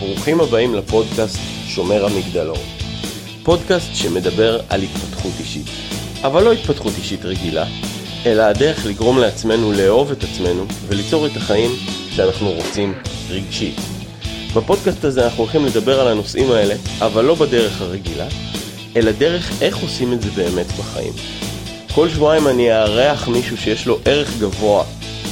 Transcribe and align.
ברוכים 0.00 0.40
הבאים 0.40 0.74
לפודקאסט 0.74 1.38
שומר 1.66 2.04
המגדלור. 2.04 2.58
פודקאסט 3.42 3.94
שמדבר 3.94 4.60
על 4.68 4.82
התפתחות 4.82 5.32
אישית. 5.40 5.66
אבל 6.24 6.44
לא 6.44 6.52
התפתחות 6.52 6.92
אישית 6.98 7.24
רגילה, 7.24 7.66
אלא 8.26 8.42
הדרך 8.42 8.86
לגרום 8.86 9.18
לעצמנו 9.18 9.72
לאהוב 9.72 10.10
את 10.10 10.24
עצמנו 10.24 10.66
וליצור 10.86 11.26
את 11.26 11.36
החיים 11.36 11.70
שאנחנו 12.10 12.50
רוצים 12.50 12.94
רגשית. 13.30 13.74
בפודקאסט 14.54 15.04
הזה 15.04 15.24
אנחנו 15.24 15.42
הולכים 15.42 15.66
לדבר 15.66 16.00
על 16.00 16.08
הנושאים 16.08 16.50
האלה, 16.50 16.74
אבל 16.98 17.24
לא 17.24 17.34
בדרך 17.34 17.80
הרגילה, 17.80 18.26
אלא 18.96 19.12
דרך 19.12 19.50
איך 19.62 19.76
עושים 19.76 20.12
את 20.12 20.22
זה 20.22 20.30
באמת 20.30 20.66
בחיים. 20.66 21.12
כל 21.94 22.08
שבועיים 22.08 22.48
אני 22.48 22.72
אארח 22.72 23.28
מישהו 23.28 23.56
שיש 23.56 23.86
לו 23.86 23.98
ערך 24.04 24.38
גבוה 24.38 24.84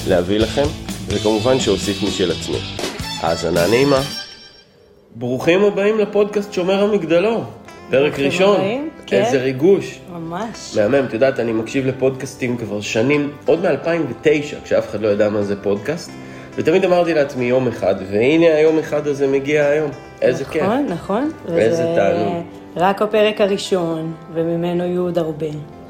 להביא 0.08 0.38
לכם, 0.38 0.66
וכמובן 1.06 1.60
שאוסיף 1.60 2.02
משל 2.02 2.30
עצמי. 2.30 2.58
האזנה 3.20 3.66
נעימה. 3.66 4.25
ברוכים 5.18 5.64
הבאים 5.64 5.98
לפודקאסט 5.98 6.52
שומר 6.52 6.82
המגדלור. 6.82 7.44
פרק 7.90 8.18
ראשון. 8.18 8.60
כן. 9.06 9.22
איזה 9.22 9.42
ריגוש. 9.42 9.98
ממש. 10.12 10.76
מהמם, 10.76 11.04
את 11.08 11.12
יודעת, 11.12 11.40
אני 11.40 11.52
מקשיב 11.52 11.86
לפודקאסטים 11.86 12.56
כבר 12.56 12.80
שנים, 12.80 13.32
עוד 13.46 13.62
מ-2009, 13.62 14.64
כשאף 14.64 14.90
אחד 14.90 15.00
לא 15.00 15.08
ידע 15.08 15.28
מה 15.28 15.42
זה 15.42 15.62
פודקאסט, 15.62 16.10
ותמיד 16.54 16.84
אמרתי 16.84 17.14
לעצמי 17.14 17.44
יום 17.44 17.68
אחד, 17.68 17.94
והנה 18.10 18.46
היום 18.46 18.78
אחד 18.78 19.06
הזה 19.06 19.26
מגיע 19.26 19.66
היום. 19.66 19.90
איזה 20.22 20.44
כיף. 20.44 20.62
נכון, 20.62 20.86
נכון. 20.88 21.30
איזה 21.48 21.84
וזה 21.84 21.92
תענוג. 21.96 22.44
רק 22.76 23.02
הפרק 23.02 23.40
הראשון, 23.40 24.12
וממנו 24.34 24.84
יהיו 24.84 25.02
עוד 25.02 25.18
הרבה. 25.18 25.46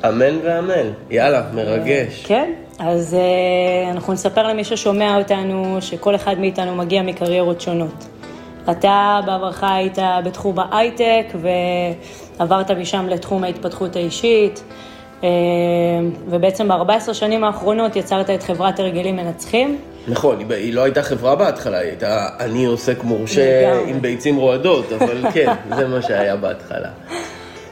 אמן 0.08 0.38
ואמן. 0.42 0.90
יאללה, 1.10 1.42
מרגש. 1.54 2.24
כן, 2.26 2.52
אז 2.78 3.14
אה, 3.14 3.90
אנחנו 3.90 4.12
נספר 4.12 4.48
למי 4.48 4.64
ששומע 4.64 5.18
אותנו, 5.18 5.76
שכל 5.80 6.14
אחד 6.14 6.38
מאיתנו 6.38 6.76
מגיע 6.76 7.02
מקריירות 7.02 7.60
שונות. 7.60 8.06
אתה 8.70 9.20
בעברך 9.26 9.64
היית 9.64 9.98
בתחום 10.24 10.56
ההייטק, 10.58 11.26
ועברת 12.38 12.70
משם 12.70 13.06
לתחום 13.08 13.44
ההתפתחות 13.44 13.96
האישית, 13.96 14.62
אה, 15.24 15.28
ובעצם 16.28 16.68
ב-14 16.68 17.14
שנים 17.14 17.44
האחרונות 17.44 17.96
יצרת 17.96 18.30
את 18.30 18.42
חברת 18.42 18.80
הרגלים 18.80 19.16
מנצחים. 19.16 19.78
נכון, 20.08 20.38
היא- 20.50 20.74
לא 20.74 20.84
הייתה 20.84 21.02
חברה 21.02 21.36
בהתחלה, 21.36 21.78
היא 21.78 21.88
הייתה 21.88 22.28
אני 22.40 22.64
עוסק 22.64 23.04
מורשה. 23.04 23.72
עם 23.86 24.00
ביצים 24.02 24.36
רועדות, 24.36 24.92
אבל 24.92 25.22
כן, 25.32 25.52
זה 25.76 25.86
מה 25.88 26.02
שהיה 26.02 26.36
בהתחלה. 26.36 26.88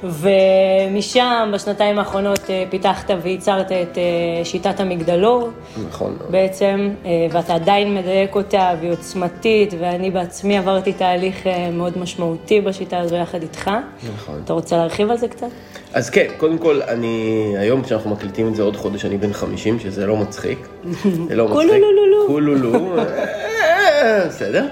ומשם, 0.05 1.50
בשנתיים 1.55 1.98
האחרונות, 1.98 2.50
אה, 2.50 2.64
פיתחת 2.70 3.10
וייצרת 3.22 3.72
את 3.72 3.98
אה, 3.98 4.44
שיטת 4.44 4.80
המגדלור. 4.80 5.50
נכון. 5.88 6.16
בעצם, 6.30 6.91
אה, 7.05 7.10
ואתה 7.30 7.55
עדיין 7.55 7.94
מדייק 7.94 8.34
אותה, 8.36 8.75
והיא 8.80 8.92
עוצמתית, 8.92 9.75
ואני 9.78 10.10
בעצמי 10.10 10.58
עברתי 10.58 10.92
תהליך 10.92 11.47
מאוד 11.72 11.98
משמעותי 11.98 12.60
בשיטה 12.60 12.98
הזו 12.98 13.16
יחד 13.16 13.42
איתך. 13.42 13.70
נכון. 14.14 14.41
אתה 14.44 14.52
רוצה 14.52 14.77
להרחיב 14.77 15.10
על 15.10 15.16
זה 15.16 15.28
קצת? 15.28 15.47
אז 15.92 16.10
כן, 16.10 16.27
קודם 16.36 16.58
כל, 16.58 16.80
אני, 16.82 17.55
היום 17.58 17.82
כשאנחנו 17.82 18.10
מקליטים 18.10 18.48
את 18.48 18.55
זה 18.55 18.62
עוד 18.62 18.77
חודש, 18.77 19.05
אני 19.05 19.19
בן 19.19 19.32
50, 19.32 19.78
שזה 19.78 20.06
לא 20.06 20.16
מצחיק. 20.16 20.58
זה 21.28 21.36
לא 21.36 21.44
מצחיק. 21.44 21.70
קולולולולו. 21.70 22.27
קולולו. 22.27 22.97
בסדר. 24.28 24.66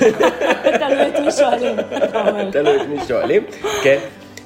תלוי 0.80 1.08
את 1.08 1.20
מי 1.24 1.32
שואלים. 1.32 1.76
תלוי 2.52 2.76
את 2.82 2.88
מי 2.88 2.98
שואלים, 3.08 3.42
כן. 3.82 3.98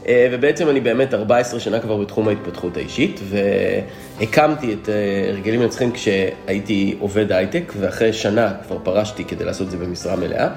אה, 0.06 0.28
ובעצם 0.32 0.68
אני 0.68 0.80
באמת 0.80 1.14
14 1.14 1.60
שנה 1.60 1.80
כבר 1.80 1.96
בתחום 1.96 2.28
ההתפתחות 2.28 2.76
האישית, 2.76 3.20
והקמתי 3.24 4.72
את 4.74 4.88
אה, 4.88 4.94
הרגלים 5.28 5.60
מנצחים 5.60 5.92
כשהייתי 5.92 6.96
עובד 7.00 7.32
הייטק, 7.32 7.72
ואחרי 7.76 8.12
שנה 8.12 8.52
כבר 8.66 8.78
פרשתי 8.82 9.24
כדי 9.24 9.44
לעשות 9.44 9.66
את 9.66 9.70
זה 9.70 9.76
במשרה 9.76 10.16
מלאה. 10.16 10.48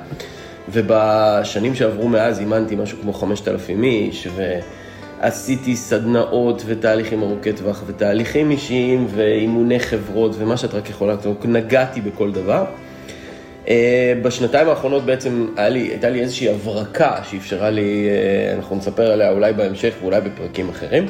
ובשנים 0.69 1.75
שעברו 1.75 2.07
מאז 2.07 2.39
אימנתי 2.39 2.75
משהו 2.75 2.97
כמו 3.01 3.13
5,000 3.13 3.83
איש, 3.83 4.27
ועשיתי 5.19 5.75
סדנאות 5.75 6.63
ותהליכים 6.65 7.21
ארוכי 7.23 7.53
טווח, 7.53 7.83
ותהליכים 7.87 8.51
אישיים, 8.51 9.07
ואימוני 9.15 9.79
חברות, 9.79 10.31
ומה 10.37 10.57
שאת 10.57 10.73
רק 10.73 10.89
יכולה, 10.89 11.15
נגעתי 11.43 12.01
בכל 12.01 12.31
דבר. 12.31 12.65
אה, 13.67 14.13
בשנתיים 14.21 14.69
האחרונות 14.69 15.05
בעצם 15.05 15.47
לי, 15.57 15.79
הייתה 15.79 16.09
לי 16.09 16.21
איזושהי 16.21 16.49
הברקה 16.49 17.17
שאפשרה 17.23 17.69
לי, 17.69 18.07
אה, 18.09 18.55
אנחנו 18.55 18.75
נספר 18.75 19.11
עליה 19.11 19.31
אולי 19.31 19.53
בהמשך 19.53 19.93
ואולי 20.01 20.21
בפרקים 20.21 20.69
אחרים, 20.69 21.05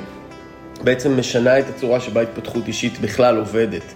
בעצם 0.84 1.20
משנה 1.20 1.60
את 1.60 1.66
הצורה 1.70 2.00
שבה 2.00 2.22
התפתחות 2.22 2.68
אישית 2.68 3.00
בכלל 3.00 3.38
עובדת. 3.38 3.94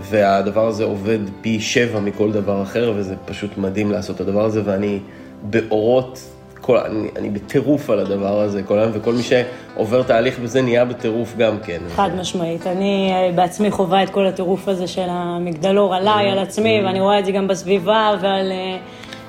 והדבר 0.00 0.66
הזה 0.66 0.84
עובד 0.84 1.18
פי 1.40 1.60
שבע 1.60 2.00
מכל 2.00 2.32
דבר 2.32 2.62
אחר, 2.62 2.92
וזה 2.96 3.14
פשוט 3.24 3.58
מדהים 3.58 3.92
לעשות 3.92 4.16
את 4.16 4.20
הדבר 4.20 4.44
הזה, 4.44 4.62
ואני 4.64 4.98
באורות, 5.42 6.20
כל, 6.60 6.76
אני, 6.76 7.08
אני 7.16 7.30
בטירוף 7.30 7.90
על 7.90 7.98
הדבר 7.98 8.40
הזה 8.40 8.62
כל 8.62 8.78
היום, 8.78 8.90
וכל 8.94 9.12
מי 9.12 9.22
שעובר 9.22 10.02
תהליך 10.02 10.38
בזה 10.38 10.62
נהיה 10.62 10.84
בטירוף 10.84 11.34
גם 11.36 11.58
כן. 11.64 11.78
חד 11.94 12.10
משמעית. 12.20 12.66
אני 12.66 13.10
אה, 13.12 13.32
בעצמי 13.34 13.70
חווה 13.70 14.02
את 14.02 14.10
כל 14.10 14.26
הטירוף 14.26 14.68
הזה 14.68 14.86
של 14.86 15.06
המגדלור 15.08 15.94
עליי, 15.94 16.30
על 16.30 16.38
עצמי, 16.38 16.80
ואני 16.84 17.00
רואה 17.00 17.18
את 17.18 17.24
זה 17.24 17.32
גם 17.32 17.48
בסביבה 17.48 18.14
ועל 18.20 18.52
אה, 18.52 18.76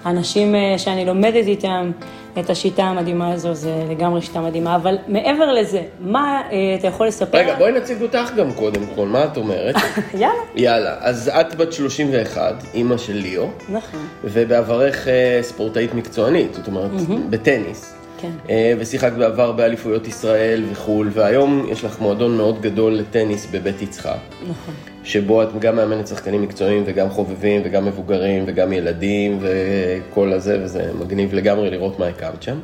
אנשים 0.05 0.55
אה, 0.55 0.77
שאני 0.77 1.05
לומדת 1.05 1.47
איתם 1.47 1.91
את 2.39 2.49
השיטה 2.49 2.83
המדהימה 2.83 3.33
הזו, 3.33 3.53
זה 3.53 3.83
לגמרי 3.89 4.21
שיטה 4.21 4.41
מדהימה. 4.41 4.75
אבל 4.75 4.97
מעבר 5.07 5.53
לזה, 5.53 5.81
מה 5.99 6.41
אה, 6.51 6.75
אתה 6.79 6.87
יכול 6.87 7.07
לספר? 7.07 7.37
רגע, 7.37 7.55
בואי 7.57 7.71
נציג 7.71 8.01
אותך 8.01 8.31
גם 8.37 8.53
קודם 8.53 8.81
כל, 8.95 9.07
מה 9.07 9.25
את 9.25 9.37
אומרת? 9.37 9.75
יאללה. 10.13 10.33
יאללה, 10.55 10.95
אז 10.99 11.31
את 11.41 11.55
בת 11.55 11.73
31, 11.73 12.63
אימא 12.73 12.97
של 12.97 13.13
ליאו, 13.13 13.47
נכון. 13.69 14.07
ובעברך 14.23 15.07
אה, 15.07 15.39
ספורטאית 15.41 15.93
מקצוענית, 15.93 16.53
זאת 16.53 16.67
אומרת, 16.67 16.91
בטניס. 17.29 17.98
כן. 18.21 18.31
אה, 18.49 18.73
ושיחקת 18.79 19.13
בעבר 19.13 19.51
באליפויות 19.51 20.07
ישראל 20.07 20.63
וכו', 20.71 21.05
והיום 21.11 21.65
יש 21.69 21.83
לך 21.83 21.99
מועדון 22.01 22.37
מאוד 22.37 22.61
גדול 22.61 22.93
לטניס 22.93 23.47
בבית 23.51 23.81
יצחק, 23.81 24.17
נכון. 24.49 24.73
שבו 25.03 25.43
את 25.43 25.59
גם 25.59 25.75
מאמנת 25.75 26.07
שחקנים 26.07 26.41
מקצועיים 26.41 26.83
וגם 26.85 27.09
חובבים 27.09 27.61
וגם 27.65 27.85
מבוגרים 27.85 28.43
וגם 28.47 28.73
ילדים 28.73 29.39
וכל 29.41 30.33
הזה, 30.33 30.59
וזה 30.63 30.91
מגניב 30.99 31.33
לגמרי 31.33 31.69
לראות 31.69 31.99
מה 31.99 32.07
הקמת 32.07 32.43
שם. 32.43 32.57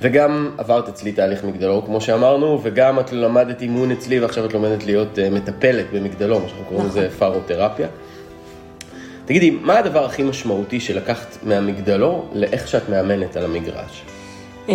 וגם 0.00 0.50
עברת 0.58 0.88
אצלי 0.88 1.12
תהליך 1.12 1.44
מגדלור, 1.44 1.86
כמו 1.86 2.00
שאמרנו, 2.00 2.60
וגם 2.62 3.00
את 3.00 3.12
למדת 3.12 3.62
אימון 3.62 3.90
אצלי, 3.90 4.20
ועכשיו 4.20 4.44
את 4.44 4.52
לומדת 4.52 4.86
להיות 4.86 5.18
אה, 5.18 5.30
מטפלת 5.30 5.86
במגדלור, 5.92 6.40
מה 6.40 6.48
שאנחנו 6.48 6.64
קוראים 6.64 6.86
לזה 6.86 7.10
פארותרפיה. 7.18 7.88
תגידי, 9.24 9.50
מה 9.50 9.78
הדבר 9.78 10.04
הכי 10.04 10.22
משמעותי 10.22 10.80
שלקחת 10.80 11.36
מהמגדלור 11.42 12.30
לאיך 12.34 12.68
שאת 12.68 12.88
מאמנת 12.88 13.36
על 13.36 13.44
המגרש? 13.44 14.04
אה, 14.68 14.74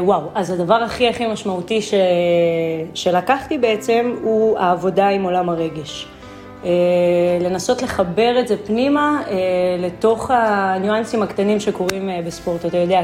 וואו, 0.00 0.20
אז 0.34 0.50
הדבר 0.50 0.74
הכי 0.74 1.08
הכי 1.08 1.26
משמעותי 1.26 1.82
ש... 1.82 1.94
שלקחתי 2.94 3.58
בעצם 3.58 4.14
הוא 4.22 4.58
העבודה 4.58 5.08
עם 5.08 5.22
עולם 5.22 5.48
הרגש. 5.48 6.06
אה, 6.64 6.70
לנסות 7.40 7.82
לחבר 7.82 8.40
את 8.40 8.48
זה 8.48 8.56
פנימה 8.66 9.22
אה, 9.30 9.36
לתוך 9.78 10.30
הניואנסים 10.34 11.22
הקטנים 11.22 11.60
שקורים 11.60 12.10
בספורט. 12.26 12.66
אתה 12.66 12.76
יודע, 12.76 13.02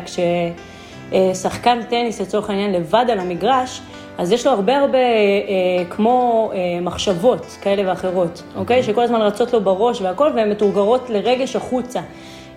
כששחקן 1.11 1.83
טניס 1.83 2.21
לצורך 2.21 2.51
העניין 2.51 2.73
לבד 2.73 3.05
על 3.09 3.19
המגרש, 3.19 3.81
אז 4.19 4.33
יש 4.33 4.47
לו 4.47 4.53
הרבה 4.53 4.79
הרבה 4.79 4.99
אה, 4.99 5.85
כמו 5.91 6.51
אה, 6.55 6.81
מחשבות 6.81 7.59
כאלה 7.63 7.91
ואחרות, 7.91 8.43
אוקיי? 8.57 8.83
שכל 8.83 9.03
הזמן 9.03 9.21
רצות 9.21 9.53
לו 9.53 9.61
בראש 9.61 10.01
והכל, 10.01 10.31
והן 10.37 10.51
מתורגרות 10.51 11.11
לרגש 11.11 11.57
החוצה. 11.57 12.01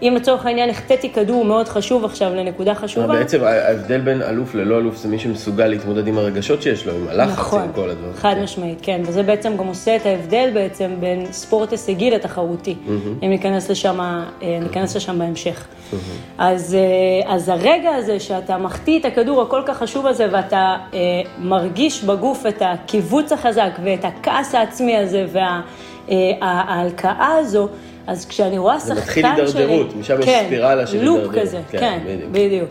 אם 0.01 0.13
לצורך 0.15 0.45
העניין 0.45 0.69
החטאתי 0.69 1.09
כדור 1.09 1.45
מאוד 1.45 1.67
חשוב 1.67 2.05
עכשיו 2.05 2.35
לנקודה 2.35 2.75
חשובה, 2.75 3.07
בעצם 3.07 3.43
ההבדל 3.43 4.01
בין 4.01 4.21
אלוף 4.21 4.55
ללא 4.55 4.77
אלוף 4.77 4.97
זה 4.97 5.07
מי 5.07 5.19
שמסוגל 5.19 5.67
להתמודד 5.67 6.07
עם 6.07 6.17
הרגשות 6.17 6.61
שיש 6.61 6.87
לו, 6.87 6.93
עם 6.93 7.07
הלחץ, 7.07 7.39
נכון, 7.39 7.61
עם 7.61 7.73
כל 7.75 7.89
הדברים. 7.89 8.13
חד 8.13 8.35
משמעית, 8.43 8.79
כן, 8.81 9.01
וזה 9.05 9.23
בעצם 9.23 9.57
גם 9.57 9.67
עושה 9.67 9.95
את 9.95 10.05
ההבדל 10.05 10.49
בעצם 10.53 10.91
בין 10.99 11.25
ספורט 11.31 11.71
הישגי 11.71 12.11
לתחרותי, 12.11 12.75
אם 13.23 13.29
ניכנס 13.29 13.69
לשם, 13.69 13.99
אה, 14.01 14.59
ניכנס 14.61 14.95
לשם 14.95 15.19
בהמשך. 15.19 15.67
אז, 16.37 16.75
אה, 16.75 17.33
אז 17.33 17.49
הרגע 17.49 17.89
הזה 17.95 18.19
שאתה 18.19 18.57
מחטיא 18.57 18.99
את 18.99 19.05
הכדור 19.05 19.41
הכל 19.41 19.61
כך 19.65 19.77
חשוב 19.77 20.07
הזה, 20.07 20.27
ואתה 20.31 20.75
אה, 20.93 20.99
מרגיש 21.39 22.03
בגוף 22.03 22.45
את 22.45 22.61
הקיבוץ 22.65 23.31
החזק 23.31 23.79
ואת 23.83 24.05
הכעס 24.05 24.55
העצמי 24.55 24.97
הזה 24.97 25.25
וההלקאה 26.11 27.35
הזו, 27.39 27.67
אז 28.07 28.25
כשאני 28.25 28.57
רואה 28.57 28.79
זה 28.79 28.95
שחקן 28.95 29.01
מתחיל 29.01 29.47
שלי... 29.47 29.61
הידרדרות, 29.61 29.95
משם 29.95 30.19
יש 30.19 30.25
כן, 30.25 30.43
ספירלה 30.47 30.87
של 30.87 31.03
לופ 31.03 31.17
הידרדרות. 31.17 31.41
כזה, 31.41 31.59
כן, 31.71 31.79
כן, 31.79 31.99
בדיוק. 32.05 32.31
בדיוק. 32.31 32.69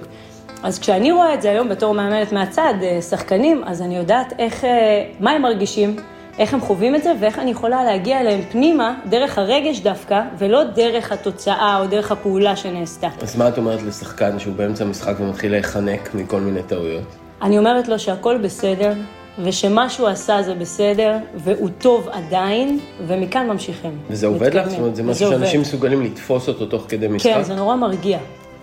אז 0.62 0.78
כשאני 0.78 1.12
רואה 1.12 1.34
את 1.34 1.42
זה 1.42 1.50
היום 1.50 1.68
בתור 1.68 1.94
מאמנת 1.94 2.32
מהצד, 2.32 2.74
אה, 2.82 3.02
שחקנים, 3.02 3.62
אז 3.66 3.82
אני 3.82 3.96
יודעת 3.96 4.32
איך, 4.38 4.64
אה, 4.64 5.04
מה 5.20 5.30
הם 5.30 5.42
מרגישים, 5.42 5.96
איך 6.38 6.54
הם 6.54 6.60
חווים 6.60 6.94
את 6.94 7.02
זה, 7.02 7.12
ואיך 7.20 7.38
אני 7.38 7.50
יכולה 7.50 7.84
להגיע 7.84 8.20
אליהם 8.20 8.40
פנימה, 8.52 8.94
דרך 9.08 9.38
הרגש 9.38 9.80
דווקא, 9.80 10.22
ולא 10.38 10.64
דרך 10.64 11.12
התוצאה 11.12 11.78
או 11.80 11.86
דרך 11.86 12.12
הפעולה 12.12 12.56
שנעשתה. 12.56 13.08
אז 13.22 13.36
מה 13.36 13.48
את 13.48 13.58
אומרת 13.58 13.82
לשחקן 13.82 14.38
שהוא 14.38 14.54
באמצע 14.54 14.84
המשחק 14.84 15.14
ומתחיל 15.20 15.50
להיחנק 15.50 16.14
מכל 16.14 16.40
מיני 16.40 16.62
טעויות? 16.62 17.16
אני 17.42 17.58
אומרת 17.58 17.88
לו 17.88 17.98
שהכל 17.98 18.38
בסדר, 18.38 18.92
ושמה 19.44 19.90
שהוא 19.90 20.08
עשה 20.08 20.42
זה 20.42 20.54
בסדר, 20.54 21.16
והוא 21.34 21.68
טוב 21.78 22.08
עדיין, 22.12 22.78
ומכאן 23.06 23.46
ממשיכים. 23.46 23.98
וזה 24.10 24.26
עובד 24.26 24.54
לך? 24.54 24.68
זאת 24.68 24.78
אומרת, 24.78 24.96
זה 24.96 25.02
משהו. 25.02 25.30
שאנשים 25.30 25.60
מסוגלים 25.60 26.02
לתפוס 26.02 26.48
אותו 26.48 26.66
תוך 26.66 26.84
כדי 26.88 27.08
משחק? 27.08 27.30
כן, 27.34 27.42
זה 27.42 27.54
נורא 27.54 27.76
מרגיע. 27.76 28.18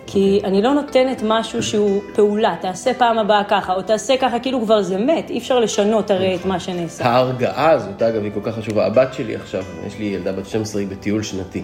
כי 0.08 0.42
אני 0.44 0.62
לא 0.62 0.74
נותנת 0.74 1.24
משהו 1.26 1.64
שהוא 1.64 2.02
פעולה, 2.16 2.56
תעשה 2.62 2.94
פעם 2.94 3.18
הבאה 3.18 3.44
ככה, 3.44 3.74
או 3.74 3.82
תעשה 3.82 4.18
ככה, 4.18 4.40
כאילו 4.40 4.62
כבר 4.62 4.82
זה 4.82 4.98
מת, 4.98 5.30
אי 5.30 5.38
אפשר 5.38 5.60
לשנות 5.60 6.12
הרי 6.12 6.36
את 6.36 6.46
מה 6.46 6.60
שנעשה. 6.60 7.06
ההרגעה 7.06 7.72
הזאת, 7.72 8.02
אגב, 8.02 8.24
היא 8.24 8.32
כל 8.34 8.40
כך 8.44 8.56
חשובה. 8.56 8.86
הבת 8.86 9.14
שלי 9.14 9.36
עכשיו, 9.36 9.64
יש 9.88 10.00
לי 10.00 10.06
ילדה 10.06 10.32
בת 10.32 10.46
12, 10.46 10.82
היא 10.82 10.90
בטיול 10.90 11.24
שנתי, 11.24 11.64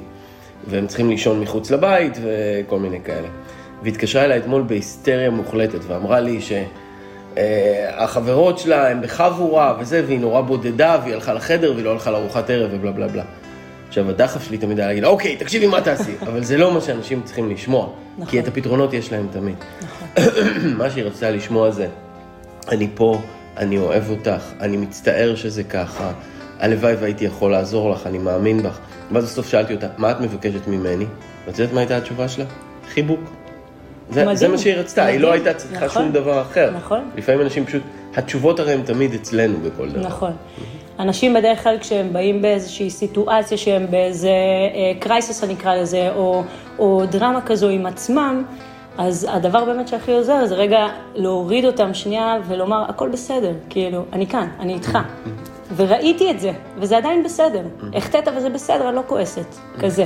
והם 0.67 0.87
צריכים 0.87 1.09
לישון 1.09 1.39
מחוץ 1.39 1.71
לבית 1.71 2.17
וכל 2.21 2.79
מיני 2.79 2.99
כאלה. 3.05 3.27
והתקשרה 3.83 4.25
אליי 4.25 4.37
אתמול 4.37 4.61
בהיסטריה 4.61 5.29
מוחלטת, 5.29 5.79
ואמרה 5.87 6.19
לי 6.19 6.41
שהחברות 7.39 8.59
שלה 8.59 8.89
הן 8.89 9.01
בחבורה 9.01 9.73
וזה, 9.79 10.03
והיא 10.05 10.19
נורא 10.19 10.41
בודדה, 10.41 10.97
והיא 11.03 11.13
הלכה 11.13 11.33
לחדר 11.33 11.71
והיא 11.73 11.85
לא 11.85 11.91
הלכה 11.91 12.11
לארוחת 12.11 12.49
ערב 12.49 12.69
ובלה 12.73 12.91
בלה 12.91 13.07
בלה. 13.07 13.23
עכשיו, 13.87 14.09
הדחף 14.09 14.43
שלי 14.43 14.57
תמיד 14.57 14.79
היה 14.79 14.87
להגיד, 14.87 15.03
אוקיי, 15.03 15.35
תקשיבי 15.35 15.67
מה 15.67 15.81
תעשי, 15.81 16.11
אבל 16.27 16.43
זה 16.43 16.57
לא 16.57 16.73
מה 16.73 16.81
שאנשים 16.81 17.21
צריכים 17.23 17.49
לשמוע, 17.49 17.89
נכון. 18.17 18.31
כי 18.31 18.39
את 18.39 18.47
הפתרונות 18.47 18.93
יש 18.93 19.11
להם 19.11 19.27
תמיד. 19.31 19.55
נכון. 19.81 20.07
מה 20.77 20.89
שהיא 20.89 21.03
רצתה 21.03 21.31
לשמוע 21.31 21.71
זה, 21.71 21.87
אני 22.67 22.87
פה, 22.95 23.21
אני 23.57 23.77
אוהב 23.77 24.09
אותך, 24.09 24.43
אני 24.59 24.77
מצטער 24.77 25.35
שזה 25.35 25.63
ככה, 25.63 26.11
הלוואי 26.59 26.95
והייתי 26.95 27.25
יכול 27.25 27.51
לעזור 27.51 27.91
לך, 27.91 28.07
אני 28.07 28.17
מאמין 28.17 28.63
בך. 28.63 28.79
ואז 29.11 29.23
בסוף 29.23 29.49
שאלתי 29.49 29.73
אותה, 29.73 29.87
מה 29.97 30.11
את 30.11 30.19
מבקשת 30.19 30.67
ממני? 30.67 31.05
ואת 31.47 31.59
יודעת 31.59 31.73
מה 31.73 31.79
הייתה 31.79 31.97
התשובה 31.97 32.29
שלה? 32.29 32.45
חיבוק. 32.93 33.38
זה, 34.11 34.21
מדהים, 34.21 34.35
זה 34.35 34.47
מה 34.47 34.57
שהיא 34.57 34.75
רצתה, 34.75 35.05
היא 35.05 35.19
לא 35.19 35.29
מדהים. 35.29 35.45
הייתה 35.45 35.59
צריכה 35.59 35.85
נכון, 35.85 36.03
שום 36.03 36.11
דבר 36.11 36.41
אחר. 36.41 36.71
נכון. 36.77 37.09
לפעמים 37.17 37.41
אנשים 37.41 37.65
פשוט, 37.65 37.81
התשובות 38.15 38.59
הרי 38.59 38.73
הן 38.73 38.81
תמיד 38.81 39.13
אצלנו 39.13 39.57
בכל 39.59 39.89
דבר. 39.89 40.07
נכון. 40.07 40.31
אנשים 40.99 41.33
בדרך 41.33 41.63
כלל 41.63 41.77
כשהם 41.79 42.13
באים 42.13 42.41
באיזושהי 42.41 42.89
סיטואציה 42.89 43.57
שהם 43.57 43.85
באיזה 43.89 44.31
קרייסס 44.99 45.43
אני 45.43 45.53
אקרא 45.53 45.75
לזה, 45.75 46.09
או, 46.15 46.43
או 46.79 47.03
דרמה 47.11 47.41
כזו 47.41 47.69
עם 47.69 47.85
עצמם, 47.85 48.43
אז 48.97 49.27
הדבר 49.29 49.65
באמת 49.65 49.87
שהכי 49.87 50.11
עוזר 50.11 50.45
זה 50.45 50.55
רגע 50.55 50.87
להוריד 51.15 51.65
אותם 51.65 51.93
שנייה 51.93 52.37
ולומר, 52.47 52.85
הכל 52.89 53.09
בסדר, 53.09 53.53
כאילו, 53.69 54.05
אני 54.13 54.27
כאן, 54.27 54.47
אני 54.59 54.73
איתך. 54.73 54.97
וראיתי 55.75 56.31
את 56.31 56.39
זה, 56.39 56.51
וזה 56.77 56.97
עדיין 56.97 57.23
בסדר. 57.23 57.61
החטאת 57.93 58.27
וזה 58.37 58.49
בסדר, 58.49 58.87
אני 58.89 58.95
לא 58.95 59.03
כועסת, 59.07 59.55
כזה. 59.79 60.05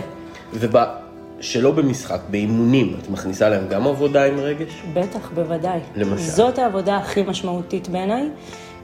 ושלא 1.44 1.72
במשחק, 1.72 2.20
באימונים, 2.30 2.96
את 3.02 3.10
מכניסה 3.10 3.50
להם 3.50 3.68
גם 3.68 3.88
עבודה 3.88 4.26
עם 4.26 4.40
רגש? 4.40 4.82
בטח, 4.94 5.32
בוודאי. 5.34 5.80
למשל? 5.96 6.24
זאת 6.24 6.60
העבודה 6.60 6.98
הכי 6.98 7.22
משמעותית 7.22 7.88
בעיניי. 7.88 8.30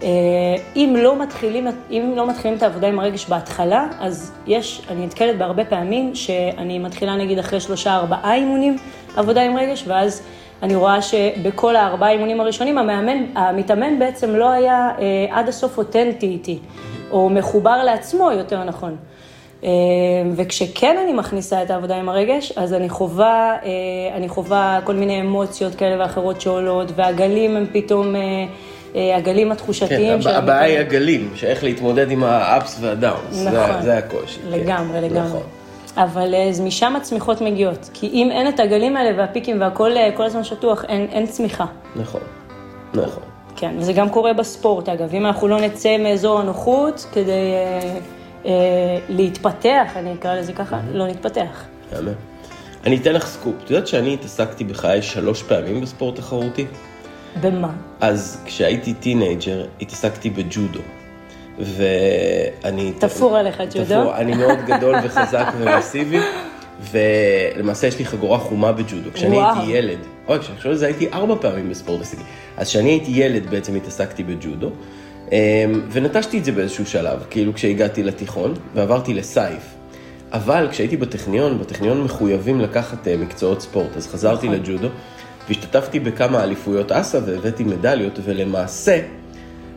אה, 0.03 0.07
אם 0.75 0.95
לא, 0.97 1.21
מתחילים, 1.21 1.67
אם 1.91 2.13
לא 2.15 2.29
מתחילים 2.29 2.57
את 2.57 2.63
העבודה 2.63 2.87
עם 2.87 2.99
הרגש 2.99 3.25
בהתחלה, 3.29 3.87
אז 3.99 4.31
יש, 4.47 4.81
אני 4.89 5.05
נתקלת 5.05 5.37
בהרבה 5.37 5.65
פעמים 5.65 6.15
שאני 6.15 6.79
מתחילה 6.79 7.15
נגיד 7.15 7.39
אחרי 7.39 7.59
שלושה 7.59 7.95
ארבעה 7.95 8.35
אימונים 8.35 8.77
עבודה 9.15 9.41
עם 9.41 9.57
רגש, 9.57 9.83
ואז 9.87 10.21
אני 10.63 10.75
רואה 10.75 11.01
שבכל 11.01 11.75
הארבעה 11.75 12.11
אימונים 12.11 12.41
הראשונים 12.41 12.77
המאמן, 12.77 13.17
המתאמן 13.35 13.99
בעצם 13.99 14.35
לא 14.35 14.51
היה 14.51 14.89
אה, 14.99 15.25
עד 15.31 15.47
הסוף 15.47 15.77
אותנטי 15.77 16.27
איתי, 16.27 16.59
או 17.11 17.29
מחובר 17.29 17.83
לעצמו 17.83 18.31
יותר 18.31 18.63
נכון. 18.63 18.95
אה, 19.63 19.69
וכשכן 20.35 20.95
אני 21.03 21.13
מכניסה 21.13 21.63
את 21.63 21.71
העבודה 21.71 21.95
עם 21.95 22.09
הרגש, 22.09 22.53
אז 22.55 22.73
אני 22.73 22.89
חווה, 22.89 23.55
אה, 23.63 23.69
אני 24.15 24.29
חווה 24.29 24.79
כל 24.83 24.93
מיני 24.93 25.21
אמוציות 25.21 25.75
כאלה 25.75 26.03
ואחרות 26.03 26.41
שעולות, 26.41 26.91
והגלים 26.95 27.57
הם 27.57 27.65
פתאום, 27.71 28.15
אה, 28.15 28.21
אה, 28.95 29.15
הגלים 29.17 29.47
כן, 29.47 29.51
התחושתיים. 29.51 30.13
הב- 30.13 30.21
של 30.21 30.29
הבעיה 30.29 30.61
היא. 30.61 30.79
הגלים, 30.79 31.31
שאיך 31.35 31.63
להתמודד 31.63 32.11
עם 32.11 32.23
והדאונס, 32.81 33.19
זה- 33.31 33.49
נכון. 33.51 33.81
זה 33.81 33.97
הקושי. 33.97 34.39
כן. 34.51 34.59
לגמרי, 34.59 35.01
לגמרי. 35.01 35.19
נכון. 35.27 35.41
אבל 35.97 36.35
אז 36.49 36.61
משם 36.61 36.95
הצמיחות 36.95 37.41
מגיעות. 37.41 37.89
כי 37.93 38.07
אם 38.13 38.29
אין 38.31 38.47
את 38.47 38.59
הגלים 38.59 38.97
האלה 38.97 39.17
והפיקים 39.17 39.61
והכל 39.61 39.91
כל 40.15 40.23
הזמן 40.23 40.43
שטוח, 40.43 40.85
אין, 40.89 41.07
אין 41.11 41.25
צמיחה. 41.25 41.65
נכון, 41.95 42.21
נכון. 42.93 43.23
כן, 43.55 43.71
וזה 43.77 43.93
גם 43.93 44.09
קורה 44.09 44.33
בספורט, 44.33 44.89
אגב. 44.89 45.13
אם 45.15 45.25
אנחנו 45.25 45.47
לא 45.47 45.61
נצא 45.61 45.97
מאזור 45.97 46.39
הנוחות 46.39 47.05
כדי 47.13 47.31
להתפתח, 49.09 49.91
אני 49.95 50.13
אקרא 50.13 50.35
לזה 50.35 50.53
ככה, 50.53 50.79
לא 50.93 51.07
נתפתח. 51.07 51.65
מהמם. 51.93 52.13
אני 52.85 52.97
אתן 52.97 53.13
לך 53.13 53.27
סקופ. 53.27 53.53
את 53.63 53.71
יודעת 53.71 53.87
שאני 53.87 54.13
התעסקתי 54.13 54.63
בחיי 54.63 55.01
שלוש 55.01 55.43
פעמים 55.43 55.81
בספורט 55.81 56.15
תחרותי? 56.15 56.65
במה? 57.41 57.71
אז 58.01 58.41
כשהייתי 58.45 58.93
teenager 58.93 59.65
התעסקתי 59.81 60.29
בג'ודו. 60.29 60.79
ואני... 61.59 62.93
תפור 62.99 63.37
עליך 63.37 63.61
ג'ודו? 63.61 63.85
תפור, 63.85 64.17
אני 64.17 64.35
מאוד 64.35 64.59
גדול 64.65 64.95
וחזק 65.03 65.47
ומסיבי, 65.57 66.19
ולמעשה 66.91 67.87
יש 67.87 67.99
לי 67.99 68.05
חגורה 68.05 68.39
חומה 68.39 68.71
בג'ודו. 68.71 69.09
כשאני 69.13 69.35
וואו. 69.35 69.55
הייתי 69.55 69.71
ילד, 69.71 69.97
אוי, 70.27 70.39
כשאני 70.39 70.57
חושב 70.57 70.69
על 70.69 70.75
זה 70.75 70.85
הייתי 70.85 71.09
ארבע 71.13 71.35
פעמים 71.41 71.69
בספורט 71.69 71.99
הישגי. 71.99 72.21
אז 72.57 72.67
כשאני 72.67 72.89
הייתי 72.89 73.11
ילד 73.11 73.49
בעצם 73.49 73.75
התעסקתי 73.75 74.23
בג'ודו, 74.23 74.69
ונטשתי 75.91 76.39
את 76.39 76.45
זה 76.45 76.51
באיזשהו 76.51 76.85
שלב, 76.85 77.25
כאילו 77.29 77.53
כשהגעתי 77.53 78.03
לתיכון, 78.03 78.53
ועברתי 78.75 79.13
לסיף. 79.13 79.79
אבל 80.31 80.67
כשהייתי 80.71 80.97
בטכניון, 80.97 81.59
בטכניון 81.59 82.03
מחויבים 82.03 82.61
לקחת 82.61 83.07
אה, 83.07 83.17
מקצועות 83.17 83.61
ספורט, 83.61 83.97
אז 83.97 84.07
חזרתי 84.07 84.47
נכון. 84.47 84.59
לג'ודו, 84.59 84.87
והשתתפתי 85.47 85.99
בכמה 85.99 86.43
אליפויות 86.43 86.91
אס"א 86.91 87.19
והבאתי 87.25 87.63
מדליות, 87.63 88.19
ולמעשה, 88.23 89.01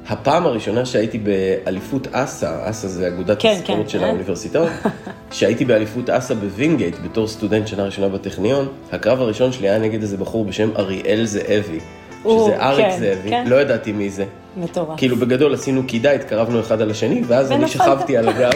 הפעם 0.08 0.46
הראשונה 0.46 0.86
שהייתי 0.86 1.18
באליפות 1.18 2.08
אס"א, 2.12 2.70
אס"א 2.70 2.88
זה 2.88 3.08
אגודת 3.08 3.42
כן, 3.42 3.48
הספורט 3.48 3.82
כן, 3.82 3.88
של 3.88 4.02
אה? 4.02 4.08
האוניברסיטאות, 4.08 4.70
שהייתי 5.32 5.64
באליפות 5.64 6.10
אס"א 6.10 6.34
בווינגייט 6.34 6.96
בתור 7.04 7.28
סטודנט 7.28 7.66
שנה 7.66 7.84
ראשונה 7.84 8.08
בטכניון, 8.08 8.68
הקרב 8.92 9.20
הראשון 9.20 9.52
שלי 9.52 9.68
היה 9.68 9.78
נגד 9.78 10.02
איזה 10.02 10.16
בחור 10.16 10.44
בשם 10.44 10.70
אריאל 10.76 11.24
זאבי, 11.24 11.80
שזה 12.22 12.56
אריק 12.60 12.86
כן, 12.86 12.96
זאבי, 12.98 13.30
כן. 13.30 13.44
לא 13.46 13.56
ידעתי 13.60 13.92
מי 13.92 14.10
זה. 14.10 14.24
מטורף. 14.56 14.98
כאילו 14.98 15.16
בגדול 15.16 15.54
עשינו 15.54 15.86
קידה, 15.86 16.12
התקרבנו 16.12 16.60
אחד 16.60 16.80
על 16.80 16.90
השני, 16.90 17.22
ואז 17.26 17.52
אני. 17.52 17.68
שכבתי 17.68 18.16
על 18.16 18.28
הגב. 18.28 18.50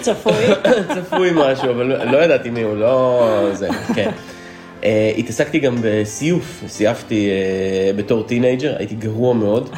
צפוי. 0.00 0.32
צפוי 0.94 1.30
משהו, 1.34 1.70
אבל 1.70 2.10
לא 2.10 2.18
ידעתי 2.18 2.50
מי 2.50 2.62
הוא, 2.62 2.76
לא 2.76 3.48
זה, 3.52 3.68
כן. 3.94 4.10
אה, 4.80 4.86
התעסקתי 5.18 5.58
גם 5.58 5.76
בסיוף, 5.82 6.62
סייפתי 6.68 7.28
אה, 7.30 7.96
בתור 7.96 8.22
teenager, 8.22 8.74
הייתי 8.78 8.94
גרוע 8.94 9.34
מאוד. 9.34 9.70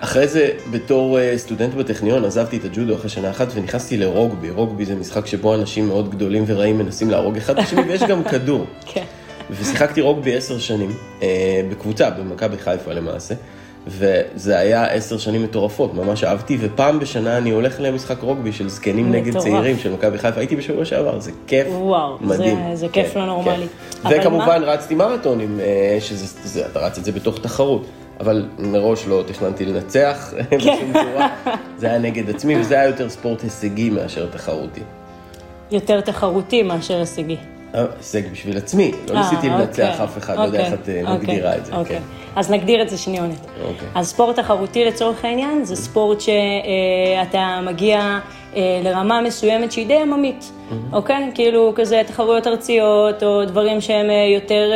אחרי 0.00 0.28
זה, 0.28 0.48
בתור 0.70 1.18
אה, 1.18 1.38
סטודנט 1.38 1.74
בטכניון, 1.74 2.24
עזבתי 2.24 2.56
את 2.56 2.64
הג'ודו 2.64 2.94
אחרי 2.94 3.08
שנה 3.10 3.30
אחת 3.30 3.48
ונכנסתי 3.54 3.96
לרוגבי. 3.96 4.50
רוגבי 4.50 4.84
זה 4.84 4.94
משחק 4.94 5.26
שבו 5.26 5.54
אנשים 5.54 5.88
מאוד 5.88 6.10
גדולים 6.10 6.44
ורעים 6.46 6.78
מנסים 6.78 7.10
להרוג 7.10 7.36
אחד 7.36 7.58
את 7.58 7.64
השני, 7.64 7.80
ויש 7.80 8.02
גם 8.02 8.24
כדור. 8.24 8.66
כן. 8.86 9.04
ושיחקתי 9.50 10.00
רוגבי 10.00 10.36
עשר 10.36 10.58
שנים, 10.58 10.92
אה, 11.22 11.28
בקבוצה, 11.70 12.10
במכבי 12.10 12.56
חיפה 12.58 12.92
למעשה, 12.92 13.34
וזה 13.86 14.58
היה 14.58 14.84
עשר 14.86 15.18
שנים 15.18 15.42
מטורפות, 15.44 15.94
ממש 15.94 16.24
אהבתי, 16.24 16.56
ופעם 16.60 16.98
בשנה 17.00 17.38
אני 17.38 17.50
הולך 17.50 17.76
למשחק 17.80 18.20
רוגבי 18.22 18.52
של 18.52 18.68
זקנים 18.68 19.12
נגד 19.12 19.28
מטורף. 19.28 19.44
צעירים 19.44 19.78
של 19.78 19.92
מכבי 19.92 20.18
חיפה, 20.18 20.40
הייתי 20.40 20.56
בשבוע 20.56 20.84
שעבר, 20.84 21.20
זה 21.20 21.30
כיף 21.46 21.66
וואו, 21.70 22.18
זה- 22.20 22.26
מדהים. 22.26 22.58
זה 22.74 22.86
כיף 22.92 23.14
כן, 23.14 23.20
לא 23.20 23.26
נורמלי. 23.26 23.66
כן. 24.08 24.18
וכמובן 24.20 24.62
רצתי 24.64 24.94
מרתונים, 24.94 25.60
אה, 25.60 25.96
שזה, 26.00 26.26
זה, 26.48 26.66
אתה 26.66 26.78
רץ 26.78 26.98
את 26.98 27.04
זה 27.04 27.12
בתוך 27.12 27.38
תחרות. 27.38 27.86
אבל 28.20 28.46
מראש 28.58 29.06
לא 29.06 29.22
תכננתי 29.26 29.64
לנצח 29.64 30.32
כן. 30.50 30.56
בשום 30.58 30.92
צורה, 30.92 31.28
זה 31.78 31.86
היה 31.86 31.98
נגד 31.98 32.30
עצמי, 32.30 32.60
וזה 32.60 32.74
היה 32.74 32.86
יותר 32.86 33.08
ספורט 33.10 33.42
הישגי 33.42 33.90
מאשר 33.90 34.26
תחרותי. 34.26 34.80
יותר 35.70 36.00
תחרותי 36.00 36.62
מאשר 36.62 36.98
הישגי. 36.98 37.36
אה, 37.74 37.84
הישג 37.96 38.32
בשביל 38.32 38.56
עצמי, 38.56 38.92
לא 39.08 39.14
אה, 39.14 39.20
ניסיתי 39.20 39.48
לנצח 39.48 39.90
אוקיי, 39.90 40.04
אף 40.04 40.18
אחד, 40.18 40.36
לא 40.36 40.42
יודע 40.42 40.58
איך 40.58 40.74
את 40.74 40.88
אה, 40.88 41.00
אוקיי, 41.00 41.14
מגדירה 41.14 41.56
את 41.56 41.66
זה. 41.66 41.76
אוקיי. 41.76 41.96
כן. 41.96 42.02
אז 42.36 42.50
נגדיר 42.50 42.82
את 42.82 42.88
זה 42.88 42.98
שניונת. 42.98 43.46
אוקיי. 43.68 43.88
אז 43.94 44.08
ספורט 44.08 44.36
תחרותי 44.36 44.84
לצורך 44.84 45.24
העניין, 45.24 45.64
זה 45.64 45.76
ספורט 45.76 46.20
שאתה 46.20 47.60
מגיע 47.62 48.18
לרמה 48.56 49.20
מסוימת 49.20 49.72
שהיא 49.72 49.86
די 49.86 49.96
עממית, 49.96 50.52
אוקיי? 50.92 51.30
כאילו 51.34 51.72
כזה 51.76 52.02
תחרויות 52.06 52.46
ארציות, 52.46 53.22
או 53.22 53.44
דברים 53.44 53.80
שהם 53.80 54.06
יותר, 54.34 54.70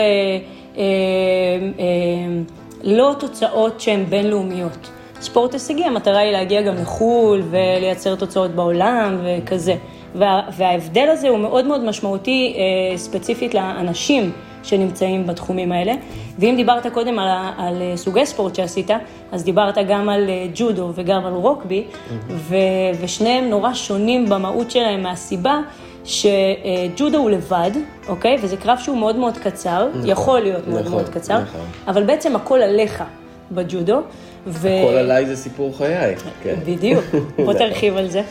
לא 2.82 3.14
תוצאות 3.18 3.80
שהן 3.80 4.04
בינלאומיות. 4.04 4.90
ספורט 5.20 5.52
הישגי, 5.52 5.84
המטרה 5.84 6.18
היא 6.18 6.32
להגיע 6.32 6.62
גם 6.62 6.74
לחו"ל 6.76 7.42
ולייצר 7.50 8.14
תוצאות 8.14 8.50
בעולם 8.50 9.18
וכזה. 9.24 9.74
וה, 10.14 10.40
וההבדל 10.56 11.08
הזה 11.08 11.28
הוא 11.28 11.38
מאוד 11.38 11.66
מאוד 11.66 11.84
משמעותי 11.84 12.54
אה, 12.56 12.98
ספציפית 12.98 13.54
לאנשים 13.54 14.32
שנמצאים 14.62 15.26
בתחומים 15.26 15.72
האלה. 15.72 15.92
ואם 16.38 16.54
דיברת 16.56 16.86
קודם 16.86 17.18
על, 17.18 17.28
על 17.58 17.82
אה, 17.82 17.96
סוגי 17.96 18.26
ספורט 18.26 18.54
שעשית, 18.54 18.90
אז 19.32 19.44
דיברת 19.44 19.78
גם 19.88 20.08
על 20.08 20.28
אה, 20.28 20.46
ג'ודו 20.54 20.92
וגם 20.94 21.26
על 21.26 21.32
רוקבי, 21.32 21.84
ו, 22.30 22.56
ושניהם 23.00 23.44
נורא 23.50 23.74
שונים 23.74 24.28
במהות 24.28 24.70
שלהם 24.70 25.02
מהסיבה 25.02 25.60
שג'ודו 26.04 27.18
הוא 27.18 27.30
לבד, 27.30 27.70
אוקיי? 28.08 28.36
וזה 28.42 28.56
קרב 28.56 28.78
שהוא 28.78 28.96
מאוד 28.96 29.16
מאוד 29.16 29.38
קצר, 29.38 29.88
יכול 30.04 30.40
להיות 30.40 30.68
מאוד 30.68 30.80
נכון, 30.80 30.92
מאוד 30.92 31.08
קצר, 31.08 31.40
נכון. 31.40 31.60
אבל 31.88 32.02
בעצם 32.02 32.36
הכל 32.36 32.62
עליך 32.62 33.04
בג'ודו. 33.52 34.00
ו... 34.46 34.68
הכל 34.68 34.96
עליי 34.96 35.26
זה 35.26 35.36
סיפור 35.36 35.76
חיי, 35.76 36.14
כן. 36.42 36.54
בדיוק, 36.66 37.04
בוא 37.36 37.52
תרחיב 37.58 37.96
על 37.96 38.10
זה. 38.10 38.22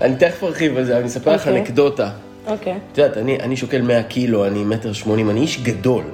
אני 0.00 0.16
תכף 0.16 0.44
ארחיב 0.44 0.76
על 0.76 0.84
זה, 0.84 0.98
אני 0.98 1.06
אספר 1.06 1.32
לך 1.32 1.40
אוקיי. 1.40 1.60
אנקדוטה. 1.60 2.10
אוקיי. 2.46 2.78
את 2.92 2.98
יודעת, 2.98 3.16
אני, 3.16 3.40
אני 3.40 3.56
שוקל 3.56 3.82
100 3.82 4.02
קילו, 4.02 4.46
אני 4.46 4.64
מטר 4.64 4.92
80, 4.92 5.30
אני 5.30 5.40
איש 5.40 5.60
גדול. 5.62 6.04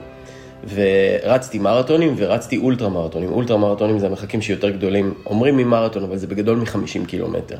ורצתי 0.75 1.59
מרתונים 1.59 2.15
ורצתי 2.17 2.57
אולטרה 2.57 2.89
מרתונים. 2.89 3.33
אולטרה 3.33 3.57
מרתונים 3.57 3.99
זה 3.99 4.07
המרחקים 4.07 4.43
שיותר 4.43 4.71
גדולים, 4.71 5.15
אומרים 5.27 5.57
ממרתון, 5.57 6.03
אבל 6.03 6.17
זה 6.17 6.27
בגדול 6.27 6.57
מ-50 6.57 7.07
קילומטר. 7.07 7.57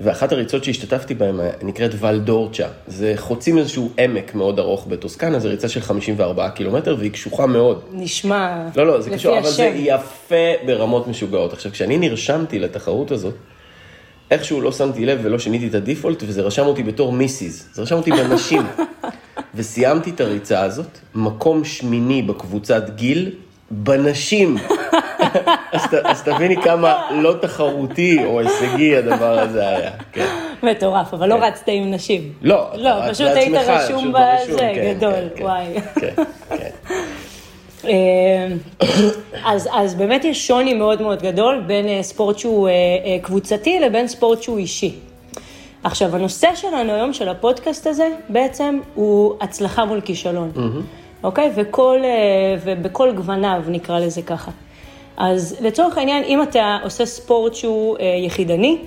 ואחת 0.00 0.32
הריצות 0.32 0.64
שהשתתפתי 0.64 1.14
בהן 1.14 1.36
נקראת 1.62 1.90
ולדורצ'ה. 2.00 2.66
זה 2.86 3.12
חוצים 3.16 3.58
איזשהו 3.58 3.90
עמק 3.98 4.34
מאוד 4.34 4.58
ארוך 4.58 4.86
בטוסקנה, 4.86 5.38
זו 5.38 5.48
ריצה 5.48 5.68
של 5.68 5.80
54 5.80 6.48
קילומטר 6.48 6.96
והיא 6.98 7.10
קשוחה 7.10 7.46
מאוד. 7.46 7.80
נשמע 7.92 8.66
לא, 8.76 8.86
לא, 8.86 9.00
זה 9.00 9.10
קשור, 9.10 9.38
אבל 9.38 9.50
זה. 9.50 9.72
יפה 9.74 10.66
ברמות 10.66 11.08
משוגעות. 11.08 11.52
עכשיו, 11.52 11.72
כשאני 11.72 11.98
נרשמתי 11.98 12.58
לתחרות 12.58 13.10
הזאת, 13.10 13.34
איכשהו 14.34 14.60
לא 14.60 14.72
שמתי 14.72 15.06
לב 15.06 15.18
ולא 15.22 15.38
שיניתי 15.38 15.66
את 15.68 15.74
הדיפולט, 15.74 16.22
וזה 16.26 16.42
רשם 16.42 16.66
אותי 16.66 16.82
בתור 16.82 17.12
מיסיס. 17.12 17.68
זה 17.72 17.82
רשם 17.82 17.96
אותי 17.96 18.10
בנשים. 18.10 18.62
וסיימתי 19.54 20.10
את 20.10 20.20
הריצה 20.20 20.60
הזאת, 20.60 20.86
מקום 21.14 21.64
שמיני 21.64 22.22
בקבוצת 22.22 22.90
גיל, 22.94 23.30
בנשים. 23.70 24.56
אז, 25.72 25.82
ת- 25.84 25.94
אז 26.04 26.22
תביני 26.22 26.62
כמה 26.62 26.94
לא 27.10 27.34
תחרותי 27.40 28.24
או 28.24 28.40
הישגי 28.40 28.96
הדבר 28.96 29.38
הזה 29.38 29.68
היה. 29.68 29.90
כן. 30.12 30.26
מטורף, 30.62 31.14
אבל 31.14 31.28
לא 31.28 31.34
רצת 31.34 31.62
עם 31.66 31.90
נשים. 31.90 32.32
לא, 32.42 32.70
לא, 32.76 32.90
פשוט 33.12 33.26
היית 33.26 33.54
רשום 33.54 34.12
בזה, 34.12 34.58
כן, 34.74 34.94
גדול, 34.96 35.12
כן, 35.12 35.28
כן, 35.36 35.42
וואי. 35.44 35.66
כן, 36.00 36.12
כן. 36.50 36.70
אה, 37.86 38.86
אז, 39.44 39.68
אז 39.72 39.94
באמת 39.94 40.24
יש 40.24 40.46
שוני 40.46 40.74
מאוד 40.74 41.02
מאוד 41.02 41.22
גדול 41.22 41.60
בין 41.66 41.88
אה, 41.88 42.02
ספורט 42.02 42.38
שהוא 42.38 42.68
אה, 42.68 42.72
קבוצתי 43.22 43.80
לבין 43.80 44.08
ספורט 44.08 44.42
שהוא 44.42 44.58
אישי. 44.58 44.94
עכשיו, 45.84 46.16
הנושא 46.16 46.48
שלנו 46.54 46.92
היום, 46.92 47.12
של 47.12 47.28
הפודקאסט 47.28 47.86
הזה, 47.86 48.08
בעצם 48.28 48.80
הוא 48.94 49.34
הצלחה 49.40 49.84
מול 49.84 50.00
כישלון. 50.00 50.50
אוקיי? 51.24 51.50
וכל, 51.54 51.98
ובכל 52.64 53.12
גווניו, 53.12 53.62
נקרא 53.68 53.98
לזה 53.98 54.22
ככה. 54.22 54.50
אז 55.16 55.56
לצורך 55.60 55.98
העניין, 55.98 56.24
אם 56.24 56.42
אתה 56.42 56.78
עושה 56.82 57.06
ספורט 57.06 57.54
שהוא 57.54 57.96
יחידני, 58.26 58.78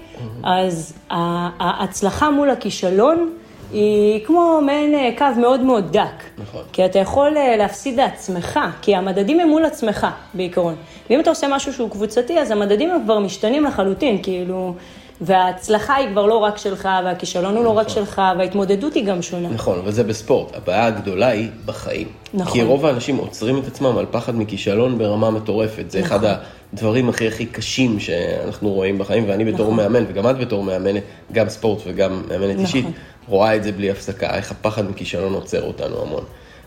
אז 0.43 0.93
ה- 1.09 1.49
ההצלחה 1.59 2.29
מול 2.29 2.49
הכישלון 2.49 3.29
היא 3.71 4.25
כמו 4.25 4.59
מעין 4.65 4.95
אה, 4.95 5.09
קו 5.17 5.39
מאוד 5.41 5.61
מאוד 5.61 5.91
דק. 5.91 6.23
נכון. 6.37 6.61
כי 6.73 6.85
אתה 6.85 6.99
יכול 6.99 7.37
אה, 7.37 7.57
להפסיד 7.57 7.97
לעצמך, 7.97 8.59
כי 8.81 8.95
המדדים 8.95 9.39
הם 9.39 9.49
מול 9.49 9.65
עצמך, 9.65 10.07
בעיקרון. 10.33 10.75
ואם 11.09 11.19
אתה 11.19 11.29
עושה 11.29 11.47
משהו 11.51 11.73
שהוא 11.73 11.89
קבוצתי, 11.89 12.39
אז 12.39 12.51
המדדים 12.51 12.91
הם 12.91 13.03
כבר 13.03 13.19
משתנים 13.19 13.63
לחלוטין, 13.63 14.23
כאילו, 14.23 14.73
וההצלחה 15.21 15.95
היא 15.95 16.07
כבר 16.11 16.25
לא 16.25 16.37
רק 16.37 16.57
שלך, 16.57 16.89
והכישלון 17.05 17.55
הוא 17.55 17.63
לא 17.63 17.77
רק 17.77 17.89
שלך, 17.89 18.21
וההתמודדות 18.37 18.93
היא 18.93 19.05
גם 19.05 19.21
שונה. 19.21 19.49
נכון, 19.49 19.79
אבל 19.79 19.91
זה 19.91 20.03
בספורט. 20.03 20.55
הבעיה 20.55 20.85
הגדולה 20.85 21.27
היא 21.27 21.49
בחיים. 21.65 22.07
נכון. 22.33 22.53
כי 22.53 22.63
רוב 22.63 22.85
האנשים 22.85 23.17
עוצרים 23.17 23.57
את 23.57 23.67
עצמם 23.67 23.97
על 23.97 24.05
פחד 24.11 24.35
מכישלון 24.35 24.97
ברמה 24.97 25.31
מטורפת. 25.31 25.91
זה 25.91 25.99
אחד 25.99 26.17
נכון. 26.17 26.29
הדברים 26.73 27.09
הכי 27.09 27.27
הכי 27.27 27.45
קשים 27.45 27.99
שאנחנו 27.99 28.69
רואים 28.69 28.97
בחיים, 28.97 29.23
ואני 29.27 29.45
בתור 29.45 29.65
נכון. 29.65 29.75
מאמן, 29.75 30.03
וגם 30.07 30.29
את 30.29 30.37
בתור 30.37 30.63
מאמנת, 30.63 31.03
גם 31.31 31.49
ספורט 31.49 31.81
וגם 31.85 32.21
מאמנת 32.29 32.53
נכון. 32.53 32.65
אישית, 32.65 32.85
רואה 33.27 33.55
את 33.55 33.63
זה 33.63 33.71
בלי 33.71 33.91
הפסקה, 33.91 34.35
איך 34.35 34.51
הפחד 34.51 34.89
מכישלון 34.89 35.33
עוצר 35.33 35.63
אותנו 35.63 36.01
המון. 36.01 36.23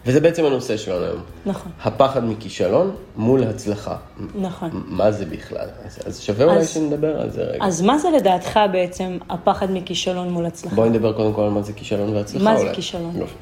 וזה 0.06 0.20
בעצם 0.20 0.44
הנושא 0.44 0.76
שלנו 0.76 1.04
היום. 1.04 1.20
נכון, 1.46 1.72
הפחד 1.82 2.24
מכישלון 2.24 2.94
מול 3.16 3.44
הצלחה. 3.44 3.96
נכון. 4.34 4.70
מה 4.86 5.12
זה 5.12 5.24
בכלל? 5.26 5.66
אז, 5.86 5.98
אז 6.06 6.20
שווה 6.20 6.46
אולי 6.46 6.64
שנדבר 6.64 7.20
על 7.20 7.30
זה 7.30 7.42
רגע. 7.42 7.64
אז 7.64 7.82
מה 7.82 7.98
זה 7.98 8.08
לדעתך 8.10 8.60
בעצם 8.72 9.18
הפחד 9.30 9.66
מכישלון 9.70 10.30
מול 10.30 10.46
הצלחה? 10.46 10.76
בואי 10.76 10.90
נדבר 10.90 11.12
קודם 11.12 11.32
כל 11.32 11.42
על 11.42 11.50
מה 11.50 11.62
זה 11.62 11.72
כישלון 11.72 12.16
והצלחה 12.16 12.44
מה 12.44 12.56
זה 12.56 12.62
אולי. 12.62 12.74
כישלון? 12.74 13.16
יופי. 13.16 13.34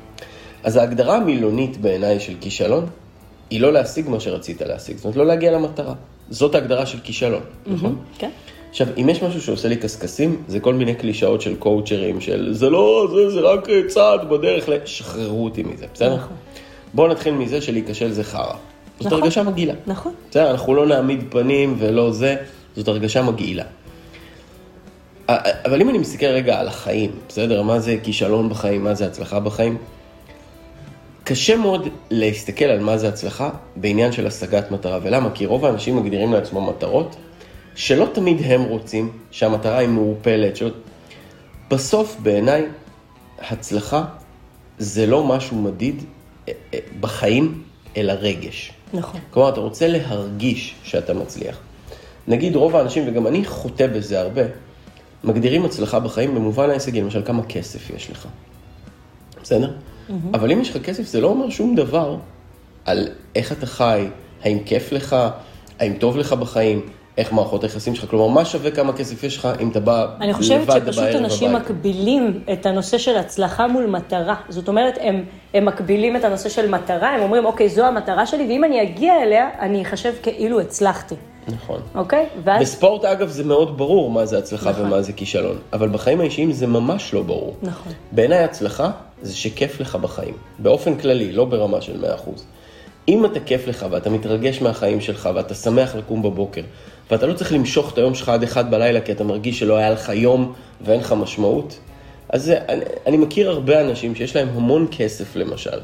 אז 0.64 0.76
ההגדרה 0.76 1.16
המילונית 1.16 1.76
בעיניי 1.76 2.20
של 2.20 2.34
כישלון, 2.40 2.86
היא 3.50 3.60
לא 3.60 3.72
להשיג 3.72 4.08
מה 4.08 4.20
שרצית 4.20 4.62
להשיג, 4.62 4.96
זאת 4.96 5.04
אומרת 5.04 5.16
לא 5.16 5.26
להגיע 5.26 5.52
למטרה. 5.52 5.94
זאת 6.30 6.54
ההגדרה 6.54 6.86
של 6.86 6.98
כישלון, 7.00 7.42
נכון? 7.66 7.96
כן? 8.18 8.30
עכשיו, 8.70 8.86
אם 9.00 9.08
יש 9.08 9.22
משהו 9.22 9.40
שעושה 9.42 9.68
לי 9.68 9.76
קשקשים, 9.76 10.42
זה 10.48 10.60
כל 10.60 10.74
מיני 10.74 10.94
קלישאות 10.94 11.40
של 11.40 11.56
קואוצ'רים, 11.56 12.20
של 12.20 12.48
זה 12.52 12.70
לא, 12.70 13.08
זה, 13.14 13.30
זה 13.30 13.40
רק 13.40 13.68
אה, 13.68 13.80
צעד 13.88 14.28
בדרך, 14.28 14.68
ל- 14.68 14.78
שחררו 14.84 15.44
אותי 15.44 15.62
מזה, 15.62 15.86
בסדר? 15.94 16.16
נכון. 16.16 16.36
בואו 16.94 17.08
נתחיל 17.08 17.34
מזה 17.34 17.60
שלהיכשל 17.60 18.10
זה 18.10 18.24
חרא. 18.24 18.54
זאת 18.98 19.06
נכון. 19.06 19.22
הרגשה 19.22 19.42
מגעילה. 19.42 19.74
נכון. 19.86 20.12
בסדר, 20.30 20.50
אנחנו 20.50 20.74
לא 20.74 20.86
נעמיד 20.86 21.24
פנים 21.30 21.74
ולא 21.78 22.12
זה, 22.12 22.36
זאת 22.76 22.88
הרגשה 22.88 23.22
מגעילה. 23.22 23.64
אבל 25.28 25.80
אם 25.80 25.90
אני 25.90 25.98
מסתכל 25.98 26.26
רגע 26.26 26.60
על 26.60 26.68
החיים, 26.68 27.10
בסדר? 27.28 27.62
מה 27.62 27.78
זה 27.80 27.96
כישלון 28.02 28.48
בחיים, 28.48 28.84
מה 28.84 28.94
זה 28.94 29.06
הצלחה 29.06 29.40
בחיים? 29.40 29.76
קשה 31.24 31.56
מאוד 31.56 31.88
להסתכל 32.10 32.64
על 32.64 32.80
מה 32.80 32.98
זה 32.98 33.08
הצלחה 33.08 33.50
בעניין 33.76 34.12
של 34.12 34.26
השגת 34.26 34.70
מטרה. 34.70 34.98
ולמה? 35.02 35.30
כי 35.30 35.46
רוב 35.46 35.64
האנשים 35.64 35.96
מגדירים 35.96 36.32
לעצמם 36.32 36.68
מטרות 36.68 37.16
שלא 37.78 38.08
תמיד 38.12 38.36
הם 38.44 38.62
רוצים, 38.62 39.10
שהמטרה 39.30 39.78
היא 39.78 39.88
מעורפלת. 39.88 40.56
שלא... 40.56 40.70
בסוף, 41.70 42.16
בעיניי, 42.22 42.66
הצלחה 43.38 44.04
זה 44.78 45.06
לא 45.06 45.24
משהו 45.24 45.56
מדיד 45.56 46.02
אה, 46.48 46.52
אה, 46.74 46.78
בחיים, 47.00 47.62
אלא 47.96 48.12
רגש. 48.12 48.72
נכון. 48.92 49.20
כלומר, 49.30 49.48
אתה 49.48 49.60
רוצה 49.60 49.88
להרגיש 49.88 50.74
שאתה 50.82 51.14
מצליח. 51.14 51.58
נגיד 52.28 52.56
רוב 52.56 52.76
האנשים, 52.76 53.04
וגם 53.08 53.26
אני 53.26 53.44
חוטא 53.44 53.86
בזה 53.86 54.20
הרבה, 54.20 54.42
מגדירים 55.24 55.64
הצלחה 55.64 56.00
בחיים 56.00 56.34
במובן 56.34 56.70
ההישגי, 56.70 57.00
למשל 57.00 57.22
כמה 57.24 57.42
כסף 57.42 57.90
יש 57.90 58.10
לך. 58.10 58.26
בסדר? 59.42 59.72
אבל 60.34 60.52
אם 60.52 60.60
יש 60.60 60.70
לך 60.70 60.82
כסף, 60.82 61.02
זה 61.02 61.20
לא 61.20 61.26
אומר 61.26 61.50
שום 61.50 61.74
דבר 61.74 62.16
על 62.84 63.08
איך 63.34 63.52
אתה 63.52 63.66
חי, 63.66 64.08
האם 64.42 64.58
כיף 64.66 64.92
לך, 64.92 65.16
האם 65.78 65.92
טוב 65.98 66.16
לך 66.16 66.32
בחיים, 66.32 66.86
איך 67.18 67.32
מערכות 67.32 67.62
היחסים 67.62 67.94
שלך. 67.94 68.10
כלומר, 68.10 68.26
מה 68.26 68.44
שווה 68.44 68.70
כמה 68.70 68.92
כסף 68.92 69.24
יש 69.24 69.36
לך 69.36 69.48
אם 69.60 69.70
אתה 69.70 69.80
בא 69.80 70.06
אני 70.20 70.34
חושבת 70.34 70.68
לבד 70.68 70.80
שפשוט 70.86 71.04
בערב 71.04 71.16
אנשים 71.16 71.56
הביתה. 71.56 71.72
מקבילים 71.72 72.40
את 72.52 72.66
הנושא 72.66 72.98
של 72.98 73.16
הצלחה 73.16 73.66
מול 73.66 73.86
מטרה. 73.86 74.34
זאת 74.48 74.68
אומרת, 74.68 74.98
הם, 75.00 75.24
הם 75.54 75.64
מקבילים 75.64 76.16
את 76.16 76.24
הנושא 76.24 76.48
של 76.48 76.70
מטרה, 76.70 77.08
הם 77.08 77.22
אומרים, 77.22 77.44
אוקיי, 77.44 77.68
זו 77.68 77.84
המטרה 77.84 78.26
שלי, 78.26 78.46
ואם 78.48 78.64
אני 78.64 78.82
אגיע 78.82 79.22
אליה, 79.22 79.48
אני 79.60 79.82
אחשב 79.82 80.12
כאילו 80.22 80.60
הצלחתי, 80.60 81.14
נכון. 81.48 81.80
אוקיי? 81.94 82.26
ואז... 82.44 82.62
בספורט, 82.62 83.04
אגב, 83.04 83.28
זה 83.28 83.44
מאוד 83.44 83.78
ברור 83.78 84.10
מה 84.10 84.26
זה 84.26 84.38
הצלחה 84.38 84.70
נכון. 84.70 84.86
ומה 84.86 85.02
זה 85.02 85.12
כישלון. 85.12 85.58
אבל 85.72 85.88
בחיים 85.88 86.20
האישיים 86.20 86.52
זה 86.52 86.66
ממש 86.66 87.14
לא 87.14 87.22
ברור. 87.22 87.56
נכון. 87.62 87.92
בעיניי 88.12 88.38
הצלחה 88.38 88.90
זה 89.22 89.36
שכיף 89.36 89.80
לך 89.80 89.96
בחיים. 89.96 90.34
באופן 90.58 90.96
כללי, 90.96 91.32
לא 91.32 91.44
ברמה 91.44 91.80
של 91.80 92.04
100%. 92.26 92.30
אם 93.08 93.24
אתה 93.24 93.40
כיף 93.40 93.66
לך 93.66 93.86
ואתה 93.90 94.10
מתרגש 94.10 94.62
מהחיים 94.62 95.00
שלך 95.00 95.28
ואתה 95.34 95.54
שמח 95.54 95.94
לקום 95.94 96.22
בבוקר, 96.22 96.62
ואתה 97.10 97.26
לא 97.26 97.32
צריך 97.32 97.52
למשוך 97.52 97.92
את 97.92 97.98
היום 97.98 98.14
שלך 98.14 98.28
עד 98.28 98.42
אחד 98.42 98.70
בלילה 98.70 99.00
כי 99.00 99.12
אתה 99.12 99.24
מרגיש 99.24 99.58
שלא 99.58 99.76
היה 99.76 99.90
לך 99.90 100.08
יום 100.08 100.52
ואין 100.80 101.00
לך 101.00 101.12
משמעות, 101.12 101.78
אז 102.28 102.50
אני, 102.68 102.84
אני 103.06 103.16
מכיר 103.16 103.50
הרבה 103.50 103.80
אנשים 103.80 104.14
שיש 104.14 104.36
להם 104.36 104.48
המון 104.54 104.86
כסף 104.90 105.36
למשל, 105.36 105.78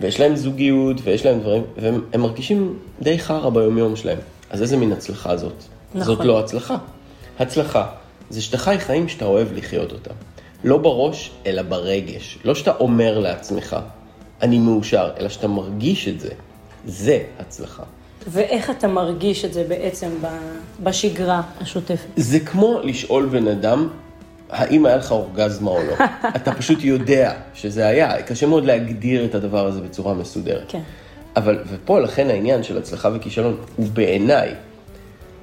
ויש 0.00 0.20
להם 0.20 0.36
זוגיות 0.36 0.96
ויש 1.04 1.26
להם 1.26 1.40
דברים, 1.40 1.62
והם 1.76 2.04
הם 2.12 2.20
מרגישים 2.20 2.78
די 3.02 3.18
חרא 3.18 3.50
ביומיום 3.50 3.96
שלהם. 3.96 4.18
אז 4.50 4.62
איזה 4.62 4.76
מין 4.76 4.92
הצלחה 4.92 5.36
זאת? 5.36 5.64
נכון. 5.94 6.14
זאת 6.14 6.24
לא 6.24 6.40
הצלחה. 6.40 6.76
הצלחה 7.38 7.86
זה 8.30 8.42
שאתה 8.42 8.58
חי 8.58 8.76
חיים 8.78 9.08
שאתה 9.08 9.24
אוהב 9.24 9.52
לחיות 9.52 9.92
אותם. 9.92 10.14
לא 10.64 10.78
בראש, 10.78 11.30
אלא 11.46 11.62
ברגש. 11.62 12.38
לא 12.44 12.54
שאתה 12.54 12.72
אומר 12.80 13.18
לעצמך, 13.18 13.76
אני 14.42 14.58
מאושר, 14.58 15.10
אלא 15.20 15.28
שאתה 15.28 15.48
מרגיש 15.48 16.08
את 16.08 16.20
זה. 16.20 16.30
זה 16.86 17.22
הצלחה. 17.38 17.82
ואיך 18.28 18.70
אתה 18.70 18.88
מרגיש 18.88 19.44
את 19.44 19.52
זה 19.52 19.64
בעצם 19.68 20.08
בשגרה 20.82 21.42
השוטפת? 21.60 22.06
זה 22.16 22.40
כמו 22.40 22.80
לשאול 22.84 23.26
בן 23.26 23.48
אדם, 23.48 23.88
האם 24.50 24.86
היה 24.86 24.96
לך 24.96 25.12
אורגזמה 25.12 25.70
או 25.70 25.82
לא. 25.82 25.94
אתה 26.36 26.52
פשוט 26.52 26.84
יודע 26.84 27.32
שזה 27.54 27.86
היה. 27.86 28.22
קשה 28.22 28.46
מאוד 28.46 28.64
להגדיר 28.64 29.24
את 29.24 29.34
הדבר 29.34 29.66
הזה 29.66 29.80
בצורה 29.80 30.14
מסודרת. 30.14 30.64
כן. 30.68 30.80
אבל, 31.36 31.58
ופה 31.68 32.00
לכן 32.00 32.30
העניין 32.30 32.62
של 32.62 32.78
הצלחה 32.78 33.10
וכישלון, 33.14 33.56
הוא 33.76 33.86
בעיניי, 33.92 34.54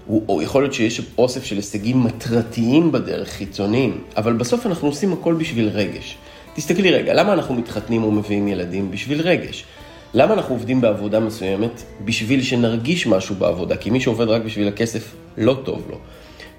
הוא, 0.08 0.24
או 0.30 0.42
יכול 0.42 0.64
להיות 0.64 0.74
שיש 0.74 1.02
אוסף 1.18 1.44
של 1.44 1.56
הישגים 1.56 2.04
מטרתיים 2.04 2.92
בדרך, 2.92 3.30
חיצוניים, 3.30 4.04
אבל 4.18 4.34
בסוף 4.34 4.66
אנחנו 4.66 4.88
עושים 4.88 5.14
הכל 5.14 5.34
בשביל 5.34 5.70
רגש. 5.70 6.18
תסתכלי 6.54 6.92
רגע, 6.92 7.14
למה 7.14 7.34
אנחנו 7.34 7.56
מתחתנים 7.56 8.04
ומביאים 8.04 8.48
ילדים? 8.48 8.92
בשביל 8.92 9.22
רגש. 9.22 9.66
למה 10.14 10.34
אנחנו 10.34 10.56
עובדים 10.56 10.82
בעבודה 10.82 11.20
מסוימת? 11.20 11.84
בשביל 12.06 12.42
שנרגיש 12.42 13.08
משהו 13.08 13.36
בעבודה, 13.36 13.76
כי 13.78 13.90
מי 13.90 14.02
שעובד 14.02 14.28
רק 14.28 14.42
בשביל 14.42 14.68
הכסף, 14.68 15.16
לא 15.38 15.58
טוב 15.64 15.86
לו. 15.90 15.98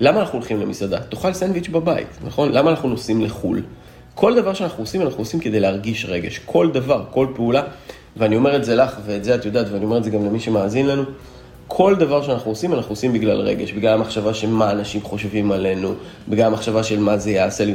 למה 0.01 0.21
אנחנו 0.21 0.39
הולכים 0.39 0.61
למסעדה? 0.61 1.01
תאכל 1.01 1.33
סנדוויץ' 1.33 1.69
בבית, 1.69 2.19
נכון? 2.25 2.53
למה 2.53 2.71
אנחנו 2.71 2.89
נוסעים 2.89 3.21
לחו"ל? 3.21 3.63
כל 4.15 4.35
דבר 4.35 4.55
שאנחנו 4.55 4.83
עושים, 4.83 5.03
אנחנו 5.03 5.19
עושים 5.19 5.41
כדי 5.41 5.61
להרגיש 5.61 6.07
רגש. 6.09 6.41
כל 6.47 6.71
דבר, 6.71 7.05
כל 7.11 7.27
פעולה, 7.35 7.63
ואני 8.17 8.37
אומר 8.37 8.57
את 8.57 8.65
זה 8.65 8.75
לך, 8.75 8.97
ואת 9.07 9.25
זה 9.25 9.35
את 9.35 9.45
יודעת, 9.45 9.67
ואני 9.73 9.85
אומר 9.85 9.99
את 9.99 10.05
זה 10.05 10.11
גם 10.11 10.27
למי 10.27 10.41
שמאזין 10.41 10.87
לנו, 10.87 11.03
כל 11.67 11.95
דבר 11.95 12.23
שאנחנו 12.23 12.51
עושים, 12.51 12.75
אנחנו 12.75 12.93
עושים 12.93 13.13
בגלל 13.13 13.41
רגש, 13.41 13.73
בגלל 13.73 13.95
המחשבה 13.95 14.35
של 14.35 14.49
מה 14.49 14.71
אנשים 14.71 15.03
חושבים 15.03 15.53
עלינו, 15.53 15.95
בגלל 16.29 16.47
המחשבה 16.47 16.83
של 16.83 16.99
מה 16.99 17.19
זה 17.19 17.31
יעשה 17.31 17.65
לי. 17.65 17.75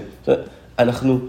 אנחנו 0.79 1.19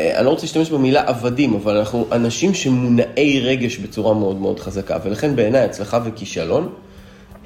אני 0.00 0.24
לא 0.24 0.30
רוצה 0.30 0.42
להשתמש 0.42 0.70
במילה 0.70 1.02
עבדים, 1.06 1.54
אבל 1.54 1.76
אנחנו 1.76 2.06
אנשים 2.12 2.54
שמונעי 2.54 3.40
רגש 3.40 3.78
בצורה 3.78 4.14
מאוד 4.14 4.36
מאוד 4.40 4.60
חזקה, 4.60 4.96
ולכן 5.04 5.36
בעיניי 5.36 5.60
הצלחה 5.60 5.98
וכישלון 6.04 6.68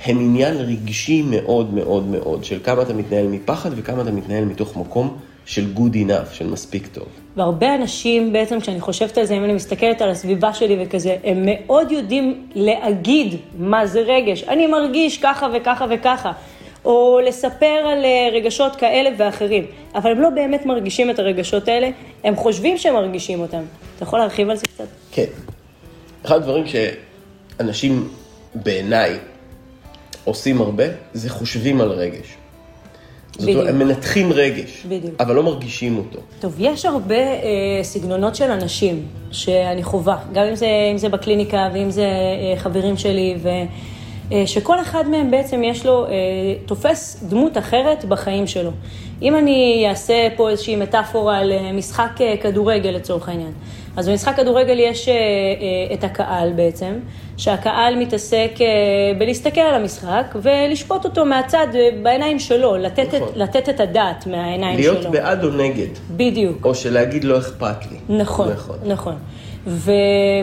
הם 0.05 0.21
עניין 0.21 0.57
רגשי 0.57 1.23
מאוד 1.23 1.75
מאוד 1.75 2.07
מאוד, 2.07 2.45
של 2.45 2.59
כמה 2.65 2.83
אתה 2.83 2.95
מתנהל 2.95 3.27
מפחד 3.27 3.71
וכמה 3.77 4.03
אתה 4.03 4.11
מתנהל 4.11 4.45
מתוך 4.45 4.77
מקום 4.77 5.17
של 5.47 5.65
good 5.77 5.95
enough, 5.95 6.35
של 6.35 6.47
מספיק 6.47 6.87
טוב. 6.87 7.07
והרבה 7.37 7.75
אנשים, 7.75 8.33
בעצם 8.33 8.61
כשאני 8.61 8.81
חושבת 8.81 9.19
על 9.19 9.25
זה, 9.25 9.35
אם 9.35 9.45
אני 9.45 9.53
מסתכלת 9.53 10.03
על 10.03 10.11
הסביבה 10.11 10.55
שלי 10.55 10.77
וכזה, 10.81 11.17
הם 11.25 11.43
מאוד 11.45 11.93
יודעים 11.93 12.47
להגיד 12.55 13.35
מה 13.59 13.87
זה 13.87 14.01
רגש. 14.01 14.45
אני 14.45 14.67
מרגיש 14.67 15.19
ככה 15.19 15.49
וככה 15.55 15.87
וככה. 15.91 16.33
או 16.85 17.21
לספר 17.27 17.67
על 17.67 18.05
אה, 18.05 18.29
רגשות 18.33 18.77
כאלה 18.77 19.11
ואחרים, 19.19 19.67
אבל 19.95 20.11
הם 20.11 20.21
לא 20.21 20.31
באמת 20.31 20.67
מרגישים 20.67 21.11
את 21.11 21.19
הרגשות 21.19 21.69
האלה, 21.69 21.91
הם 22.25 22.37
חושבים 22.37 22.79
שהם 22.79 22.95
מרגישים 22.95 23.41
אותם. 23.41 23.63
אתה 23.97 24.05
יכול 24.05 24.19
להרחיב 24.19 24.51
על 24.51 24.57
זה 24.57 24.67
קצת? 24.67 24.87
כן. 25.13 25.25
אחד 26.27 26.37
הדברים 26.37 26.65
שאנשים 26.67 28.09
בעיניי 28.55 29.19
עושים 30.25 30.61
הרבה, 30.61 30.85
זה 31.13 31.31
חושבים 31.31 31.81
על 31.81 31.91
רגש. 31.91 32.37
זאת 33.39 33.49
אומרת, 33.49 33.69
הם 33.69 33.79
מנתחים 33.79 34.33
רגש, 34.33 34.87
בדיוק. 34.89 35.15
אבל 35.21 35.35
לא 35.35 35.43
מרגישים 35.43 35.99
אותו. 35.99 36.19
טוב, 36.41 36.55
יש 36.59 36.85
הרבה 36.85 37.15
אה, 37.15 37.41
סגנונות 37.83 38.35
של 38.35 38.51
אנשים 38.51 39.07
שאני 39.31 39.83
חווה, 39.83 40.19
גם 40.33 40.45
אם 40.45 40.55
זה, 40.55 40.67
אם 40.93 40.99
זה 40.99 41.09
בקליניקה 41.09 41.69
ואם 41.75 41.91
זה 41.91 42.03
אה, 42.03 42.61
חברים 42.61 42.97
שלי, 42.97 43.35
ו... 43.43 43.49
אה, 44.33 44.47
שכל 44.47 44.81
אחד 44.81 45.09
מהם 45.09 45.31
בעצם 45.31 45.65
יש 45.65 45.87
לו, 45.87 46.07
אה, 46.07 46.11
תופס 46.67 47.25
דמות 47.29 47.59
אחרת 47.59 48.05
בחיים 48.05 48.47
שלו. 48.47 48.71
אם 49.23 49.37
אני 49.37 49.87
אעשה 49.89 50.29
פה 50.37 50.51
איזושהי 50.51 50.77
מטאפורה 50.77 51.39
על 51.39 51.53
אה, 51.53 51.73
משחק 51.73 52.11
כדורגל 52.43 52.91
לצורך 52.91 53.29
העניין, 53.29 53.53
אז 53.97 54.09
במשחק 54.09 54.37
כדורגל 54.37 54.79
יש 54.79 55.09
את 55.93 56.05
הקהל 56.05 56.53
בעצם, 56.53 56.93
שהקהל 57.37 57.97
מתעסק 57.97 58.51
בלהסתכל 59.19 59.61
על 59.61 59.75
המשחק 59.75 60.35
ולשפוט 60.43 61.05
אותו 61.05 61.25
מהצד, 61.25 61.67
בעיניים 62.03 62.39
שלו, 62.39 62.77
לתת, 62.77 63.15
נכון. 63.15 63.29
את, 63.29 63.37
לתת 63.37 63.69
את 63.69 63.81
הדעת 63.81 64.27
מהעיניים 64.27 64.79
להיות 64.79 65.03
שלו. 65.03 65.13
להיות 65.13 65.25
בעד 65.25 65.45
או 65.45 65.51
נגד. 65.51 65.87
בדיוק. 66.17 66.65
או 66.65 66.75
שלהגיד 66.75 67.25
לא 67.25 67.39
אכפת 67.39 67.77
לי. 67.91 68.17
נכון, 68.17 68.53
נכון. 68.53 68.77
נכון. 68.87 69.15
ו... 69.67 69.93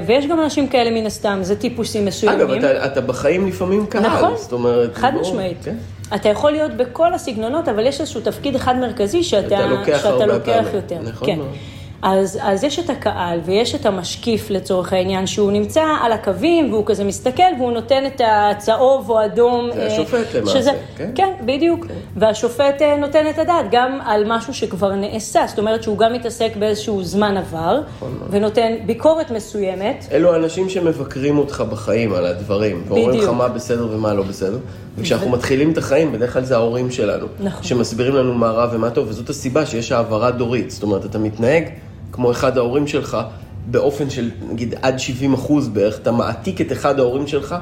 ויש 0.05 0.25
גם 0.25 0.41
אנשים 0.41 0.67
כאלה 0.67 0.91
מן 0.91 1.05
הסתם, 1.05 1.39
זה 1.41 1.55
טיפוסים 1.55 2.05
מסוימים. 2.05 2.39
אגב, 2.41 2.51
אתה, 2.51 2.85
אתה 2.85 3.01
בחיים 3.01 3.47
לפעמים 3.47 3.85
קהל, 3.85 4.01
נכון, 4.07 4.37
זאת 4.37 4.51
אומרת... 4.51 4.95
חד 4.95 5.11
בוא, 5.13 5.21
משמעית. 5.21 5.57
כן? 5.63 5.75
אתה 6.15 6.29
יכול 6.29 6.51
להיות 6.51 6.71
בכל 6.73 7.13
הסגנונות, 7.13 7.67
אבל 7.67 7.85
יש 7.85 8.01
איזשהו 8.01 8.21
תפקיד 8.21 8.55
אחד 8.55 8.75
מרכזי 8.77 9.23
שאתה, 9.23 9.65
לוקח, 9.65 9.99
שאתה 10.03 10.25
לוקח 10.25 10.65
יותר. 10.73 10.97
נכון 11.03 11.27
כן. 11.27 11.37
מאוד. 11.37 11.55
אז, 12.01 12.39
אז 12.41 12.63
יש 12.63 12.79
את 12.79 12.89
הקהל 12.89 13.39
ויש 13.45 13.75
את 13.75 13.85
המשקיף 13.85 14.49
לצורך 14.49 14.93
העניין, 14.93 15.27
שהוא 15.27 15.51
נמצא 15.51 15.83
על 16.01 16.11
הקווים 16.11 16.73
והוא 16.73 16.85
כזה 16.85 17.03
מסתכל 17.03 17.43
והוא 17.59 17.71
נותן 17.71 18.05
את 18.05 18.21
הצהוב 18.25 19.09
או 19.09 19.25
אדום. 19.25 19.69
זה 19.73 19.87
השופט 19.87 20.35
אה, 20.35 20.39
למעשה, 20.39 20.59
שזה, 20.59 20.71
כן? 20.97 21.11
כן, 21.15 21.33
בדיוק. 21.45 21.85
כן. 21.85 21.93
והשופט 22.15 22.81
אה, 22.81 22.97
נותן 22.97 23.29
את 23.29 23.39
הדעת 23.39 23.65
גם 23.71 23.99
על 24.05 24.23
משהו 24.27 24.53
שכבר 24.53 24.95
נעשה, 24.95 25.45
זאת 25.47 25.59
אומרת 25.59 25.83
שהוא 25.83 25.97
גם 25.97 26.13
מתעסק 26.13 26.55
באיזשהו 26.59 27.03
זמן 27.03 27.37
עבר, 27.37 27.81
נכון 27.95 28.19
ונותן 28.29 28.71
ביקורת 28.85 29.31
מסוימת. 29.31 30.05
אלו 30.11 30.33
האנשים 30.33 30.69
שמבקרים 30.69 31.37
אותך 31.37 31.63
בחיים 31.69 32.13
על 32.13 32.25
הדברים, 32.25 32.83
ואומרים 32.87 33.19
לך 33.19 33.29
מה 33.29 33.47
בסדר 33.47 33.87
ומה 33.91 34.13
לא 34.13 34.23
בסדר. 34.23 34.57
וכשאנחנו. 34.97 35.29
מתחילים 35.29 35.71
את 35.71 35.77
החיים, 35.77 36.11
בדרך 36.11 36.33
כלל 36.33 36.43
זה 36.43 36.55
ההורים 36.55 36.91
שלנו. 36.91 37.27
נכון. 37.39 37.63
שמסבירים 37.63 38.15
לנו 38.15 38.33
מה 38.33 38.47
רע 38.47 38.67
ומה 38.71 38.89
טוב, 38.89 39.09
וזאת 39.09 39.29
הסיבה 39.29 39.65
שיש 39.65 39.91
העברה 39.91 40.31
דורית. 40.31 40.71
זאת 40.71 40.83
אומרת, 40.83 41.05
אתה 41.05 41.19
מתנהג 41.19 41.63
כמו 42.11 42.31
אחד 42.31 42.57
ההורים 42.57 42.87
שלך, 42.87 43.17
באופן 43.65 44.09
של 44.09 44.29
נגיד 44.49 44.75
עד 44.81 44.99
70 44.99 45.33
אחוז 45.33 45.67
בערך, 45.67 45.99
אתה 45.99 46.11
מעתיק 46.11 46.61
את 46.61 46.71
אחד 46.71 46.99
ההורים 46.99 47.27
שלך, 47.27 47.55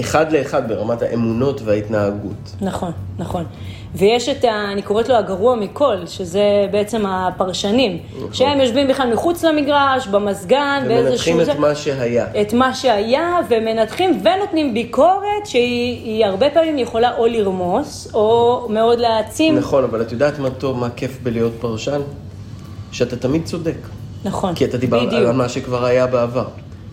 אחד 0.00 0.32
לאחד 0.32 0.68
ברמת 0.68 1.02
האמונות 1.02 1.60
וההתנהגות. 1.64 2.56
נכון, 2.60 2.92
נכון. 3.18 3.44
ויש 3.94 4.28
את, 4.28 4.44
ה, 4.44 4.72
אני 4.72 4.82
קוראת 4.82 5.08
לו 5.08 5.14
הגרוע 5.14 5.56
מכל, 5.56 5.96
שזה 6.06 6.66
בעצם 6.70 7.06
הפרשנים, 7.06 7.98
נכון. 8.16 8.32
שהם 8.32 8.60
יושבים 8.60 8.88
בכלל 8.88 9.12
מחוץ 9.12 9.44
למגרש, 9.44 10.06
במזגן, 10.06 10.84
באיזשהו... 10.88 11.34
ומנתחים 11.34 11.54
את 11.54 11.58
מה 11.58 11.74
שהיה. 11.74 12.26
את 12.40 12.52
מה 12.52 12.74
שהיה, 12.74 13.38
ומנתחים 13.48 14.22
ונותנים 14.22 14.74
ביקורת 14.74 15.46
שהיא 15.46 16.26
הרבה 16.26 16.50
פעמים 16.50 16.78
יכולה 16.78 17.16
או 17.16 17.26
לרמוס, 17.26 18.10
או 18.14 18.66
מאוד 18.70 18.98
להעצים. 18.98 19.56
נכון, 19.56 19.84
אבל 19.84 20.02
את 20.02 20.12
יודעת 20.12 20.38
מה 20.38 20.50
טוב, 20.50 20.78
מה 20.78 20.90
כיף 20.90 21.18
בלהיות 21.22 21.52
פרשן? 21.60 22.00
שאתה 22.92 23.16
תמיד 23.16 23.44
צודק. 23.44 23.76
נכון, 24.24 24.54
כי 24.54 24.64
אתה 24.64 24.78
דיברת 24.78 25.12
על 25.12 25.32
מה 25.32 25.48
שכבר 25.48 25.84
היה 25.84 26.06
בעבר. 26.06 26.48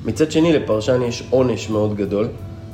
מצד 0.06 0.32
שני, 0.32 0.54
לפרשן 0.54 1.02
יש 1.02 1.24
עונש 1.30 1.70
מאוד 1.70 1.96
גדול, 1.96 2.28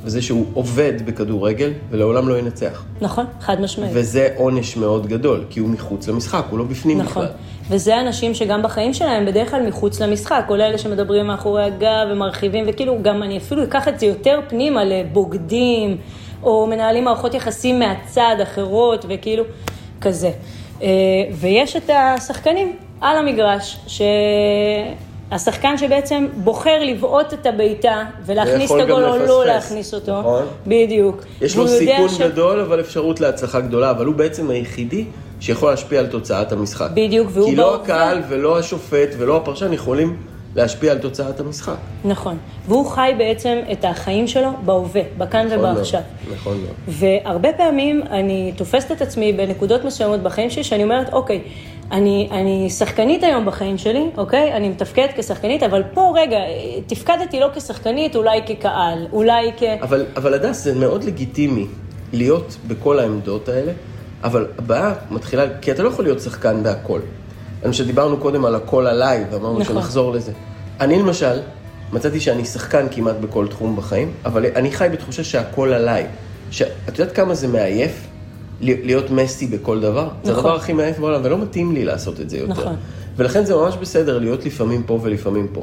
וזה 0.04 0.22
שהוא 0.22 0.46
עובד 0.54 0.92
בכדורגל 1.04 1.72
ולעולם 1.90 2.28
לא 2.28 2.38
ינצח. 2.38 2.84
נכון, 3.00 3.26
חד 3.40 3.60
משמעית. 3.60 3.90
וזה 3.94 4.28
עונש 4.36 4.76
מאוד 4.76 5.06
גדול, 5.06 5.44
כי 5.50 5.60
הוא 5.60 5.68
מחוץ 5.68 6.08
למשחק, 6.08 6.44
הוא 6.50 6.58
לא 6.58 6.64
בפנים 6.64 6.98
נכון. 6.98 7.24
בכלל. 7.24 7.36
וזה 7.70 8.00
אנשים 8.00 8.34
שגם 8.34 8.62
בחיים 8.62 8.94
שלהם 8.94 9.26
בדרך 9.26 9.50
כלל 9.50 9.68
מחוץ 9.68 10.00
למשחק, 10.00 10.44
כל 10.48 10.60
אלה 10.60 10.78
שמדברים 10.78 11.26
מאחורי 11.26 11.64
הגב 11.64 12.06
ומרחיבים, 12.10 12.64
וכאילו 12.68 13.02
גם 13.02 13.22
אני 13.22 13.38
אפילו 13.38 13.64
אקח 13.64 13.88
את 13.88 14.00
זה 14.00 14.06
יותר 14.06 14.40
פנימה 14.48 14.84
לבוגדים, 14.84 15.96
או 16.42 16.66
מנהלים 16.66 17.04
מערכות 17.04 17.34
יחסים 17.34 17.78
מהצד, 17.78 18.36
אחרות, 18.42 19.04
וכאילו, 19.08 19.44
כזה. 20.00 20.30
אה, 20.82 20.88
ויש 21.32 21.76
את 21.76 21.90
השחקנים 21.94 22.76
על 23.02 23.16
המגרש, 23.16 23.76
שהשחקן 25.30 25.78
שבעצם 25.78 26.26
בוחר 26.36 26.84
לבעוט 26.84 27.32
את 27.32 27.46
הבעיטה 27.46 28.04
ולהכניס 28.26 28.72
את 28.72 28.80
הגול 28.80 29.04
או 29.04 29.18
לא 29.18 29.46
להכניס 29.46 29.94
אותו, 29.94 30.20
נכון. 30.20 30.44
בדיוק. 30.66 31.24
יש 31.40 31.56
לו 31.56 31.68
סיכון 31.68 32.08
ש... 32.08 32.20
גדול, 32.20 32.60
אבל 32.60 32.80
אפשרות 32.80 33.20
להצלחה 33.20 33.60
גדולה, 33.60 33.90
אבל 33.90 34.06
הוא 34.06 34.14
בעצם 34.14 34.50
היחידי 34.50 35.04
שיכול 35.40 35.70
להשפיע 35.70 36.00
על 36.00 36.06
תוצאת 36.06 36.52
המשחק. 36.52 36.88
בדיוק, 36.94 37.28
והוא... 37.32 37.50
כי 37.50 37.56
לא 37.56 37.74
הקהל 37.74 38.22
ולא 38.28 38.58
השופט 38.58 39.08
ולא 39.18 39.36
הפרשן 39.36 39.72
יכולים 39.72 40.16
להשפיע 40.56 40.92
על 40.92 40.98
תוצאת 40.98 41.40
המשחק. 41.40 41.76
נכון. 42.04 42.36
והוא 42.66 42.86
חי 42.86 43.12
בעצם 43.18 43.58
את 43.72 43.84
החיים 43.84 44.26
שלו 44.26 44.48
בהווה, 44.64 45.02
בכאן 45.18 45.46
נכון 45.46 45.58
ובעכשיו. 45.58 46.00
נכון 46.32 46.56
מאוד. 46.56 46.74
והרבה 46.88 47.52
פעמים 47.52 48.02
אני 48.10 48.52
תופסת 48.56 48.92
את 48.92 49.02
עצמי 49.02 49.32
בנקודות 49.32 49.84
מסוימות 49.84 50.20
בחיים 50.20 50.50
שלי, 50.50 50.64
שאני 50.64 50.82
אומרת, 50.82 51.12
אוקיי, 51.12 51.40
אני, 51.92 52.28
אני 52.30 52.70
שחקנית 52.70 53.22
היום 53.22 53.46
בחיים 53.46 53.78
שלי, 53.78 54.10
אוקיי? 54.16 54.52
אני 54.52 54.68
מתפקדת 54.68 55.10
כשחקנית, 55.16 55.62
אבל 55.62 55.82
פה, 55.94 56.14
רגע, 56.16 56.38
תפקדתי 56.86 57.40
לא 57.40 57.48
כשחקנית, 57.54 58.16
אולי 58.16 58.40
כקהל, 58.46 59.06
אולי 59.12 59.52
כ... 59.56 59.62
אבל, 59.82 60.06
אבל 60.16 60.34
הדס, 60.34 60.64
זה 60.64 60.74
מאוד 60.74 61.04
לגיטימי 61.04 61.66
להיות 62.12 62.56
בכל 62.66 62.98
העמדות 62.98 63.48
האלה, 63.48 63.72
אבל 64.24 64.46
הבעיה 64.58 64.94
מתחילה, 65.10 65.44
כי 65.60 65.72
אתה 65.72 65.82
לא 65.82 65.88
יכול 65.88 66.04
להיות 66.04 66.20
שחקן 66.20 66.62
בהכל. 66.62 67.00
אני 67.62 67.70
חושב 67.70 67.84
שדיברנו 67.84 68.16
קודם 68.16 68.44
על 68.44 68.54
הכל 68.54 68.86
עליי, 68.86 69.24
ואמרנו 69.30 69.58
נכון. 69.58 69.76
שנחזור 69.76 70.12
לזה. 70.12 70.32
אני 70.80 70.98
למשל, 70.98 71.40
מצאתי 71.92 72.20
שאני 72.20 72.44
שחקן 72.44 72.86
כמעט 72.90 73.16
בכל 73.16 73.48
תחום 73.48 73.76
בחיים, 73.76 74.12
אבל 74.24 74.46
אני 74.56 74.72
חי 74.72 74.88
בתחושה 74.92 75.24
שהכל 75.24 75.72
עליי. 75.72 76.06
שאת 76.50 76.98
יודעת 76.98 77.16
כמה 77.16 77.34
זה 77.34 77.48
מעייף? 77.48 78.06
להיות 78.62 79.10
מסי 79.10 79.46
בכל 79.46 79.80
דבר. 79.80 80.04
נכון. 80.04 80.16
זה 80.24 80.32
הדבר 80.32 80.56
הכי 80.56 80.72
מעייף 80.72 80.98
בעולם, 80.98 81.20
ולא 81.24 81.38
מתאים 81.38 81.74
לי 81.74 81.84
לעשות 81.84 82.20
את 82.20 82.30
זה 82.30 82.38
יותר. 82.38 82.52
נכון. 82.52 82.76
ולכן 83.16 83.44
זה 83.44 83.54
ממש 83.54 83.74
בסדר 83.80 84.18
להיות 84.18 84.44
לפעמים 84.44 84.82
פה 84.82 84.98
ולפעמים 85.02 85.48
פה. 85.52 85.62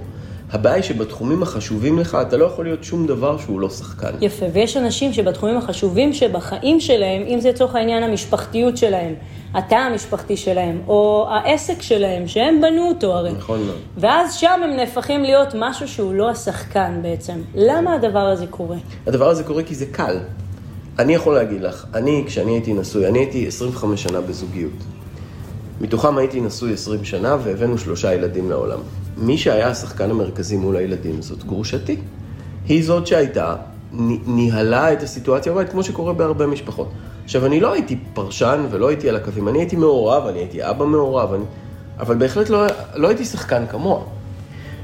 הבעיה 0.52 0.76
היא 0.76 0.84
שבתחומים 0.84 1.44
החשובים 1.44 2.00
לך, 2.00 2.18
אתה 2.22 2.38
לא 2.38 2.46
יכול 2.46 2.66
להיות 2.66 2.84
שום 2.84 3.08
דבר 3.08 3.38
שהוא 3.38 3.60
לא 3.60 3.70
שחקן. 3.70 4.12
יפה, 4.22 4.46
ויש 4.54 4.78
אנשים 4.78 5.14
שבתחומים 5.14 5.58
החשובים 5.58 6.14
שבחיים 6.14 6.80
שלהם, 6.80 7.22
אם 7.28 7.40
זה 7.40 7.50
לצורך 7.50 7.76
העניין 7.76 8.04
המשפחתיות 8.04 8.78
שלהם, 8.78 9.14
התא 9.54 9.76
המשפחתי 9.76 10.38
שלהם, 10.38 10.82
או 10.88 11.28
העסק 11.30 11.82
שלהם, 11.82 12.28
שהם 12.28 12.62
בנו 12.62 12.90
אותו 12.90 13.14
הרי. 13.14 13.32
נכון 13.32 13.60
מאוד. 13.60 13.78
ואז 13.98 14.36
שם 14.36 14.62
הם 14.64 14.76
נהפכים 14.76 15.24
להיות 15.24 15.56
משהו 15.56 15.88
שהוא 15.88 16.14
לא 16.14 16.30
השחקן 16.30 17.00
בעצם. 17.02 17.42
למה 17.56 17.94
הדבר 17.94 18.20
הזה 18.20 18.48
קורה? 18.48 18.78
הדבר 19.08 19.30
הזה 19.30 19.44
קורה 19.44 19.64
כי 19.64 19.76
זה 19.76 19.86
קל. 19.86 20.18
אני 21.00 21.16
יכול 21.16 21.34
להגיד 21.36 21.62
לך, 21.62 21.86
אני, 21.94 22.24
כשאני 22.28 22.52
הייתי 22.52 22.74
נשוי, 22.74 23.08
אני 23.08 23.20
הייתי 23.20 23.48
25 23.48 24.04
שנה 24.04 24.22
בזוגיות. 24.22 24.84
מתוכם 25.82 26.18
הייתי 26.18 26.42
נשוי 26.42 26.74
20 26.74 27.06
שנה 27.06 27.38
והבאנו 27.44 27.78
שלושה 27.78 28.14
ילדים 28.14 28.50
לעולם. 28.50 28.80
מי 29.18 29.38
שהיה 29.38 29.68
השחקן 29.68 30.10
המרכזי 30.10 30.58
מול 30.58 30.76
הילדים 30.76 31.22
זאת 31.22 31.44
גרושתי. 31.44 31.98
היא 32.68 32.84
זאת 32.84 33.08
שהייתה, 33.08 33.56
ניהלה 34.26 34.94
את 34.94 35.04
הסיטואציה 35.04 35.52
בבית, 35.52 35.70
כמו 35.70 35.84
שקורה 35.84 36.14
בהרבה 36.14 36.48
משפחות. 36.48 36.90
עכשיו, 37.24 37.46
אני 37.46 37.60
לא 37.60 37.74
הייתי 37.74 37.98
פרשן 38.14 38.66
ולא 38.72 38.88
הייתי 38.88 39.10
על 39.10 39.16
הקווים, 39.16 39.48
אני 39.48 39.60
הייתי 39.60 39.76
מעורב, 39.76 40.28
אני 40.28 40.40
הייתי 40.40 40.70
אבא 40.70 40.86
מעורב, 40.86 41.34
אני... 41.34 41.44
אבל 42.00 42.16
בהחלט 42.16 42.50
לא, 42.50 42.66
לא 42.96 43.08
הייתי 43.08 43.26
שחקן 43.26 43.66
כמוה. 43.70 44.02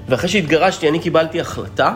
ואחרי 0.10 0.30
שהתגרשתי, 0.30 0.90
אני 0.90 1.00
קיבלתי 1.00 1.42
החלטה 1.42 1.94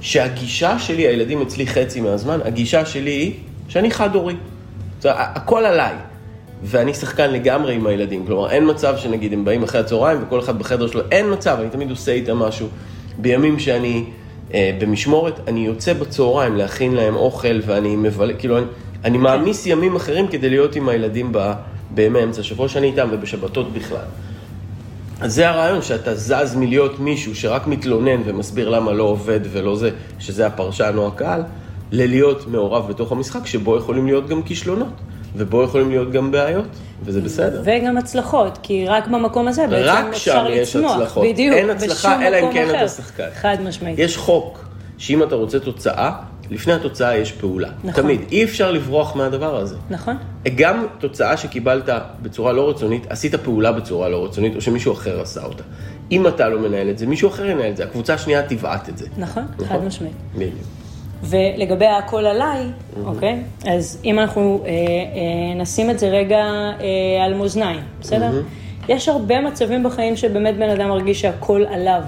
שהגישה 0.00 0.78
שלי, 0.78 1.02
הילדים 1.02 1.42
אצלי 1.42 1.66
חצי 1.66 2.00
מהזמן, 2.00 2.38
הגישה 2.44 2.86
שלי 2.86 3.10
היא 3.10 3.32
שאני 3.68 3.90
חד-הורי. 3.90 4.34
הכל 5.04 5.64
עליי. 5.64 5.94
ואני 6.62 6.94
שחקן 6.94 7.30
לגמרי 7.30 7.74
עם 7.74 7.86
הילדים. 7.86 8.26
כלומר, 8.26 8.50
אין 8.50 8.70
מצב 8.70 8.96
שנגיד 8.96 9.32
הם 9.32 9.44
באים 9.44 9.62
אחרי 9.62 9.80
הצהריים 9.80 10.18
וכל 10.22 10.40
אחד 10.40 10.58
בחדר 10.58 10.86
שלו, 10.86 11.00
אין 11.10 11.32
מצב, 11.32 11.56
אני 11.60 11.70
תמיד 11.70 11.90
עושה 11.90 12.12
איתם 12.12 12.36
משהו. 12.36 12.68
בימים 13.18 13.58
שאני 13.58 14.04
אה, 14.54 14.76
במשמורת, 14.78 15.40
אני 15.48 15.66
יוצא 15.66 15.92
בצהריים 15.92 16.56
להכין 16.56 16.94
להם 16.94 17.16
אוכל 17.16 17.60
ואני 17.66 17.96
מבלה, 17.96 18.34
כאילו, 18.34 18.58
אני, 18.58 18.66
אני 19.04 19.18
מעמיס 19.18 19.66
ימים 19.66 19.96
אחרים 19.96 20.28
כדי 20.28 20.50
להיות 20.50 20.76
עם 20.76 20.88
הילדים 20.88 21.28
ב, 21.32 21.52
בימי 21.90 22.22
אמצע 22.22 22.40
השבוע 22.40 22.68
שאני 22.68 22.86
איתם 22.86 23.08
ובשבתות 23.12 23.72
בכלל. 23.72 24.04
אז 25.20 25.34
זה 25.34 25.48
הרעיון, 25.48 25.82
שאתה 25.82 26.14
זז 26.14 26.54
מלהיות 26.56 26.98
מישהו 27.00 27.34
שרק 27.34 27.66
מתלונן 27.66 28.22
ומסביר 28.24 28.68
למה 28.68 28.92
לא 28.92 29.02
עובד 29.02 29.40
ולא 29.52 29.76
זה, 29.76 29.90
שזה 30.18 30.46
הפרשן 30.46 30.94
או 30.96 31.06
הקהל, 31.06 31.42
ללהיות 31.92 32.46
מעורב 32.46 32.88
בתוך 32.88 33.12
המשחק, 33.12 33.46
שבו 33.46 33.76
יכולים 33.76 34.06
להיות 34.06 34.28
גם 34.28 34.42
כישלונות, 34.42 34.88
ובו 35.36 35.62
יכולים 35.62 35.90
להיות 35.90 36.10
גם 36.10 36.30
בעיות, 36.30 36.64
וזה 37.04 37.20
בסדר. 37.20 37.62
וגם 37.64 37.96
הצלחות, 37.96 38.58
כי 38.62 38.86
רק 38.86 39.08
במקום 39.08 39.48
הזה 39.48 39.66
בעצם 39.66 39.88
רק 39.88 40.04
אפשר 40.08 40.46
שם 40.46 40.52
יש 40.52 40.76
לצמוח. 40.76 40.96
הצלחות. 40.96 41.26
בדיוק, 41.28 41.56
אין 41.56 41.70
הצלחה, 41.70 42.26
אלא 42.26 42.36
אם 42.36 42.52
כן. 42.52 42.68
אתה 42.70 42.88
שחקן. 42.88 43.28
חד 43.34 43.56
משמעית. 43.64 43.98
יש 43.98 44.16
חוק, 44.16 44.64
שאם 44.98 45.22
אתה 45.22 45.34
רוצה 45.34 45.58
תוצאה, 45.58 46.12
לפני 46.50 46.72
התוצאה 46.72 47.16
יש 47.16 47.32
פעולה. 47.32 47.68
נכון. 47.84 48.02
תמיד. 48.02 48.20
אי 48.32 48.44
אפשר 48.44 48.72
לברוח 48.72 49.16
מהדבר 49.16 49.56
הזה. 49.56 49.76
נכון? 49.90 50.16
גם 50.56 50.86
תוצאה 50.98 51.36
שקיבלת 51.36 51.88
בצורה 52.22 52.52
לא 52.52 52.70
רצונית, 52.70 53.06
עשית 53.08 53.34
פעולה 53.34 53.72
בצורה 53.72 54.08
לא 54.08 54.24
רצונית, 54.24 54.56
או 54.56 54.60
שמישהו 54.60 54.92
אחר 54.92 55.20
עשה 55.20 55.44
אותה. 55.44 55.62
אם 56.10 56.26
אתה 56.26 56.48
לא 56.48 56.60
מנהל 56.60 56.90
את 56.90 56.98
זה, 56.98 57.06
מישהו 57.06 57.28
אחר 57.28 57.46
ינהל 57.46 57.70
את 57.70 57.76
זה. 57.76 57.84
הקבוצה 57.84 58.14
השנייה 58.14 58.42
תבעט 58.42 58.88
את 58.88 58.98
זה. 58.98 59.06
נכון, 59.18 59.44
נכון. 59.54 59.66
חד 59.66 59.84
משמעית. 59.84 60.14
בדיוק. 60.34 60.52
ולגבי 61.22 61.86
הכל 61.86 62.26
עליי, 62.26 62.66
אוקיי? 63.04 63.42
אז 63.66 64.00
אם 64.04 64.18
אנחנו 64.18 64.62
אה, 64.64 64.70
אה, 64.70 65.60
נשים 65.60 65.90
את 65.90 65.98
זה 65.98 66.08
רגע 66.08 66.44
אה, 66.80 67.24
על 67.24 67.34
מאזניים, 67.34 67.80
בסדר? 68.00 68.42
יש 68.88 69.08
הרבה 69.08 69.40
מצבים 69.40 69.82
בחיים 69.82 70.16
שבאמת 70.16 70.56
בן 70.56 70.70
אדם 70.70 70.88
מרגיש 70.88 71.20
שהכל 71.20 71.64
עליו, 71.70 72.02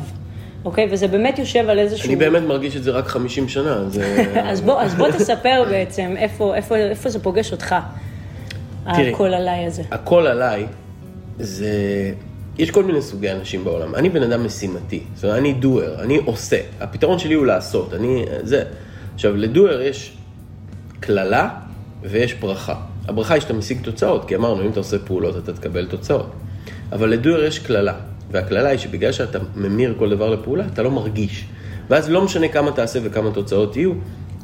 אוקיי? 0.64 0.88
וזה 0.90 1.08
באמת 1.08 1.38
יושב 1.38 1.64
על 1.68 1.78
איזשהו... 1.78 2.06
אני 2.06 2.16
באמת 2.16 2.42
מרגיש 2.42 2.76
את 2.76 2.82
זה 2.82 2.90
רק 2.90 3.06
50 3.06 3.48
שנה, 3.48 3.84
זה... 3.88 4.24
אז 4.50 4.60
בוא, 4.60 4.80
אז 4.82 4.94
בוא 4.94 5.10
תספר 5.10 5.64
בעצם 5.70 6.14
איפה, 6.16 6.54
איפה, 6.54 6.76
איפה 6.76 7.10
זה 7.10 7.18
פוגש 7.18 7.52
אותך, 7.52 7.74
תראי. 8.84 9.12
הכל 9.12 9.34
עליי 9.34 9.66
הזה. 9.66 9.82
הכל 9.90 10.26
עליי, 10.26 10.66
זה... 11.38 11.68
יש 12.58 12.70
כל 12.70 12.84
מיני 12.84 13.02
סוגי 13.02 13.30
אנשים 13.30 13.64
בעולם. 13.64 13.94
אני 13.94 14.08
בן 14.08 14.22
אדם 14.22 14.46
משימתי, 14.46 15.02
זאת 15.14 15.24
אומרת, 15.24 15.38
אני 15.38 15.52
דואר, 15.52 16.02
אני 16.02 16.16
עושה. 16.24 16.60
הפתרון 16.80 17.18
שלי 17.18 17.34
הוא 17.34 17.46
לעשות, 17.46 17.94
אני... 17.94 18.24
זה. 18.42 18.62
עכשיו, 19.14 19.36
לדואר 19.36 19.80
יש 19.80 20.16
קללה 21.00 21.48
ויש 22.02 22.34
ברכה. 22.34 22.74
הברכה 23.08 23.34
היא 23.34 23.40
שאתה 23.40 23.52
משיג 23.52 23.78
תוצאות, 23.82 24.28
כי 24.28 24.36
אמרנו, 24.36 24.62
אם 24.62 24.70
אתה 24.70 24.80
עושה 24.80 24.98
פעולות, 24.98 25.36
אתה 25.36 25.52
תקבל 25.52 25.86
תוצאות. 25.86 26.32
אבל 26.92 27.08
לדואר 27.08 27.44
יש 27.44 27.58
קללה, 27.58 27.94
והקללה 28.32 28.68
היא 28.68 28.78
שבגלל 28.78 29.12
שאתה 29.12 29.38
ממיר 29.56 29.94
כל 29.98 30.10
דבר 30.10 30.30
לפעולה, 30.30 30.64
אתה 30.72 30.82
לא 30.82 30.90
מרגיש. 30.90 31.44
ואז 31.90 32.10
לא 32.10 32.24
משנה 32.24 32.48
כמה 32.48 32.72
תעשה 32.72 32.98
וכמה 33.02 33.30
תוצאות 33.30 33.76
יהיו, 33.76 33.92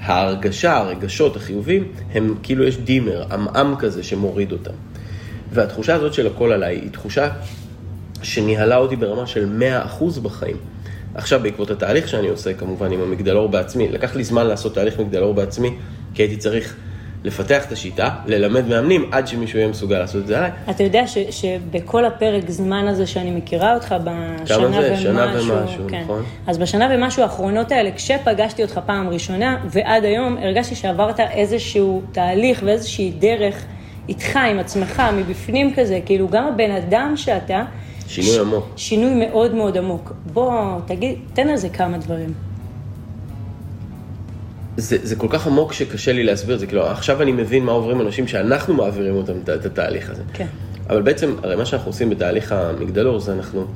ההרגשה, 0.00 0.76
הרגשות, 0.76 1.36
החיובים, 1.36 1.92
הם 2.12 2.34
כאילו 2.42 2.64
יש 2.64 2.78
דימר, 2.78 3.24
עמעם 3.32 3.76
כזה 3.78 4.02
שמוריד 4.02 4.52
אותם. 4.52 4.72
והתחושה 5.52 5.94
הזאת 5.94 6.14
של 6.14 6.26
הכל 6.26 6.52
עליי 6.52 6.76
היא 6.76 6.90
תחושה 6.90 7.28
שניהלה 8.22 8.76
אותי 8.76 8.96
ברמה 8.96 9.26
של 9.26 9.62
100% 10.00 10.20
בחיים. 10.20 10.56
עכשיו, 11.14 11.40
בעקבות 11.42 11.70
התהליך 11.70 12.08
שאני 12.08 12.28
עושה, 12.28 12.54
כמובן, 12.54 12.92
עם 12.92 13.00
המגדלור 13.00 13.48
בעצמי, 13.48 13.88
לקח 13.88 14.16
לי 14.16 14.24
זמן 14.24 14.46
לעשות 14.46 14.74
תהליך 14.74 15.00
מגדלור 15.00 15.34
בעצמי, 15.34 15.76
כי 16.14 16.22
הייתי 16.22 16.36
צריך 16.36 16.76
לפתח 17.24 17.66
את 17.66 17.72
השיטה, 17.72 18.10
ללמד 18.26 18.66
מאמנים, 18.66 19.10
עד 19.12 19.26
שמישהו 19.26 19.58
יהיה 19.58 19.68
מסוגל 19.68 19.98
לעשות 19.98 20.22
את 20.22 20.26
זה 20.26 20.38
עליי. 20.38 20.50
אתה 20.70 20.82
יודע 20.82 21.06
ש, 21.06 21.18
שבכל 21.18 22.04
הפרק 22.04 22.50
זמן 22.50 22.88
הזה 22.88 23.06
שאני 23.06 23.30
מכירה 23.30 23.74
אותך, 23.74 23.94
בשנה 24.04 24.46
כמה 24.46 24.82
זה? 24.82 24.88
ומשהו, 24.90 25.02
שנה 25.02 25.32
ומשהו, 25.34 25.84
כן. 25.88 26.00
נכון. 26.02 26.22
אז 26.46 26.58
בשנה 26.58 26.88
ומשהו 26.94 27.22
האחרונות 27.22 27.72
האלה, 27.72 27.90
כשפגשתי 27.92 28.62
אותך 28.62 28.80
פעם 28.86 29.08
ראשונה, 29.08 29.56
ועד 29.70 30.04
היום 30.04 30.36
הרגשתי 30.42 30.74
שעברת 30.74 31.20
איזשהו 31.20 32.02
תהליך 32.12 32.62
ואיזושהי 32.64 33.12
דרך 33.18 33.64
איתך, 34.08 34.36
עם 34.36 34.58
עצמך, 34.58 35.02
מבפנים 35.16 35.74
כזה, 35.74 36.00
כאילו 36.06 36.28
גם 36.28 36.44
הבן 36.44 36.70
אדם 36.70 37.12
שאתה, 37.16 37.62
שינוי 38.08 38.40
עמוק. 38.40 38.68
שינוי 38.76 39.26
מאוד 39.26 39.54
מאוד 39.54 39.78
עמוק. 39.78 40.12
בוא, 40.32 40.78
תגיד, 40.86 41.18
תן 41.34 41.48
על 41.48 41.56
זה 41.56 41.68
כמה 41.68 41.98
דברים. 41.98 42.47
זה, 44.80 44.96
זה 45.02 45.16
כל 45.16 45.26
כך 45.30 45.46
עמוק 45.46 45.72
שקשה 45.72 46.12
לי 46.12 46.24
להסביר 46.24 46.54
את 46.54 46.60
זה, 46.60 46.66
כאילו, 46.66 46.86
עכשיו 46.86 47.22
אני 47.22 47.32
מבין 47.32 47.64
מה 47.64 47.72
עוברים 47.72 48.00
אנשים 48.00 48.28
שאנחנו 48.28 48.74
מעבירים 48.74 49.14
אותם 49.14 49.32
את, 49.42 49.66
התהליך 49.66 50.10
הזה. 50.10 50.22
כן. 50.32 50.46
אבל 50.90 51.02
בעצם, 51.02 51.34
הרי 51.42 51.56
מה 51.56 51.66
שאנחנו 51.66 51.90
עושים 51.90 52.10
בתהליך 52.10 52.52
המגדלור 52.52 53.20
זה 53.20 53.32
אנחנו 53.32 53.66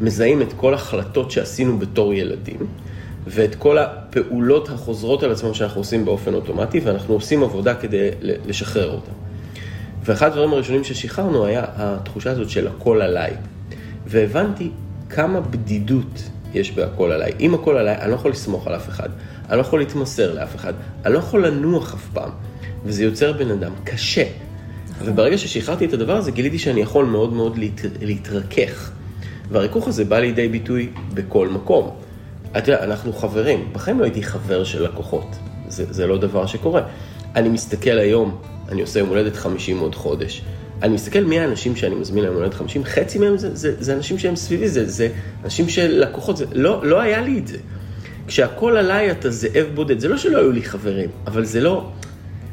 מזהים 0.00 0.42
את 0.42 0.52
כל 0.52 0.74
החלטות 0.74 1.30
שעשינו 1.30 1.78
בתור 1.78 2.14
ילדים, 2.14 2.66
ואת 3.26 3.54
כל 3.54 3.78
הפעולות 3.78 4.68
החוזרות 4.68 5.22
על 5.22 5.32
עצמם 5.32 5.54
שאנחנו 5.54 5.80
עושים 5.80 6.04
באופן 6.04 6.34
אוטומטי, 6.34 6.80
ואנחנו 6.80 7.14
עושים 7.14 7.42
עבודה 7.42 7.74
כדי 7.74 8.08
לשחרר 8.20 8.90
אותם. 8.90 9.12
ואחד 10.04 10.26
הדברים 10.26 10.52
הראשונים 10.52 10.84
ששחררנו 10.84 11.44
היה 11.44 11.64
התחושה 11.76 12.30
הזאת 12.30 12.50
של 12.50 12.68
הכל 12.68 13.02
עליי. 13.02 13.32
והבנתי 14.06 14.70
כמה 15.10 15.40
בדידות 15.40 16.22
יש 16.54 16.72
בהכל 16.72 17.12
עליי. 17.12 17.32
אם 17.40 17.54
הכל 17.54 17.76
עליי, 17.76 17.96
אני 17.96 18.10
לא 18.10 18.14
יכול 18.14 18.30
לסמוך 18.30 18.66
על 18.66 18.76
אף 18.76 18.88
אחד, 18.88 19.08
אני 19.48 19.56
לא 19.56 19.60
יכול 19.62 19.78
להתמסר 19.78 20.34
לאף 20.34 20.56
אחד, 20.56 20.74
אני 21.04 21.14
לא 21.14 21.18
יכול 21.18 21.46
לנוח 21.46 21.94
אף 21.94 22.06
פעם. 22.12 22.30
וזה 22.84 23.04
יוצר 23.04 23.32
בן 23.32 23.50
אדם 23.50 23.72
קשה. 23.84 24.24
וברגע 25.04 25.38
ששחררתי 25.38 25.84
את 25.84 25.92
הדבר 25.92 26.16
הזה, 26.16 26.30
גיליתי 26.30 26.58
שאני 26.58 26.80
יכול 26.80 27.04
מאוד 27.04 27.32
מאוד 27.32 27.58
להת... 27.58 27.80
להתרכך. 28.00 28.90
והריכוך 29.50 29.88
הזה 29.88 30.04
בא 30.04 30.18
לידי 30.18 30.48
ביטוי 30.48 30.88
בכל 31.14 31.48
מקום. 31.48 31.90
אתה 32.58 32.72
יודע, 32.72 32.84
אנחנו 32.84 33.12
חברים, 33.12 33.68
בחיים 33.72 33.98
לא 33.98 34.04
הייתי 34.04 34.22
חבר 34.22 34.64
של 34.64 34.84
לקוחות. 34.84 35.26
זה, 35.68 35.92
זה 35.92 36.06
לא 36.06 36.18
דבר 36.18 36.46
שקורה. 36.46 36.82
אני 37.36 37.48
מסתכל 37.48 37.98
היום, 37.98 38.38
אני 38.68 38.80
עושה 38.80 38.98
יום 38.98 39.08
הולדת 39.08 39.36
50 39.36 39.78
עוד 39.78 39.94
חודש. 39.94 40.42
אני 40.82 40.94
מסתכל 40.94 41.20
מי 41.20 41.38
האנשים 41.40 41.76
שאני 41.76 41.94
מזמין 41.94 42.24
ליום 42.24 42.36
הולדת 42.36 42.54
50, 42.54 42.84
חצי 42.84 43.18
מהם 43.18 43.36
זה, 43.36 43.56
זה, 43.56 43.74
זה 43.78 43.94
אנשים 43.94 44.18
שהם 44.18 44.36
סביבי, 44.36 44.68
זה, 44.68 44.88
זה 44.88 45.08
אנשים 45.44 45.68
של 45.68 46.00
לקוחות, 46.00 46.36
זה, 46.36 46.44
לא, 46.52 46.86
לא 46.86 47.00
היה 47.00 47.20
לי 47.20 47.38
את 47.38 47.46
זה. 47.46 47.58
כשהכל 48.26 48.76
עליי 48.76 49.10
אתה 49.10 49.30
זאב 49.30 49.66
בודד, 49.74 49.98
זה 49.98 50.08
לא 50.08 50.16
שלא 50.16 50.38
היו 50.38 50.52
לי 50.52 50.62
חברים, 50.62 51.08
אבל 51.26 51.44
זה 51.44 51.60
לא... 51.60 51.84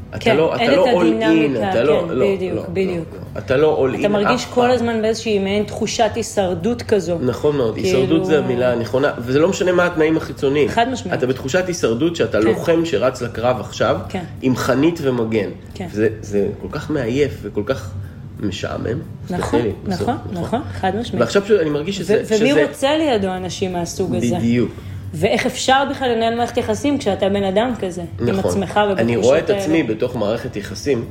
אתה 0.09 0.19
כן, 0.19 0.37
לא, 0.37 0.55
אין 0.55 0.69
אתה 0.71 0.77
לא 0.77 0.85
in, 0.85 0.89
הדינמיקה, 0.99 1.69
אתה 1.71 1.83
לא, 1.83 2.03
כן, 2.07 2.15
לא, 2.15 2.35
בדיוק, 2.35 2.55
לא, 2.55 2.63
בדיוק. 2.73 3.05
לא, 3.13 3.39
אתה 3.39 3.57
לא 3.57 3.87
all 3.87 3.95
in 3.95 3.99
אתה 3.99 4.07
מרגיש 4.09 4.45
כל 4.45 4.61
פעם. 4.61 4.71
הזמן 4.71 5.01
באיזושהי 5.01 5.39
מעין 5.39 5.63
תחושת 5.63 6.11
הישרדות 6.15 6.81
כזו. 6.81 7.17
נכון 7.21 7.57
מאוד, 7.57 7.73
כאילו- 7.75 7.87
הישרדות 7.87 8.25
זה 8.25 8.39
המילה 8.39 8.71
הנכונה, 8.71 9.11
וזה 9.17 9.39
לא 9.39 9.49
משנה 9.49 9.71
מה 9.71 9.85
התנאים 9.85 10.17
החיצוניים. 10.17 10.69
חד 10.69 10.89
משמעית. 10.89 11.17
אתה 11.19 11.27
בתחושת 11.27 11.63
הישרדות 11.67 12.15
שאתה 12.15 12.41
כן. 12.41 12.47
לוחם 12.47 12.85
שרץ 12.85 13.21
לקרב 13.21 13.59
עכשיו, 13.59 13.97
כן. 14.09 14.23
עם 14.41 14.55
חנית 14.55 14.99
ומגן. 15.01 15.49
כן. 15.73 15.87
זה, 15.91 16.09
זה 16.21 16.47
כל 16.61 16.67
כך 16.71 16.89
מעייף 16.89 17.37
וכל 17.41 17.63
כך 17.65 17.91
משעמם. 18.39 18.99
נכון, 19.29 19.61
נכון, 19.87 20.15
בסוף, 20.15 20.31
נכון, 20.45 20.61
חד 20.73 20.95
משמעית. 20.95 21.21
ועכשיו 21.21 21.45
שאני 21.45 21.69
מרגיש 21.69 21.97
שזה... 21.97 22.15
ומי 22.27 22.49
שזה... 22.51 22.65
רוצה 22.67 22.97
לידו 22.97 23.27
אנשים 23.27 23.73
מהסוג 23.73 24.15
הזה? 24.15 24.35
בדיוק. 24.35 24.71
ואיך 25.13 25.45
אפשר 25.45 25.83
בכלל 25.91 26.09
לנהל 26.15 26.35
מערכת 26.35 26.57
יחסים 26.57 26.97
כשאתה 26.97 27.29
בן 27.29 27.43
אדם 27.43 27.73
כזה, 27.79 28.01
עם 28.19 28.29
נכון. 28.29 28.51
עצמך 28.51 28.79
ובתחושות 28.85 28.99
אני 28.99 29.15
רואה 29.15 29.39
את 29.39 29.49
האלה? 29.49 29.61
עצמי 29.61 29.83
בתוך 29.83 30.15
מערכת 30.15 30.55
יחסים, 30.55 31.05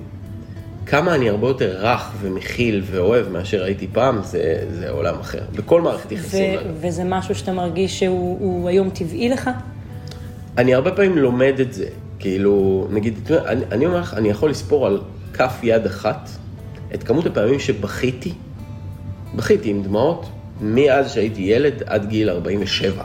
כמה 0.87 1.15
אני 1.15 1.29
הרבה 1.29 1.49
יותר 1.49 1.77
רך 1.81 2.13
ומכיל 2.21 2.83
ואוהב 2.85 3.29
מאשר 3.29 3.65
הייתי 3.65 3.87
פעם, 3.93 4.23
זה, 4.23 4.65
זה 4.71 4.91
עולם 4.91 5.21
אחר. 5.21 5.43
בכל 5.55 5.81
מערכת 5.81 6.13
יחסים. 6.13 6.55
ו-. 6.55 6.71
וזה 6.81 7.05
משהו 7.05 7.35
שאתה 7.35 7.53
מרגיש 7.53 8.01
שהוא 8.01 8.39
הוא 8.41 8.69
היום 8.69 8.91
טבעי 8.91 9.29
לך? 9.29 9.51
אני 10.59 10.75
הרבה 10.75 10.93
פעמים 10.93 11.19
לומד 11.19 11.61
את 11.61 11.73
זה, 11.73 11.87
כאילו, 12.19 12.87
נגיד, 12.91 13.31
אני, 13.47 13.65
אני 13.73 13.87
אומר 13.87 14.01
לך, 14.01 14.15
אני 14.15 14.29
יכול 14.29 14.51
לספור 14.51 14.87
על 14.87 15.01
כף 15.35 15.61
יד 15.63 15.87
אחת 15.87 16.31
את 16.95 17.03
כמות 17.03 17.27
הפעמים 17.27 17.61
שבכיתי, 17.61 18.33
בכיתי 19.35 19.71
עם 19.71 19.83
דמעות, 19.83 20.27
מאז 20.61 21.13
שהייתי 21.13 21.43
ילד 21.43 21.83
עד 21.87 22.07
גיל 22.09 22.31
47. 22.31 23.05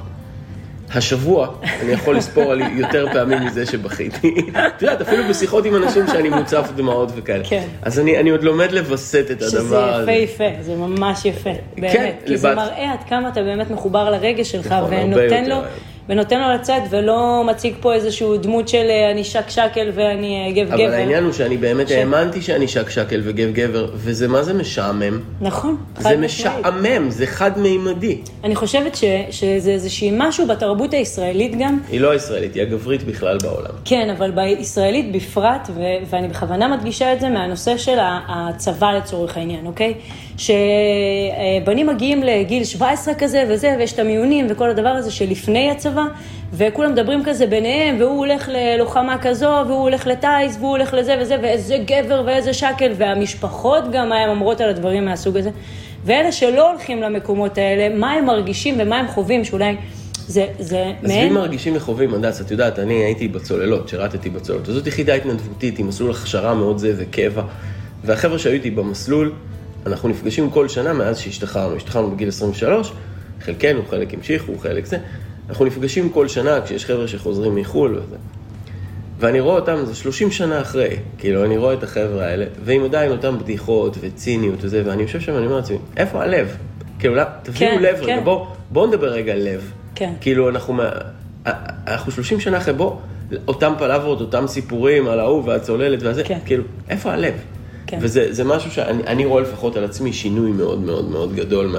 השבוע 0.93 1.47
אני 1.81 1.91
יכול 1.91 2.15
לספור 2.17 2.51
על 2.51 2.61
יותר 2.61 3.07
פעמים 3.13 3.45
מזה 3.45 3.65
שבכיתי. 3.65 4.35
את 4.67 4.81
יודעת, 4.81 5.01
אפילו 5.01 5.23
בשיחות 5.29 5.65
עם 5.65 5.75
אנשים 5.75 6.07
שאני 6.07 6.29
מוצף 6.29 6.69
דמעות 6.75 7.09
וכאלה. 7.15 7.43
כן. 7.43 7.63
אז 7.81 7.99
אני, 7.99 8.17
אני 8.19 8.29
עוד 8.29 8.43
לומד 8.43 8.71
לווסת 8.71 9.25
את 9.31 9.39
שזה 9.41 9.59
הדבר 9.59 9.87
יפה 9.89 9.95
הזה. 10.01 10.11
יפה, 10.11 10.43
זה 10.61 10.75
ממש 10.75 11.25
יפה, 11.25 11.49
באמת. 11.77 11.91
כן, 11.93 12.11
כי 12.25 12.37
זה 12.37 12.47
לבת- 12.49 12.57
מראה 12.57 12.93
עד 12.93 13.03
כמה 13.09 13.29
אתה 13.29 13.41
באמת 13.43 13.71
מחובר 13.71 14.09
לרגש 14.09 14.51
שלך, 14.51 14.65
נכון, 14.71 14.93
ונותן 14.93 15.21
יותר 15.23 15.41
לו 15.47 15.55
היום. 15.55 15.65
ונותן 16.09 16.39
לו 16.39 16.53
לצאת, 16.53 16.81
ולא 16.89 17.43
מציג 17.47 17.73
פה 17.81 17.93
איזשהו 17.93 18.37
דמות 18.37 18.67
של 18.67 18.85
אה, 18.89 19.11
אני 19.11 19.23
שק 19.23 19.49
שקל 19.49 19.91
ואני 19.93 20.45
אה, 20.47 20.63
גב 20.63 20.71
אבל 20.73 20.83
גבר. 20.85 20.93
העניין 20.93 21.23
הוא 21.23 21.33
שאני 21.33 21.57
באמת 21.57 21.87
ש- 21.87 21.91
האמנתי 21.91 22.41
שאני 22.41 22.67
שק 22.67 22.89
שקל 22.89 23.21
וגב 23.23 23.51
גבר, 23.53 23.89
וזה 23.95 24.27
מה 24.27 24.43
זה 24.43 24.53
משעמם? 24.53 25.19
נכון, 25.41 25.77
חד 25.95 26.01
זה. 26.03 26.17
משעמם, 26.17 27.09
זה 27.09 27.25
חד-מימדי. 27.27 28.17
אני 28.43 28.55
חושבת 28.55 28.95
ש, 28.95 29.03
שזה 29.31 29.71
איזושהי 29.71 30.11
משהו 30.17 30.47
בתרבות 30.47 30.93
הישראלית 30.93 31.55
גם, 31.59 31.79
היא 31.91 32.01
לא 32.01 32.15
ישראלית, 32.15 32.53
היא 32.55 32.61
הגברית 32.63 33.03
בכלל 33.03 33.37
בעולם. 33.43 33.71
כן, 33.85 34.09
אבל 34.17 34.31
בישראלית 34.31 35.11
בפרט, 35.11 35.69
ו- 35.75 35.79
ואני 36.09 36.27
בכוונה 36.27 36.67
מדגישה 36.77 37.13
את 37.13 37.19
זה 37.19 37.29
מהנושא 37.29 37.77
של 37.77 37.97
הצבא 38.27 38.91
לצורך 38.91 39.37
העניין, 39.37 39.65
אוקיי? 39.65 39.93
שבנים 40.37 41.87
מגיעים 41.87 42.23
לגיל 42.23 42.63
17 42.63 43.13
כזה 43.13 43.43
וזה, 43.49 43.75
ויש 43.79 43.93
את 43.93 43.99
המיונים 43.99 44.47
וכל 44.49 44.69
הדבר 44.69 44.89
הזה 44.89 45.11
שלפני 45.11 45.71
הצבא, 45.71 46.03
וכולם 46.53 46.91
מדברים 46.91 47.23
כזה 47.25 47.47
ביניהם, 47.47 47.95
והוא 47.99 48.17
הולך 48.17 48.49
ללוחמה 48.51 49.17
כזו, 49.17 49.63
והוא 49.67 49.81
הולך 49.81 50.07
לטיס, 50.07 50.57
והוא 50.59 50.69
הולך 50.69 50.93
לזה 50.93 51.15
וזה, 51.21 51.37
ואיזה 51.41 51.77
גבר 51.85 52.23
ואיזה 52.25 52.53
שקל, 52.53 52.91
והמשפחות 52.97 53.83
גם, 53.91 54.09
מה 54.09 54.15
הן 54.15 54.29
אומרות 54.29 54.61
על 54.61 54.69
הדברים 54.69 55.05
מהסוג 55.05 55.37
הזה. 55.37 55.49
ואלה 56.05 56.31
שלא 56.31 56.71
הולכים 56.71 57.01
למקומות 57.01 57.57
האלה, 57.57 57.95
מה 57.95 58.11
הם 58.11 58.25
מרגישים 58.25 58.75
ומה 58.79 58.99
הם 58.99 59.07
חווים, 59.07 59.43
שאולי 59.43 59.75
זה, 60.27 60.45
זה 60.59 60.93
עזבי 61.03 61.29
מרגישים 61.29 61.75
וחווים, 61.75 62.13
הדס, 62.13 62.41
את 62.41 62.51
יודעת, 62.51 62.79
אני 62.79 62.93
הייתי 62.93 63.27
בצוללות, 63.27 63.89
שירתתי 63.89 64.29
בצוללות. 64.29 64.69
וזאת 64.69 64.87
יחידה 64.87 65.13
התנדבותית 65.13 65.79
עם 65.79 65.87
מסלול 65.87 66.11
הכשרה 66.11 66.53
מאוד 66.53 66.77
זה 66.77 66.93
וקבע. 66.97 67.41
והחבר'ה 68.03 68.39
שהיו 68.39 68.53
איתי 68.53 68.71
במסלול, 68.71 69.31
אנחנו 69.85 70.09
נפגשים 70.09 70.49
כל 70.49 70.67
שנה 70.67 70.93
מאז 70.93 71.19
שהשתחררנו. 71.19 71.75
השתחררנו 71.75 72.11
בגיל 72.11 72.27
23, 72.27 72.91
חלקנו, 73.41 73.81
חלק 73.89 74.13
המשיכו, 74.13 74.57
חלק 74.57 74.85
זה. 74.85 74.97
אנחנו 75.49 75.65
נפגשים 75.65 76.09
כל 76.09 76.27
שנה 76.27 76.61
כשיש 76.61 76.85
חבר'ה 76.85 77.07
שחוזרים 77.07 77.55
מחו"ל 77.55 77.95
וזה. 77.95 78.15
ואני 79.19 79.39
רואה 79.39 79.55
אותם, 79.55 79.85
זה 79.85 79.95
30 79.95 80.31
שנה 80.31 80.61
אחרי, 80.61 80.95
כאילו, 81.17 81.45
אני 81.45 81.57
רואה 81.57 81.73
את 81.73 81.83
החבר'ה 81.83 82.25
האלה, 82.25 82.45
ועם 82.63 82.83
עדיין 82.83 83.11
אותם 83.11 83.37
בדיחות 83.39 83.97
וציניות 84.01 84.59
וזה, 84.61 84.83
ואני 84.85 85.01
יושב 85.01 85.19
שם 85.19 85.33
ואני 85.33 85.45
אומר 85.45 85.55
לעצמי, 85.55 85.77
איפה 85.97 86.23
הלב? 86.23 86.57
כאילו, 86.99 87.15
לא, 87.15 87.23
תביאו 87.43 87.71
כן, 87.71 87.81
לב 87.81 87.95
כן. 87.97 88.03
רגע, 88.03 88.19
בואו 88.23 88.47
בוא 88.71 88.87
נדבר 88.87 89.07
רגע 89.07 89.33
על 89.33 89.39
לב. 89.41 89.71
כן. 89.95 90.13
כאילו, 90.21 90.49
אנחנו, 90.49 90.81
אנחנו 91.87 92.11
30 92.11 92.39
שנה 92.39 92.57
אחרי, 92.57 92.73
בוא, 92.73 92.95
אותם 93.47 93.73
פלברות, 93.77 94.21
אותם 94.21 94.47
סיפורים 94.47 95.07
על 95.07 95.19
ההוא 95.19 95.43
והצוללת 95.45 96.03
והזה, 96.03 96.23
כן. 96.23 96.39
כאילו, 96.45 96.63
איפה 96.89 97.11
הלב? 97.11 97.33
כן. 97.95 98.05
וזה 98.05 98.33
זה 98.33 98.43
משהו 98.43 98.71
שאני 98.71 99.03
אני 99.07 99.25
רואה 99.25 99.41
לפחות 99.41 99.75
על 99.75 99.83
עצמי 99.83 100.13
שינוי 100.13 100.51
מאוד 100.51 100.79
מאוד 100.79 101.09
מאוד 101.09 101.35
גדול 101.35 101.77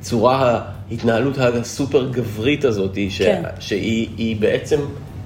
מהצורה, 0.00 0.60
ההתנהלות 0.90 1.38
הסופר 1.38 2.08
גברית 2.10 2.64
הזאת, 2.64 2.98
ש, 3.08 3.22
כן. 3.22 3.42
שהיא 3.60 4.08
היא 4.16 4.36
בעצם 4.40 4.80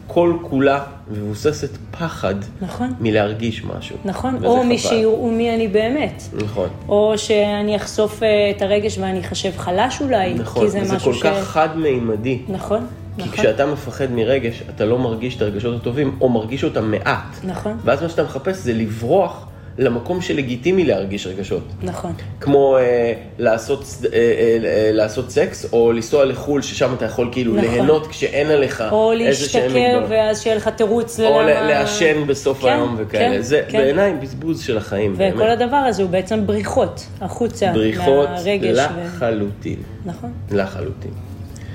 כל 0.07 0.37
כולה 0.43 0.83
מבוססת 1.11 1.71
פחד 1.91 2.35
נכון. 2.61 2.93
מלהרגיש 3.01 3.65
משהו. 3.65 3.97
נכון, 4.05 4.45
או 4.45 4.57
חבל. 4.57 4.67
משיראו 4.67 5.31
מי 5.31 5.55
אני 5.55 5.69
באמת. 5.69 6.23
נכון. 6.43 6.69
או 6.89 7.15
שאני 7.17 7.77
אחשוף 7.77 8.23
אה, 8.23 8.51
את 8.57 8.63
הרגש 8.63 8.99
ואני 8.99 9.21
אחשב 9.21 9.53
חלש 9.57 10.03
אולי, 10.03 10.35
נכון, 10.35 10.65
כי 10.65 10.71
זה 10.71 10.81
משהו 10.81 11.13
כל 11.13 11.15
ש... 11.19 11.23
כך 11.23 11.45
חד-מימדי. 11.45 12.39
נכון, 12.49 12.87
כי 13.17 13.23
נכון, 13.23 13.33
כשאתה 13.33 13.67
מפחד 13.67 14.11
מרגש, 14.11 14.63
אתה 14.77 14.85
לא 14.85 14.99
מרגיש 14.99 15.37
את 15.37 15.43
הרגשות 15.43 15.81
הטובים, 15.81 16.17
או 16.21 16.29
מרגיש 16.29 16.65
אותם 16.65 16.91
מעט. 16.91 17.37
נכון. 17.45 17.79
ואז 17.85 18.03
מה 18.03 18.09
שאתה 18.09 18.23
מחפש 18.23 18.57
זה 18.57 18.73
לברוח 18.73 19.47
למקום 19.79 20.21
שלגיטימי 20.21 20.85
להרגיש 20.85 21.27
רגשות. 21.27 21.63
נכון, 21.83 22.13
כמו 22.41 22.77
אה, 22.79 23.13
לעשות, 23.39 23.85
אה, 24.05 24.09
אה, 24.19 24.19
אה, 24.65 24.91
לעשות 24.93 25.31
סקס, 25.31 25.73
או 25.73 25.93
לנסוע 25.93 26.25
לחו"ל, 26.25 26.63
ששם 26.63 26.95
אתה 26.97 27.05
יכול 27.05 27.29
כאילו 27.33 27.55
נכון. 27.55 27.69
ליהנות 27.71 28.07
כשאין 28.07 28.47
עליך 28.51 28.85
או 28.93 29.13
איזה 29.13 29.49
שהם 29.49 29.63
להשתכר 29.63 29.81
מגבלות. 29.93 30.11
ואז 30.11 30.43
שיהיה 30.43 30.57
לך 30.57 30.69
תירוץ 30.69 31.21
או 31.21 31.25
ללמה- 31.43 31.63
לעשן 31.69 32.27
בסוף 32.27 32.61
כן, 32.63 32.69
היום 32.69 32.95
וכאלה. 32.99 33.37
כן, 33.37 33.43
זה 33.43 33.63
כן. 33.69 33.79
בעיניי 33.79 34.15
בזבוז 34.23 34.61
של 34.61 34.77
החיים, 34.79 35.13
וכל 35.15 35.39
באמת. 35.39 35.61
הדבר 35.63 35.77
הזה 35.77 36.03
הוא 36.03 36.11
בעצם 36.11 36.47
בריחות 36.47 37.07
החוצה 37.21 37.71
בריחות 37.75 38.29
מהרגש. 38.29 38.79
ו- 38.79 39.01
לחלוטין. 39.05 39.77
נכון. 40.07 40.33
לחלוטין. 40.51 41.11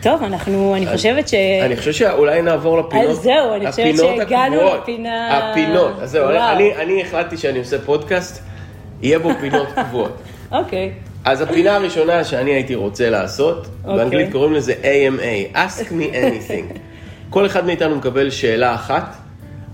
טוב, 0.02 0.24
אנחנו, 0.24 0.76
אני 0.76 0.88
חושבת 0.88 1.28
ש... 1.28 1.34
אני 1.66 1.76
חושב 1.78 1.92
שאולי 1.92 2.42
נעבור 2.42 2.78
לפינות, 2.80 3.10
אז 3.10 3.18
זהו, 3.18 3.54
אני 3.56 3.72
חושבת 3.72 3.96
שהגענו. 3.98 4.58
לפינה- 4.82 5.38
הפינות, 5.52 5.92
אז 6.02 6.12
זהו. 6.12 6.30
אני, 6.30 6.76
אני 6.76 7.02
החלטתי 7.02 7.38
שאני 7.38 7.60
עושה 7.60 7.80
פודקאסט, 7.80 8.44
יהיה 9.02 9.20
בו 9.20 9.30
פינות 9.42 9.68
קבועות. 9.90 10.18
אוקיי, 10.52 10.92
אז 11.26 11.42
הפינה 11.42 11.76
הראשונה 11.76 12.24
שאני 12.24 12.52
הייתי 12.52 12.76
רוצה 12.76 13.10
לעשות, 13.10 13.68
אוקיי. 13.84 13.98
באנגלית 13.98 14.32
קוראים 14.32 14.54
לזה 14.54 14.74
AMA, 14.82 15.56
Ask 15.56 15.84
me 15.92 16.14
anything. 16.14 16.78
כל 17.30 17.46
אחד 17.46 17.66
מאיתנו 17.66 17.96
מקבל 17.96 18.30
שאלה 18.30 18.76
אחת, 18.76 19.16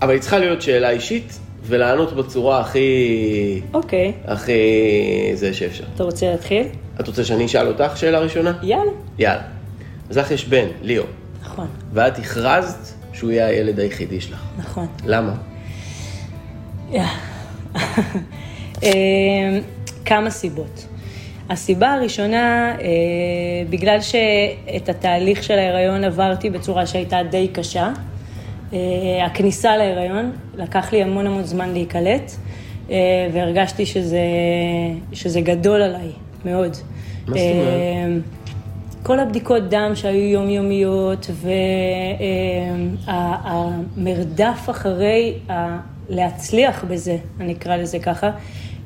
אבל 0.02 0.12
היא 0.12 0.20
צריכה 0.20 0.38
להיות 0.38 0.62
שאלה 0.62 0.90
אישית, 0.90 1.38
ולענות 1.66 2.12
בצורה 2.12 2.60
הכי... 2.60 3.60
אוקיי. 3.74 4.12
הכי... 4.26 4.52
זה 5.34 5.54
שאפשר. 5.54 5.84
אתה 5.94 6.04
רוצה 6.04 6.26
להתחיל? 6.30 6.66
את 7.00 7.06
רוצה 7.06 7.24
שאני 7.24 7.46
אשאל 7.46 7.66
אותך 7.68 7.96
שאלה 7.96 8.18
ראשונה? 8.18 8.52
יאללה. 8.62 8.90
יאללה. 9.18 9.42
אז 10.10 10.18
לך 10.18 10.30
יש 10.30 10.44
בן, 10.44 10.66
ליאו, 10.82 11.04
נכון, 11.42 11.66
ואת 11.92 12.18
הכרזת 12.18 12.94
שהוא 13.12 13.30
יהיה 13.30 13.46
הילד 13.46 13.78
היחידי 13.80 14.20
שלך. 14.20 14.42
נכון. 14.58 14.86
למה? 15.04 15.34
אה, 18.82 18.90
כמה 20.04 20.30
סיבות. 20.30 20.86
הסיבה 21.50 21.92
הראשונה, 21.92 22.74
אה, 22.80 22.86
בגלל 23.70 24.00
שאת 24.00 24.88
התהליך 24.88 25.42
של 25.42 25.58
ההיריון 25.58 26.04
עברתי 26.04 26.50
בצורה 26.50 26.86
שהייתה 26.86 27.22
די 27.30 27.48
קשה, 27.48 27.90
אה, 28.72 28.78
הכניסה 29.26 29.76
להיריון, 29.76 30.32
לקח 30.54 30.92
לי 30.92 31.02
המון 31.02 31.26
המון 31.26 31.44
זמן 31.44 31.72
להיקלט, 31.72 32.32
אה, 32.90 32.96
והרגשתי 33.32 33.86
שזה, 33.86 34.22
שזה 35.12 35.40
גדול 35.40 35.82
עליי, 35.82 36.10
מאוד. 36.44 36.76
מה 37.26 37.36
זאת 37.36 37.46
אומרת? 37.54 38.22
כל 39.04 39.20
הבדיקות 39.20 39.62
דם 39.68 39.92
שהיו 39.94 40.30
יומיומיות 40.32 41.26
והמרדף 43.06 44.70
אחרי 44.70 45.34
ה- 45.50 45.78
להצליח 46.08 46.84
בזה, 46.88 47.16
אני 47.40 47.52
אקרא 47.52 47.76
לזה 47.76 47.98
ככה, 47.98 48.30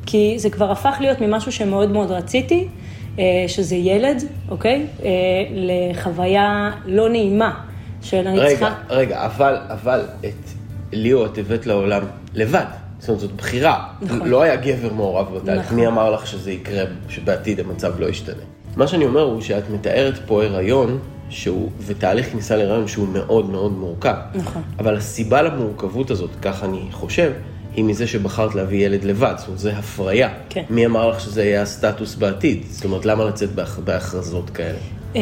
כי 0.06 0.34
זה 0.38 0.50
כבר 0.50 0.70
הפך 0.70 0.96
להיות 1.00 1.20
ממשהו 1.20 1.52
שמאוד 1.52 1.90
מאוד 1.90 2.10
רציתי, 2.10 2.68
אה, 3.18 3.24
שזה 3.48 3.76
ילד, 3.76 4.22
אוקיי? 4.48 4.86
אה, 5.04 5.08
לחוויה 5.50 6.70
לא 6.86 7.08
נעימה 7.08 7.60
של 8.02 8.28
אני 8.28 8.38
רגע, 8.38 8.48
צריכה... 8.48 8.74
רגע, 8.88 9.26
אבל, 9.26 9.56
אבל 9.68 10.00
את 10.20 10.50
ליאו 10.92 11.26
את 11.26 11.38
הבאת 11.38 11.66
לעולם 11.66 12.02
לבד. 12.34 12.64
זאת 12.98 13.08
אומרת, 13.08 13.20
זאת 13.20 13.32
בחירה. 13.32 13.88
נכון. 14.02 14.28
לא 14.28 14.42
היה 14.42 14.56
גבר 14.56 14.92
מעורב 14.92 15.34
בתהליך. 15.36 15.64
נכון. 15.64 15.76
מי 15.76 15.86
אמר 15.86 16.10
לך 16.10 16.26
שזה 16.26 16.52
יקרה, 16.52 16.84
שבעתיד 17.08 17.60
המצב 17.60 18.00
לא 18.00 18.06
ישתנה? 18.06 18.42
מה 18.78 18.86
שאני 18.88 19.04
אומר 19.04 19.20
הוא 19.22 19.40
שאת 19.40 19.70
מתארת 19.70 20.18
פה 20.26 20.44
הריון, 20.44 20.98
שהוא, 21.30 21.70
ותהליך 21.86 22.32
כניסה 22.32 22.56
להיריון 22.56 22.88
שהוא 22.88 23.08
מאוד 23.08 23.50
מאוד 23.50 23.72
מורכב. 23.72 24.14
נכון. 24.34 24.62
אבל 24.78 24.96
הסיבה 24.96 25.42
למורכבות 25.42 26.10
הזאת, 26.10 26.30
כך 26.42 26.64
אני 26.64 26.80
חושב, 26.90 27.32
היא 27.76 27.84
מזה 27.84 28.06
שבחרת 28.06 28.54
להביא 28.54 28.86
ילד 28.86 29.04
לבד. 29.04 29.34
זאת 29.36 29.46
אומרת, 29.46 29.60
זה 29.60 29.72
הפריה. 29.76 30.28
כן. 30.48 30.62
מי 30.70 30.86
אמר 30.86 31.08
לך 31.08 31.20
שזה 31.20 31.44
יהיה 31.44 31.62
הסטטוס 31.62 32.14
בעתיד? 32.14 32.62
זאת 32.70 32.84
אומרת, 32.84 33.06
למה 33.06 33.24
לצאת 33.24 33.48
בהכ- 33.54 33.80
בהכרזות 33.84 34.50
כאלה? 34.50 34.78
אה, 35.16 35.20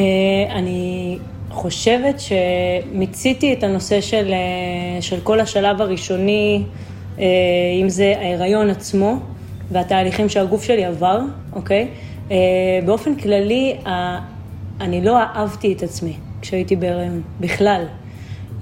אני 0.54 1.18
חושבת 1.50 2.20
שמיציתי 2.20 3.52
את 3.52 3.62
הנושא 3.64 4.00
של, 4.00 4.32
אה, 4.32 5.02
של 5.02 5.20
כל 5.22 5.40
השלב 5.40 5.80
הראשוני, 5.82 6.62
אה, 7.18 7.24
אם 7.82 7.88
זה 7.88 8.14
ההיריון 8.18 8.70
עצמו 8.70 9.20
והתהליכים 9.72 10.28
שהגוף 10.28 10.62
שלי 10.64 10.84
עבר, 10.84 11.20
אוקיי? 11.52 11.88
אה, 12.30 12.36
באופן 12.86 13.14
כללי, 13.14 13.76
אני 14.80 15.04
לא 15.04 15.18
אהבתי 15.18 15.72
את 15.72 15.82
עצמי 15.82 16.12
כשהייתי 16.42 16.76
בהיריון, 16.76 17.22
בכלל. 17.40 17.84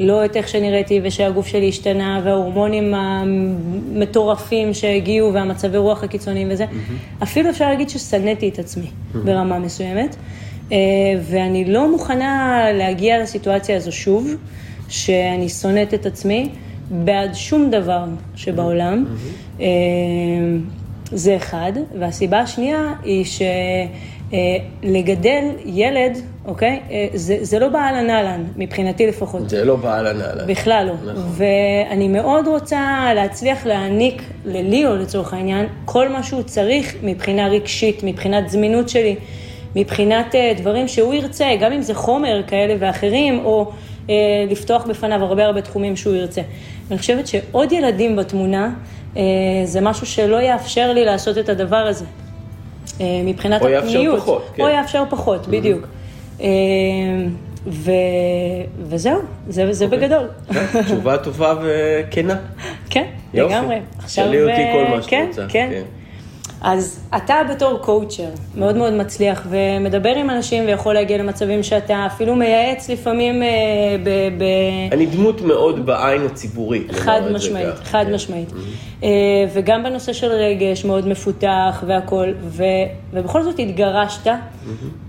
לא 0.00 0.24
את 0.24 0.36
איך 0.36 0.48
שנראיתי 0.48 1.00
ושהגוף 1.04 1.46
שלי 1.46 1.68
השתנה 1.68 2.20
וההורמונים 2.24 2.94
המטורפים 2.94 4.74
שהגיעו 4.74 5.32
והמצבי 5.32 5.78
רוח 5.78 6.04
הקיצוניים 6.04 6.48
וזה. 6.50 6.64
אפילו 7.22 7.50
אפשר 7.50 7.68
להגיד 7.68 7.88
ששנאתי 7.88 8.48
את 8.48 8.58
עצמי 8.58 8.86
ברמה 9.14 9.58
מסוימת. 9.58 10.16
אה, 10.72 10.76
ואני 11.22 11.64
לא 11.64 11.90
מוכנה 11.90 12.62
להגיע 12.72 13.22
לסיטואציה 13.22 13.76
הזו 13.76 13.92
שוב, 13.92 14.28
שאני 14.88 15.48
שונאת 15.48 15.94
את 15.94 16.06
עצמי 16.06 16.48
בעד 16.90 17.34
שום 17.34 17.70
דבר 17.70 18.04
שבעולם. 18.36 19.04
אה, 19.60 19.66
זה 21.14 21.36
אחד. 21.36 21.72
והסיבה 21.98 22.40
השנייה 22.40 22.92
היא 23.04 23.24
ש... 23.24 23.42
אה, 24.32 24.56
לגדל 24.82 25.44
ילד, 25.64 26.18
אוקיי? 26.44 26.80
אה, 26.90 27.06
זה, 27.14 27.38
זה 27.40 27.58
לא 27.58 27.68
באהלן 27.68 28.10
אהלן, 28.10 28.44
מבחינתי 28.56 29.06
לפחות. 29.06 29.50
זה 29.50 29.64
לא 29.64 29.76
באהלן 29.76 30.20
אהלן. 30.20 30.46
בכלל 30.46 30.86
לא. 30.86 31.12
נכון. 31.12 31.32
ואני 31.32 32.08
מאוד 32.08 32.48
רוצה 32.48 33.06
להצליח 33.14 33.66
להעניק 33.66 34.22
לליאו, 34.44 34.96
לצורך 34.96 35.34
העניין, 35.34 35.66
כל 35.84 36.08
מה 36.08 36.22
שהוא 36.22 36.42
צריך 36.42 36.94
מבחינה 37.02 37.48
רגשית, 37.48 38.00
מבחינת 38.02 38.50
זמינות 38.50 38.88
שלי. 38.88 39.16
מבחינת 39.76 40.34
אה, 40.34 40.52
דברים 40.56 40.88
שהוא 40.88 41.14
ירצה, 41.14 41.46
גם 41.60 41.72
אם 41.72 41.82
זה 41.82 41.94
חומר 41.94 42.42
כאלה 42.46 42.74
ואחרים, 42.78 43.44
או 43.44 43.72
אה, 44.10 44.14
לפתוח 44.50 44.86
בפניו 44.86 45.24
הרבה 45.24 45.44
הרבה 45.46 45.60
תחומים 45.60 45.96
שהוא 45.96 46.14
ירצה. 46.14 46.42
אני 46.90 46.98
חושבת 46.98 47.26
שעוד 47.26 47.72
ילדים 47.72 48.16
בתמונה, 48.16 48.70
זה 49.64 49.80
משהו 49.82 50.06
שלא 50.06 50.42
יאפשר 50.42 50.92
לי 50.92 51.04
לעשות 51.04 51.38
את 51.38 51.48
הדבר 51.48 51.76
הזה. 51.76 52.04
אה, 53.00 53.06
מבחינת 53.24 53.62
או 53.62 53.68
הפניות. 53.68 54.04
יאפשר 54.04 54.16
פחות, 54.20 54.50
כן. 54.54 54.62
או 54.62 54.68
יאפשר 54.68 55.02
פחות, 55.10 55.48
בדיוק. 55.48 55.86
אה, 56.40 56.46
ו... 57.66 57.90
וזהו, 58.82 59.20
זה, 59.48 59.72
זה 59.72 59.84
אוקיי. 59.84 59.98
בגדול. 59.98 60.28
כן, 60.52 60.82
תשובה 60.82 61.18
טובה 61.18 61.54
וכנה. 61.62 62.36
כן, 62.90 63.04
יופי. 63.34 63.54
לגמרי. 63.54 63.78
תשאלי 64.06 64.42
אותי 64.42 64.52
אה, 64.52 64.72
כל 64.72 64.96
מה 64.96 65.02
שאת 65.02 65.10
כן, 65.10 65.26
רוצה. 65.28 65.46
כן. 65.48 65.82
אז 66.66 67.00
אתה 67.16 67.34
בתור 67.50 67.78
קואוצ'ר, 67.78 68.28
מאוד 68.56 68.76
מאוד 68.76 68.92
מצליח, 68.92 69.46
ומדבר 69.50 70.08
עם 70.14 70.30
אנשים 70.30 70.64
ויכול 70.66 70.94
להגיע 70.94 71.18
למצבים 71.18 71.62
שאתה 71.62 72.06
אפילו 72.06 72.36
מייעץ 72.36 72.90
לפעמים 72.90 73.42
אה, 73.42 73.48
ב... 74.04 74.08
ב... 74.38 74.44
אני 74.92 75.06
דמות 75.06 75.40
מאוד 75.40 75.86
בעין 75.86 76.22
הציבורית. 76.22 76.92
חד 76.92 77.20
זה 77.24 77.32
משמעית. 77.32 77.74
חד 77.84 78.04
כן. 78.06 78.14
משמעית. 78.14 78.52
אה, 79.02 79.08
וגם 79.52 79.82
בנושא 79.82 80.12
של 80.12 80.26
רגש 80.30 80.84
מאוד 80.84 81.08
מפותח 81.08 81.84
והכול, 81.86 82.34
ו, 82.42 82.64
ובכל 83.12 83.42
זאת 83.42 83.58
התגרשת, 83.58 84.26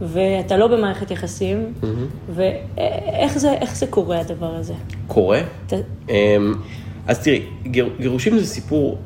ואתה 0.02 0.58
לא 0.58 0.68
במערכת 0.68 1.12
יחסים, 1.12 1.74
ואיך 2.30 3.38
זה, 3.38 3.54
איך 3.54 3.76
זה 3.76 3.88
קורה 3.88 4.20
הדבר 4.20 4.56
הזה? 4.56 4.74
קורה? 5.08 5.40
אתה- 5.68 5.76
אמ, 6.10 6.54
אז 7.08 7.20
תראי, 7.24 7.42
גיר, 7.64 7.90
גירושים 8.00 8.40
זה 8.40 8.46
סיפור, 8.46 8.98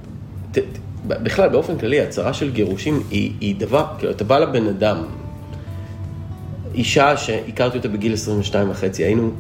ת, 0.51 0.57
ת, 0.57 0.61
בכלל, 1.07 1.49
באופן 1.49 1.77
כללי, 1.77 2.01
הצהרה 2.01 2.33
של 2.33 2.51
גירושים 2.51 3.03
היא, 3.11 3.31
היא 3.39 3.55
דבר, 3.55 3.85
כאילו, 3.97 4.11
אתה 4.11 4.23
בא 4.23 4.39
לבן 4.39 4.67
אדם, 4.67 4.97
אישה 6.73 7.17
שהכרתי 7.17 7.77
אותה 7.77 7.87
בגיל 7.87 8.13
22 8.13 8.69
וחצי, 8.69 9.03
היינו 9.03 9.31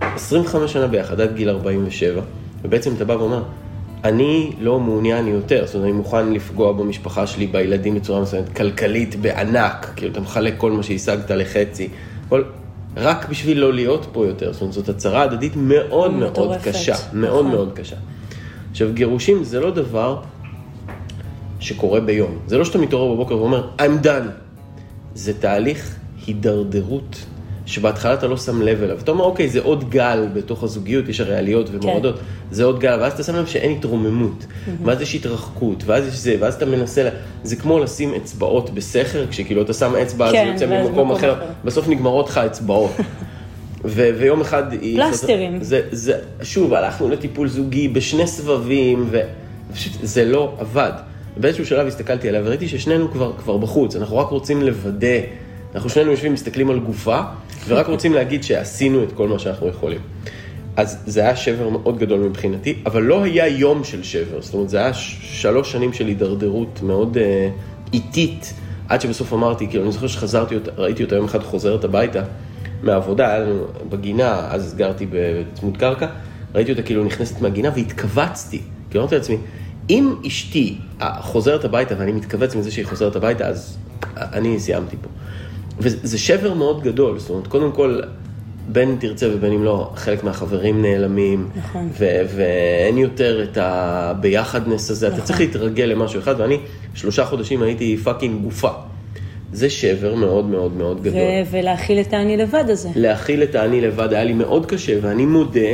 25 0.00 0.72
שנה 0.72 0.86
ביחד, 0.86 1.20
עד 1.20 1.34
גיל 1.34 1.50
47, 1.50 2.20
ובעצם 2.62 2.94
אתה 2.96 3.04
בא 3.04 3.12
ואומר, 3.12 3.42
אני 4.04 4.52
לא 4.60 4.80
מעוניין 4.80 5.26
יותר, 5.26 5.66
זאת 5.66 5.74
אומרת, 5.74 5.88
אני 5.88 5.96
מוכן 5.96 6.32
לפגוע 6.32 6.72
במשפחה 6.72 7.26
שלי, 7.26 7.46
בילדים 7.46 7.94
בצורה 7.94 8.20
מסוימת, 8.20 8.56
כלכלית 8.56 9.16
בענק, 9.16 9.92
כאילו, 9.96 10.12
אתה 10.12 10.20
מחלק 10.20 10.54
כל 10.56 10.72
מה 10.72 10.82
שהשגת 10.82 11.30
לחצי, 11.30 11.88
כל... 12.28 12.42
רק 12.96 13.28
בשביל 13.28 13.58
לא 13.58 13.72
להיות 13.72 14.06
פה 14.12 14.26
יותר, 14.26 14.52
זאת 14.52 14.60
אומרת, 14.60 14.74
זאת 14.74 14.88
הצהרה 14.88 15.22
הדדית 15.22 15.52
מאוד 15.56 16.12
מאוד 16.14 16.30
מטורפת. 16.30 16.68
קשה, 16.68 16.94
מאוד 17.12 17.44
נכון. 17.44 17.50
מאוד 17.50 17.72
קשה. 17.74 17.96
עכשיו, 18.70 18.88
גירושים 18.94 19.44
זה 19.44 19.60
לא 19.60 19.70
דבר 19.70 20.20
שקורה 21.60 22.00
ביום. 22.00 22.38
זה 22.46 22.58
לא 22.58 22.64
שאתה 22.64 22.78
מתעורר 22.78 23.14
בבוקר 23.14 23.36
ואומר, 23.36 23.68
I'm 23.78 24.04
done. 24.04 24.28
זה 25.14 25.32
תהליך 25.40 25.96
הידרדרות, 26.26 27.16
שבהתחלה 27.66 28.14
אתה 28.14 28.26
לא 28.26 28.36
שם 28.36 28.62
לב 28.62 28.82
אליו. 28.82 28.98
אתה 28.98 29.10
אומר, 29.10 29.24
אוקיי, 29.24 29.48
זה 29.48 29.60
עוד 29.60 29.90
גל 29.90 30.26
בתוך 30.34 30.62
הזוגיות, 30.62 31.08
יש 31.08 31.20
הרי 31.20 31.36
עליות 31.36 31.68
ומורדות, 31.72 32.14
כן. 32.16 32.22
זה 32.50 32.64
עוד 32.64 32.80
גל, 32.80 32.98
ואז 33.00 33.12
אתה 33.12 33.22
שם 33.22 33.36
לב 33.36 33.46
שאין 33.46 33.72
התרוממות, 33.78 34.46
ואז 34.84 35.00
יש 35.00 35.14
התרחקות, 35.14 35.82
ואז 35.86 36.06
יש 36.06 36.14
זה, 36.14 36.36
ואז 36.40 36.54
אתה 36.54 36.66
מנסה, 36.66 37.02
לה- 37.02 37.10
זה 37.42 37.56
כמו 37.56 37.78
לשים 37.78 38.14
אצבעות 38.14 38.70
בסכר, 38.70 39.26
כשכאילו 39.30 39.62
אתה 39.62 39.72
שם 39.72 39.92
אצבע, 40.02 40.26
אז 40.26 40.32
כן, 40.32 40.56
זה 40.58 40.64
יוצא 40.64 40.82
ממקום 40.88 41.12
אחר, 41.12 41.32
אחר. 41.32 41.42
בסוף 41.64 41.88
נגמרות 41.88 42.28
לך 42.28 42.38
אצבעות. 42.38 42.90
ו- 43.84 44.10
ויום 44.18 44.40
אחד. 44.40 44.62
פלסטרים. 44.96 45.58
זה, 45.62 45.80
זה, 45.92 46.12
שוב, 46.42 46.74
הלכנו 46.74 47.08
לטיפול 47.08 47.48
זוגי 47.48 47.88
בשני 47.88 48.26
סבבים, 48.26 49.10
ופשוט 49.70 49.92
זה 50.02 50.24
לא 50.24 50.54
עבד. 50.58 50.92
באיזשהו 51.40 51.66
שלב 51.66 51.86
הסתכלתי 51.86 52.28
עליה 52.28 52.40
וראיתי 52.44 52.68
ששנינו 52.68 53.10
כבר, 53.12 53.32
כבר 53.38 53.56
בחוץ, 53.56 53.96
אנחנו 53.96 54.16
רק 54.16 54.28
רוצים 54.28 54.62
לוודא, 54.62 55.18
אנחנו 55.74 55.90
שנינו 55.90 56.10
יושבים, 56.10 56.32
מסתכלים 56.32 56.70
על 56.70 56.78
גופה, 56.78 57.20
ורק 57.68 57.86
רוצים 57.86 58.14
להגיד 58.14 58.42
שעשינו 58.42 59.02
את 59.02 59.12
כל 59.12 59.28
מה 59.28 59.38
שאנחנו 59.38 59.68
יכולים. 59.68 60.00
אז 60.76 61.02
זה 61.06 61.20
היה 61.20 61.36
שבר 61.36 61.68
מאוד 61.68 61.98
גדול 61.98 62.20
מבחינתי, 62.20 62.74
אבל 62.86 63.02
לא 63.02 63.22
היה 63.22 63.48
יום 63.48 63.84
של 63.84 64.02
שבר, 64.02 64.42
זאת 64.42 64.54
אומרת, 64.54 64.68
זה 64.68 64.78
היה 64.78 64.94
שלוש 64.94 65.72
שנים 65.72 65.92
של 65.92 66.06
הידרדרות 66.06 66.80
מאוד 66.82 67.16
אה, 67.18 67.48
איטית, 67.92 68.54
עד 68.88 69.00
שבסוף 69.00 69.32
אמרתי, 69.32 69.68
כאילו, 69.68 69.84
אני 69.84 69.92
זוכר 69.92 70.06
שחזרתי, 70.06 70.54
ראיתי 70.76 71.04
אותה 71.04 71.16
יום 71.16 71.24
אחד 71.24 71.42
חוזרת 71.42 71.84
הביתה 71.84 72.22
מהעבודה, 72.82 73.28
היה 73.28 73.38
לנו 73.38 73.64
בגינה, 73.88 74.48
אז 74.50 74.74
גרתי 74.74 75.06
בצמוד 75.10 75.76
קרקע, 75.76 76.06
ראיתי 76.54 76.70
אותה 76.70 76.82
כאילו 76.82 77.04
נכנסת 77.04 77.40
מהגינה 77.40 77.70
והתכווצתי, 77.74 78.60
כאילו 78.90 79.02
אמרתי 79.02 79.14
לעצמי, 79.14 79.36
אם 79.90 80.14
אשתי 80.26 80.74
אה, 81.02 81.22
חוזרת 81.22 81.64
הביתה 81.64 81.94
ואני 81.98 82.12
מתכווץ 82.12 82.54
מזה 82.54 82.70
שהיא 82.70 82.86
חוזרת 82.86 83.16
הביתה, 83.16 83.46
אז 83.46 83.78
אני 84.16 84.60
סיימתי 84.60 84.96
פה. 85.02 85.08
וזה 85.78 86.18
שבר 86.18 86.54
מאוד 86.54 86.82
גדול, 86.82 87.18
זאת 87.18 87.30
אומרת, 87.30 87.46
קודם 87.46 87.72
כל, 87.72 88.00
בין 88.68 88.88
אם 88.88 88.96
תרצה 89.00 89.28
ובין 89.34 89.52
אם 89.52 89.64
לא, 89.64 89.90
חלק 89.94 90.24
מהחברים 90.24 90.82
נעלמים, 90.82 91.48
נכון. 91.56 91.88
ו- 91.98 92.20
ואין 92.36 92.98
יותר 92.98 93.42
את 93.42 93.58
הביחדנס 93.60 94.90
הזה, 94.90 95.06
אתה 95.06 95.14
נכון. 95.14 95.26
צריך 95.26 95.40
להתרגל 95.40 95.84
למשהו 95.84 96.20
אחד, 96.20 96.34
ואני 96.40 96.58
שלושה 96.94 97.24
חודשים 97.24 97.62
הייתי 97.62 97.96
fucking 97.96 98.42
גופה. 98.42 98.70
זה 99.52 99.70
שבר 99.70 100.14
מאוד 100.14 100.44
מאוד 100.44 100.72
מאוד 100.72 101.02
גדול. 101.02 101.20
ו- 101.20 101.50
ולהכיל 101.50 102.00
את 102.00 102.12
האני 102.12 102.36
לבד 102.36 102.64
הזה. 102.68 102.88
להכיל 102.96 103.42
את 103.42 103.54
האני 103.54 103.80
לבד 103.80 104.12
היה 104.12 104.24
לי 104.24 104.32
מאוד 104.32 104.66
קשה, 104.66 104.98
ואני 105.02 105.26
מודה 105.26 105.70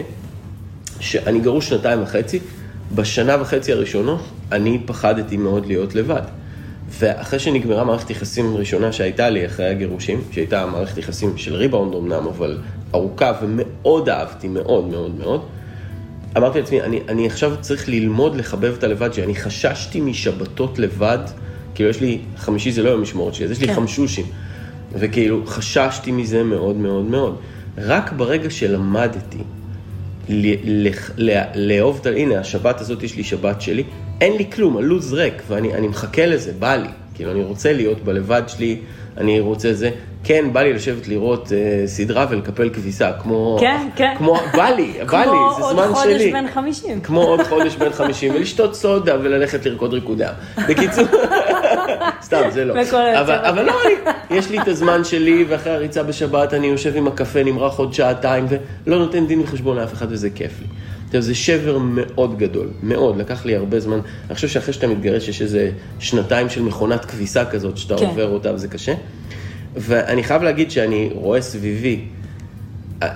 שאני 1.00 1.40
גרוש 1.40 1.68
שנתיים 1.68 2.03
וחצי, 2.03 2.38
בשנה 2.94 3.37
וחצי 3.40 3.72
הראשונות 3.72 4.20
אני 4.52 4.78
פחדתי 4.87 5.37
מאוד 5.37 5.66
להיות 5.66 5.94
לבד. 5.94 6.22
ואחרי 6.88 7.38
שנגמרה 7.38 7.85
מערכת 7.85 8.11
יחסים 8.11 8.57
ראשונה 8.57 8.92
שהייתה 8.92 9.30
לי 9.30 9.46
אחרי 9.46 9.66
הגירושים, 9.66 10.20
שהייתה 10.30 10.66
מערכת 10.66 10.98
יחסים 10.98 11.37
של 11.37 11.54
ריבאונד 11.54 11.94
אמנם, 11.94 12.26
אבל 12.26 12.59
ארוכה 12.94 13.33
ומאוד 13.42 14.09
אהבתי, 14.09 14.48
מאוד 14.48 14.85
מאוד 14.85 15.14
מאוד, 15.18 15.40
אמרתי 16.37 16.61
לעצמי, 16.61 16.83
אני, 16.83 17.00
אני 17.09 17.26
עכשיו 17.26 17.52
צריך 17.61 17.88
ללמוד 17.88 18.37
לחבב 18.37 18.74
את 18.78 18.85
הלבד 18.85 19.14
שלי. 19.14 19.24
אני 19.24 19.35
חששתי 19.35 20.00
משבתות 20.00 20.78
לבד, 20.78 21.18
כאילו 21.74 21.90
יש 21.90 22.00
לי, 22.00 22.18
חמישי 22.37 22.72
זה 22.72 22.83
לא 22.83 22.90
יום 22.90 23.02
משמורת 23.02 23.35
שלי, 23.35 23.44
אז 23.44 23.50
יש 23.50 23.61
לי 23.61 23.66
כן. 23.66 23.74
חמשושים. 23.74 24.26
וכאילו 24.92 25.46
חששתי 25.46 26.12
מזה 26.12 26.42
מאוד 26.42 26.76
מאוד 26.76 27.04
מאוד. 27.04 27.37
רק 27.78 28.12
ברגע 28.12 28.50
שלמדתי 28.50 29.38
לאהוב 31.55 31.99
את 32.01 32.07
ה... 32.07 32.11
הנה, 32.11 32.41
השבת 32.41 32.81
הזאת 32.81 33.03
יש 33.03 33.17
לי 33.17 33.25
שבת 33.25 33.61
שלי, 33.61 33.85
אין 34.21 34.37
לי 34.37 34.51
כלום, 34.51 34.77
הלו"ז 34.77 35.13
ריק, 35.13 35.43
ואני 35.49 35.75
אני 35.75 35.89
מחכה 35.89 36.27
לזה, 36.27 36.53
בא 36.59 36.77
לי. 36.77 36.89
כאילו, 37.15 37.31
אני 37.31 37.43
רוצה 37.43 37.73
להיות 37.73 38.05
בלבד 38.05 38.43
שלי, 38.47 38.79
אני 39.19 39.41
רוצה 39.41 39.73
זה. 39.73 39.91
כן, 40.25 40.53
בא 40.53 40.63
לי 40.63 40.73
לשבת 40.73 41.09
לראות 41.09 41.53
אה, 41.53 41.87
סדרה 41.87 42.27
ולקפל 42.31 42.71
כביסה, 42.71 43.13
כמו... 43.23 43.57
כן, 43.61 43.89
כן. 43.97 44.15
כמו, 44.19 44.37
בא 44.57 44.69
לי, 44.69 44.93
בא 45.13 45.19
לי, 45.19 45.27
זה 45.27 45.57
כמו 45.57 45.71
זמן 45.71 45.83
עוד 45.83 45.95
חודש 45.95 46.23
שלי. 46.23 46.33
בן 46.33 46.47
50. 46.55 47.01
כמו 47.01 47.23
עוד 47.23 47.43
חודש 47.43 47.77
בן 47.77 47.93
50, 47.93 48.35
ולשתות 48.35 48.75
סודה 48.75 49.17
וללכת 49.23 49.67
לרקוד 49.67 49.93
ריקודי 49.93 50.25
עם. 50.25 50.33
בקיצור, 50.69 51.05
סתם, 52.25 52.43
זה 52.51 52.65
לא. 52.65 52.75
אבל. 53.21 53.35
אבל 53.35 53.65
לא, 53.65 53.75
אני, 53.87 54.13
יש 54.39 54.51
לי 54.51 54.61
את 54.61 54.69
הזמן 54.69 55.05
שלי, 55.05 55.45
ואחרי 55.49 55.73
הריצה 55.73 56.03
בשבת 56.03 56.55
אני 56.55 56.67
יושב 56.67 56.97
עם 56.97 57.09
הקפה, 57.09 57.43
נמרח 57.43 57.79
עוד 57.79 57.95
שעתיים, 57.95 58.47
ולא 58.87 58.99
נותן 58.99 59.27
דין 59.27 59.41
וחשבון 59.41 59.77
לאף 59.77 59.93
אחד, 59.93 60.07
וזה 60.11 60.31
כיף 60.31 60.61
לי. 60.61 60.67
עכשיו, 61.07 61.23
זה 61.23 61.35
שבר 61.35 61.79
מאוד 61.79 62.39
גדול, 62.39 62.69
מאוד, 62.83 63.17
לקח 63.17 63.47
לי 63.47 63.57
הרבה 63.57 63.81
זמן. 63.81 63.99
אני 64.27 64.35
חושב 64.35 64.49
שאחרי 64.49 64.73
שאתה 64.73 64.87
מתגרש, 64.87 65.29
יש 65.29 65.43
איזה 65.43 65.71
שנתיים 65.99 66.49
של 66.49 66.63
מכונת 66.63 67.05
כביסה 67.05 67.45
כזאת, 67.45 67.77
שאתה 67.77 67.97
כן. 67.97 68.07
עובר 68.07 68.29
אותה, 68.29 68.55
וזה 68.55 68.69
קשה. 68.69 68.95
ואני 69.77 70.23
חייב 70.23 70.43
להגיד 70.43 70.71
שאני 70.71 71.11
רואה 71.15 71.43
סביבי, 71.43 72.01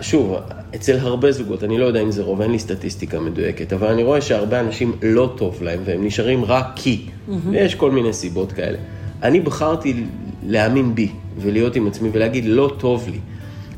שוב, 0.00 0.36
אצל 0.74 0.98
הרבה 0.98 1.32
זוגות, 1.32 1.64
אני 1.64 1.78
לא 1.78 1.84
יודע 1.84 2.02
אם 2.02 2.10
זה 2.10 2.22
רוב, 2.22 2.40
אין 2.40 2.50
לי 2.50 2.58
סטטיסטיקה 2.58 3.20
מדויקת, 3.20 3.72
אבל 3.72 3.86
אני 3.86 4.02
רואה 4.02 4.20
שהרבה 4.20 4.60
אנשים 4.60 4.92
לא 5.02 5.34
טוב 5.36 5.62
להם, 5.62 5.80
והם 5.84 6.04
נשארים 6.04 6.44
רק 6.44 6.66
כי, 6.76 7.06
ויש 7.50 7.74
כל 7.74 7.90
מיני 7.90 8.12
סיבות 8.12 8.52
כאלה. 8.52 8.78
אני 9.22 9.40
בחרתי 9.40 10.04
להאמין 10.46 10.94
בי, 10.94 11.08
ולהיות 11.38 11.76
עם 11.76 11.86
עצמי, 11.86 12.08
ולהגיד, 12.12 12.44
לא 12.44 12.72
טוב 12.78 13.08
לי. 13.12 13.18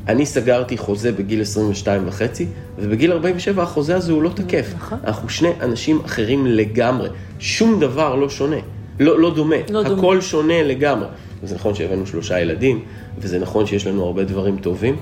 אני 0.07 0.25
סגרתי 0.25 0.77
חוזה 0.77 1.11
בגיל 1.11 1.41
22 1.41 2.01
וחצי, 2.05 2.45
ובגיל 2.77 3.11
47 3.11 3.63
החוזה 3.63 3.95
הזה 3.95 4.11
הוא 4.11 4.23
לא 4.23 4.29
תקף. 4.29 4.73
נכון. 4.75 4.97
אנחנו 5.03 5.29
שני 5.29 5.49
אנשים 5.61 5.99
אחרים 6.05 6.47
לגמרי. 6.47 7.09
שום 7.39 7.79
דבר 7.79 8.15
לא 8.15 8.29
שונה. 8.29 8.55
לא, 8.99 9.19
לא 9.19 9.33
דומה. 9.33 9.55
לא 9.69 9.83
דומה. 9.83 9.97
הכל 9.97 10.21
שונה 10.21 10.63
לגמרי. 10.63 11.07
וזה 11.43 11.55
נכון 11.55 11.75
שהבאנו 11.75 12.05
שלושה 12.05 12.39
ילדים, 12.39 12.79
וזה 13.17 13.39
נכון 13.39 13.65
שיש 13.65 13.87
לנו 13.87 14.05
הרבה 14.05 14.23
דברים 14.23 14.57
טובים, 14.57 14.95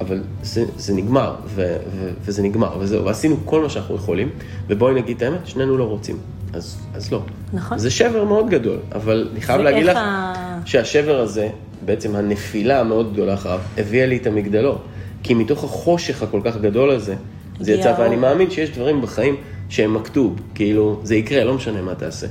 אבל 0.00 0.22
זה, 0.42 0.64
זה 0.76 0.94
נגמר, 0.94 1.34
ו, 1.46 1.76
ו, 1.96 2.10
וזה 2.24 2.42
נגמר, 2.42 2.76
וזהו, 2.78 3.04
ועשינו 3.04 3.36
כל 3.44 3.62
מה 3.62 3.68
שאנחנו 3.68 3.94
יכולים, 3.94 4.28
ובואי 4.68 4.94
נגיד 4.94 5.16
את 5.16 5.22
האמת, 5.22 5.46
שנינו 5.46 5.78
לא 5.78 5.84
רוצים. 5.84 6.16
אז, 6.54 6.76
אז 6.94 7.12
לא. 7.12 7.22
נכון. 7.52 7.78
זה 7.78 7.90
שבר 7.90 8.24
מאוד 8.24 8.50
גדול, 8.50 8.78
אבל 8.94 9.28
אני 9.32 9.40
חייב 9.40 9.60
להגיד 9.60 9.86
לך 9.86 9.96
ה- 9.96 10.60
שהשבר 10.64 11.20
הזה, 11.20 11.48
בעצם 11.84 12.16
הנפילה 12.16 12.80
המאוד 12.80 13.12
גדולה 13.12 13.34
אחריו, 13.34 13.60
הביאה 13.78 14.06
לי 14.06 14.16
את 14.16 14.26
המגדלור. 14.26 14.78
כי 15.22 15.34
מתוך 15.34 15.64
החושך 15.64 16.22
הכל 16.22 16.40
כך 16.44 16.56
גדול 16.56 16.90
הזה, 16.90 17.14
זה 17.60 17.72
יצא, 17.72 17.88
האור. 17.88 18.00
ואני 18.00 18.16
מאמין 18.16 18.50
שיש 18.50 18.70
דברים 18.70 19.02
בחיים 19.02 19.36
שהם 19.68 19.94
מכתוב, 19.94 20.40
כאילו, 20.54 21.00
זה 21.02 21.14
יקרה, 21.16 21.44
לא 21.44 21.54
משנה 21.54 21.82
מה 21.82 21.94
תעשה. 21.94 22.26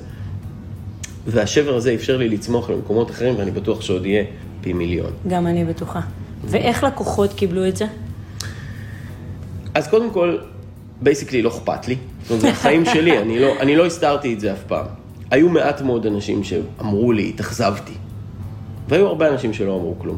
והשבר 1.27 1.75
הזה 1.75 1.93
אפשר 1.93 2.17
לי 2.17 2.29
לצמוח 2.29 2.69
למקומות 2.69 3.11
אחרים, 3.11 3.35
ואני 3.37 3.51
בטוח 3.51 3.81
שעוד 3.81 4.05
יהיה 4.05 4.23
פי 4.61 4.73
מיליון. 4.73 5.11
גם 5.27 5.47
אני 5.47 5.65
בטוחה. 5.65 5.99
ואיך 6.45 6.83
לקוחות 6.83 7.33
קיבלו 7.33 7.67
את 7.67 7.77
זה? 7.77 7.85
אז 9.73 9.87
קודם 9.87 10.09
כל, 10.11 10.37
בייסיקלי 11.03 11.41
לא 11.41 11.49
אכפת 11.49 11.87
לי. 11.87 11.95
זאת 12.21 12.29
אומרת, 12.29 12.41
זה 12.41 12.49
החיים 12.49 12.85
שלי, 12.85 13.19
אני 13.19 13.39
לא, 13.39 13.53
אני 13.59 13.75
לא 13.75 13.85
הסתרתי 13.85 14.33
את 14.33 14.39
זה 14.39 14.53
אף 14.53 14.63
פעם. 14.67 14.85
היו 15.31 15.49
מעט 15.49 15.81
מאוד 15.81 16.05
אנשים 16.05 16.43
שאמרו 16.43 17.11
לי, 17.11 17.29
התאכזבתי. 17.29 17.93
והיו 18.89 19.07
הרבה 19.07 19.29
אנשים 19.29 19.53
שלא 19.53 19.75
אמרו 19.75 19.95
כלום. 19.99 20.17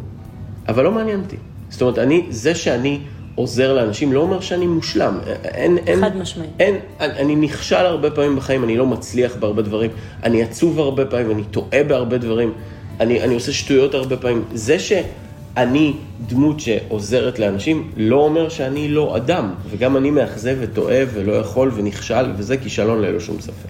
אבל 0.67 0.83
לא 0.83 0.91
מעניין 0.91 1.19
אותי. 1.19 1.35
זאת 1.69 1.81
אומרת, 1.81 1.97
אני, 1.97 2.25
זה 2.29 2.55
שאני 2.55 2.99
עוזר 3.35 3.73
לאנשים 3.73 4.13
לא 4.13 4.19
אומר 4.19 4.39
שאני 4.39 4.67
מושלם. 4.67 5.19
אין, 5.43 5.77
אין, 5.77 6.01
חד 6.01 6.17
משמעית. 6.17 6.49
אין, 6.59 6.75
אני, 6.99 7.19
אני 7.19 7.35
נכשל 7.35 7.75
הרבה 7.75 8.11
פעמים 8.11 8.35
בחיים, 8.35 8.63
אני 8.63 8.77
לא 8.77 8.85
מצליח 8.85 9.35
בהרבה 9.35 9.61
דברים, 9.61 9.91
אני 10.23 10.43
עצוב 10.43 10.79
הרבה 10.79 11.05
פעמים, 11.05 11.31
אני 11.31 11.43
טועה 11.43 11.83
בהרבה 11.83 12.17
דברים, 12.17 12.53
אני, 12.99 13.21
אני 13.21 13.33
עושה 13.33 13.51
שטויות 13.51 13.93
הרבה 13.93 14.17
פעמים. 14.17 14.43
זה 14.53 14.79
שאני 15.55 15.93
דמות 16.27 16.59
שעוזרת 16.59 17.39
לאנשים, 17.39 17.91
לא 17.97 18.15
אומר 18.15 18.49
שאני 18.49 18.87
לא 18.87 19.17
אדם, 19.17 19.53
וגם 19.69 19.97
אני 19.97 20.11
מאכזב 20.11 20.57
וטועה 20.59 20.97
ולא 21.13 21.33
יכול 21.33 21.71
ונכשל, 21.75 22.31
וזה 22.37 22.57
כישלון 22.57 23.01
ללא 23.01 23.19
שום 23.19 23.39
ספק. 23.39 23.69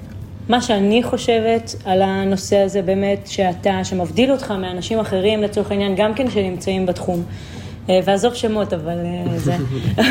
מה 0.50 0.62
שאני 0.62 1.04
חושבת 1.04 1.76
על 1.86 2.02
הנושא 2.02 2.58
הזה 2.58 2.82
באמת, 2.82 3.28
שאתה, 3.28 3.84
שמבדיל 3.84 4.32
אותך 4.32 4.52
מאנשים 4.52 5.00
אחרים, 5.00 5.44
לצורך 5.44 5.72
העניין, 5.72 5.96
גם 5.96 6.14
כן 6.14 6.30
שנמצאים 6.30 6.86
בתחום. 6.86 7.24
אה, 7.90 8.00
ועזוב 8.04 8.34
שמות, 8.34 8.74
אבל 8.74 8.98
אה, 9.06 9.38
זה. 9.38 9.56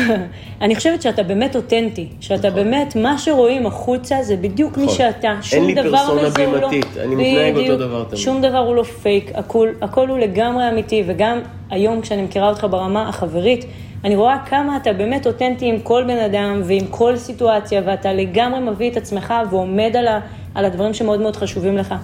אני 0.61 0.75
חושבת 0.75 1.01
שאתה 1.01 1.23
באמת 1.23 1.55
אותנטי, 1.55 2.07
שאתה 2.19 2.49
נכון. 2.49 2.63
באמת, 2.63 2.95
מה 2.95 3.17
שרואים 3.17 3.65
החוצה 3.65 4.23
זה 4.23 4.35
בדיוק 4.37 4.77
מי 4.77 4.83
נכון. 4.83 4.95
שאתה. 4.97 5.27
אין 5.31 5.41
שום 5.41 5.65
לי 5.65 5.73
דבר 5.73 5.97
פרסונה 5.97 6.21
מזה 6.27 6.45
הוא 6.45 6.55
לא... 6.55 6.69
בימתית, 6.69 6.97
אני 6.97 7.15
מתנהג 7.15 7.57
אותו. 7.57 7.77
דבר 7.77 8.03
תמיד. 8.03 8.21
שום 8.21 8.41
דבר 8.41 8.57
הוא 8.57 8.75
לא 8.75 8.83
פייק, 8.83 9.31
הכל, 9.35 9.69
הכל 9.81 10.07
הוא 10.07 10.17
לגמרי 10.17 10.69
אמיתי, 10.69 11.03
וגם 11.07 11.39
היום 11.69 12.01
כשאני 12.01 12.21
מכירה 12.21 12.49
אותך 12.49 12.67
ברמה 12.69 13.09
החברית, 13.09 13.65
אני 14.03 14.15
רואה 14.15 14.37
כמה 14.45 14.77
אתה 14.77 14.93
באמת 14.93 15.27
אותנטי 15.27 15.65
עם 15.65 15.79
כל 15.79 16.03
בן 16.07 16.17
אדם 16.17 16.61
ועם 16.65 16.87
כל 16.89 17.17
סיטואציה, 17.17 17.81
ואתה 17.85 18.13
לגמרי 18.13 18.59
מביא 18.59 18.91
את 18.91 18.97
עצמך 18.97 19.33
ועומד 19.49 19.95
על, 19.95 20.07
ה, 20.07 20.19
על 20.55 20.65
הדברים 20.65 20.93
שמאוד 20.93 21.19
מאוד 21.21 21.35
חשובים 21.35 21.77
לך. 21.77 21.95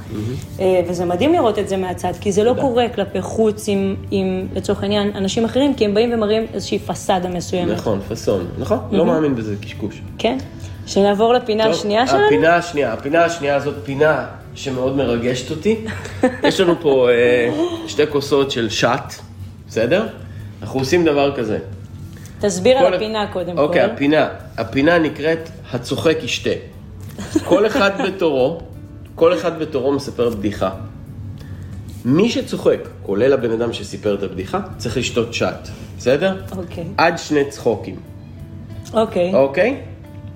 אה, 0.59 0.81
וזה 0.87 1.05
מדהים 1.05 1.33
לראות 1.33 1.59
את 1.59 1.69
זה 1.69 1.77
מהצד, 1.77 2.11
כי 2.21 2.31
זה 2.31 2.43
לא 2.43 2.49
תודה. 2.49 2.61
קורה 2.61 2.89
כלפי 2.89 3.21
חוץ 3.21 3.67
עם, 3.67 3.95
עם, 4.11 4.47
לצורך 4.55 4.83
העניין, 4.83 5.11
אנשים 5.15 5.45
אחרים, 5.45 5.73
כי 5.73 5.85
הם 5.85 5.93
באים 5.93 6.13
ומראים 6.13 6.45
איזושהי 6.53 6.79
פסאדה 6.79 7.29
מסוימת. 7.29 7.77
נכון, 7.77 7.99
פאסון, 8.07 8.47
נכון? 8.57 8.79
לא 8.91 9.05
מאמין 9.05 9.35
בזה, 9.35 9.55
קשקוש. 9.61 10.01
כן? 10.17 10.37
שנעבור 10.85 11.33
לפינה 11.33 11.63
טוב, 11.63 11.73
השנייה 11.73 12.07
שלנו? 12.07 12.25
הפינה 12.25 12.55
השנייה, 12.55 12.93
הפינה 12.93 13.25
השנייה 13.25 13.55
הזאת 13.55 13.75
פינה 13.83 14.25
שמאוד 14.55 14.95
מרגשת 14.95 15.51
אותי. 15.51 15.85
יש 16.47 16.59
לנו 16.59 16.75
פה 16.81 17.09
אה, 17.09 17.49
שתי 17.87 18.07
כוסות 18.07 18.51
של 18.51 18.69
שט, 18.69 19.13
בסדר? 19.67 20.07
אנחנו 20.61 20.79
עושים 20.79 21.05
דבר 21.05 21.35
כזה. 21.35 21.59
תסביר 22.39 22.77
על 22.77 22.93
הפינה 22.93 23.27
קודם 23.33 23.55
כל. 23.55 23.61
אוקיי, 23.61 23.81
הפינה. 23.81 24.27
הפינה 24.57 24.99
נקראת 24.99 25.49
הצוחק 25.73 26.17
ישתה. 26.23 26.49
כל 27.43 27.67
אחד 27.67 27.91
בתורו, 28.07 28.59
כל 29.15 29.33
אחד 29.33 29.59
בתורו 29.59 29.91
מספר 29.91 30.29
בדיחה. 30.29 30.69
מי 32.05 32.29
שצוחק, 32.29 32.87
כולל 33.03 33.33
הבן 33.33 33.51
אדם 33.51 33.73
שסיפר 33.73 34.15
את 34.15 34.23
הבדיחה, 34.23 34.59
צריך 34.77 34.97
לשתות 34.97 35.33
שט, 35.33 35.67
בסדר? 35.97 36.35
אוקיי. 36.57 36.83
עד 36.97 37.17
שני 37.17 37.45
צחוקים, 37.45 37.95
אוקיי. 38.93 39.33
אוקיי? 39.33 39.81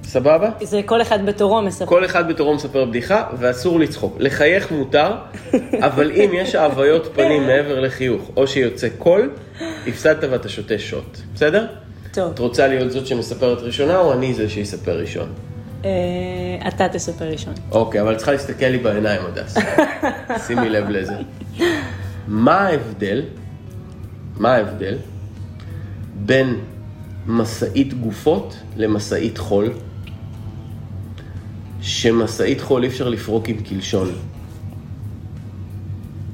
סבבה? 0.03 0.49
זה 0.61 0.81
כל 0.85 1.01
אחד 1.01 1.25
בתורו 1.25 1.61
מספר. 1.61 1.85
כל 1.85 2.05
אחד 2.05 2.27
בתורו 2.27 2.53
מספר 2.53 2.85
בדיחה, 2.85 3.23
ואסור 3.39 3.79
לצחוק. 3.79 4.15
לחייך 4.19 4.71
מותר, 4.71 5.11
אבל 5.87 6.11
אם 6.11 6.29
יש 6.33 6.55
האוויות 6.55 7.09
פנים 7.13 7.47
מעבר 7.47 7.79
לחיוך, 7.79 8.31
או 8.37 8.47
שיוצא 8.47 8.87
קול, 8.97 9.29
הפסדת 9.87 10.23
ואתה 10.31 10.49
שותה 10.49 10.79
שוט. 10.79 11.17
בסדר? 11.35 11.65
טוב, 12.13 12.31
את 12.33 12.39
רוצה 12.39 12.67
להיות 12.67 12.91
זאת 12.91 13.07
שמספרת 13.07 13.57
ראשונה, 13.61 13.97
או 13.97 14.13
אני 14.13 14.33
זה 14.33 14.49
שיספר 14.49 14.99
ראשון? 14.99 15.29
אה, 15.85 16.67
אתה 16.67 16.89
תספר 16.89 17.25
ראשון. 17.25 17.53
אוקיי, 17.71 18.01
אבל 18.01 18.15
צריכה 18.15 18.31
להסתכל 18.31 18.65
לי 18.65 18.77
בעיניים, 18.77 19.21
הדס. 19.25 19.57
שימי 20.47 20.69
לב 20.69 20.89
לזה. 20.89 21.13
מה 22.27 22.61
ההבדל, 22.61 23.21
מה 24.37 24.55
ההבדל 24.55 24.97
בין 26.15 26.55
משאית 27.27 27.93
גופות 27.93 28.55
למשאית 28.75 29.37
חול? 29.37 29.73
שמשאית 31.81 32.61
חול 32.61 32.83
אי 32.83 32.87
אפשר 32.87 33.09
לפרוק 33.09 33.49
עם 33.49 33.57
קלשון. 33.57 34.11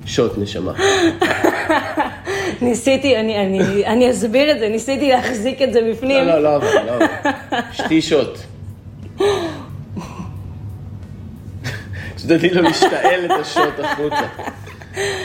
שוט, 0.06 0.38
נשמה. 0.38 0.74
ניסיתי, 2.62 3.18
אני, 3.18 3.46
אני, 3.46 3.86
אני 3.86 4.12
אסביר 4.12 4.52
את 4.52 4.60
זה, 4.60 4.70
ניסיתי 4.70 5.10
להחזיק 5.10 5.62
את 5.62 5.74
זה 5.74 5.80
בפנים. 5.92 6.28
לא, 6.28 6.44
לא, 6.44 6.60
לא 6.60 6.86
לא 6.86 6.96
עבר. 6.96 7.08
שתי 7.72 8.02
שוט. 8.02 8.51
שתדעי 12.18 12.50
לו 12.50 12.62
להשתעל 12.62 13.26
את 13.26 13.32
השוט 13.42 13.80
החוצה. 13.84 14.28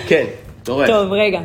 כן, 0.07 0.25
תורף. 0.63 0.87
טוב, 0.89 1.13
רגע. 1.13 1.41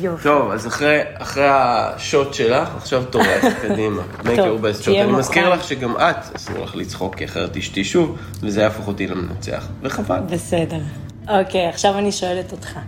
יופי. 0.00 0.22
טוב, 0.22 0.50
אז 0.50 0.66
אחרי, 0.66 1.00
אחרי 1.14 1.46
השוט 1.48 2.34
שלך, 2.34 2.68
עכשיו 2.76 3.04
תורך, 3.04 3.44
קדימה. 3.62 4.02
make 4.22 4.36
טוב, 4.36 4.64
your 4.64 4.68
best 4.68 4.84
shot. 4.84 4.88
אני 4.88 5.12
מזכיר. 5.12 5.48
לך 5.48 5.64
שגם 5.64 5.96
את, 5.96 6.36
אסור 6.36 6.58
לך 6.58 6.76
לצחוק, 6.76 7.14
כי 7.14 7.24
אחרת 7.24 7.50
תשתי 7.52 7.84
שוב, 7.84 8.18
וזה 8.40 8.60
יהפוך 8.60 8.88
אותי 8.88 9.06
למנצח. 9.06 9.68
וחבל. 9.82 10.18
בסדר. 10.30 10.80
אוקיי, 11.28 11.66
עכשיו 11.68 11.98
אני 11.98 12.12
שואלת 12.12 12.52
אותך. 12.52 12.78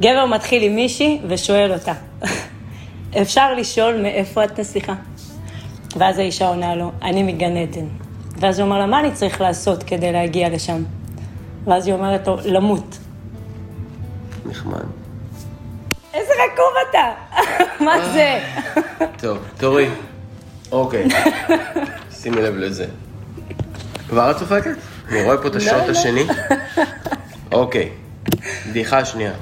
גבר 0.00 0.26
מתחיל 0.26 0.62
עם 0.62 0.74
מישהי 0.74 1.20
ושואל 1.28 1.72
אותה, 1.72 1.92
אפשר 3.22 3.54
לשאול 3.54 4.02
מאיפה 4.02 4.44
את 4.44 4.60
נסיכה? 4.60 4.94
ואז 5.98 6.18
האישה 6.18 6.48
עונה 6.48 6.74
לו, 6.74 6.92
אני 7.02 7.22
מגן 7.22 7.56
עדן. 7.56 7.86
ואז 8.40 8.58
הוא 8.58 8.66
אומר 8.66 8.78
לה, 8.78 8.86
מה 8.86 9.00
אני 9.00 9.12
צריך 9.12 9.40
לעשות 9.40 9.82
כדי 9.82 10.12
להגיע 10.12 10.48
לשם? 10.48 10.82
ואז 11.66 11.86
היא 11.86 11.94
אומרת 11.94 12.26
לו, 12.26 12.36
למות. 12.44 12.98
נחמד. 14.46 14.84
איזה 16.14 16.32
רקוב 16.32 16.74
אתה! 16.90 17.12
מה 17.84 18.08
זה? 18.12 18.40
טוב, 19.18 19.38
תורי. 19.58 19.88
אוקיי. 20.72 21.08
שימי 22.10 22.42
לב 22.42 22.54
לזה. 22.56 22.86
כבר 24.08 24.30
את 24.30 24.36
צוחקת? 24.36 24.70
אני 25.08 25.24
רואה 25.24 25.42
פה 25.42 25.48
את 25.48 25.56
השוט 25.56 25.72
לא. 25.72 25.90
השני. 25.90 26.26
אוקיי. 27.52 27.90
בדיחה 28.68 29.04
שנייה. 29.04 29.32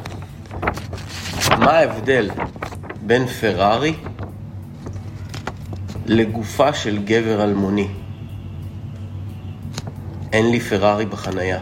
מה 1.58 1.70
ההבדל 1.72 2.30
בין 3.00 3.26
פרארי 3.26 3.94
לגופה 6.06 6.72
של 6.72 6.98
גבר 7.04 7.44
אלמוני? 7.44 7.88
אין 10.32 10.50
לי 10.50 10.60
פרארי 10.60 11.06
בחנייה. 11.06 11.58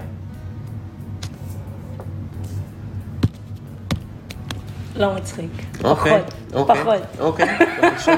לא 4.97 5.15
מצחיק. 5.15 5.51
אוקיי, 5.85 6.21
פחות, 6.51 6.77
אוקיי. 6.85 7.01
אוקיי, 7.21 7.47
בבקשה. 7.83 8.15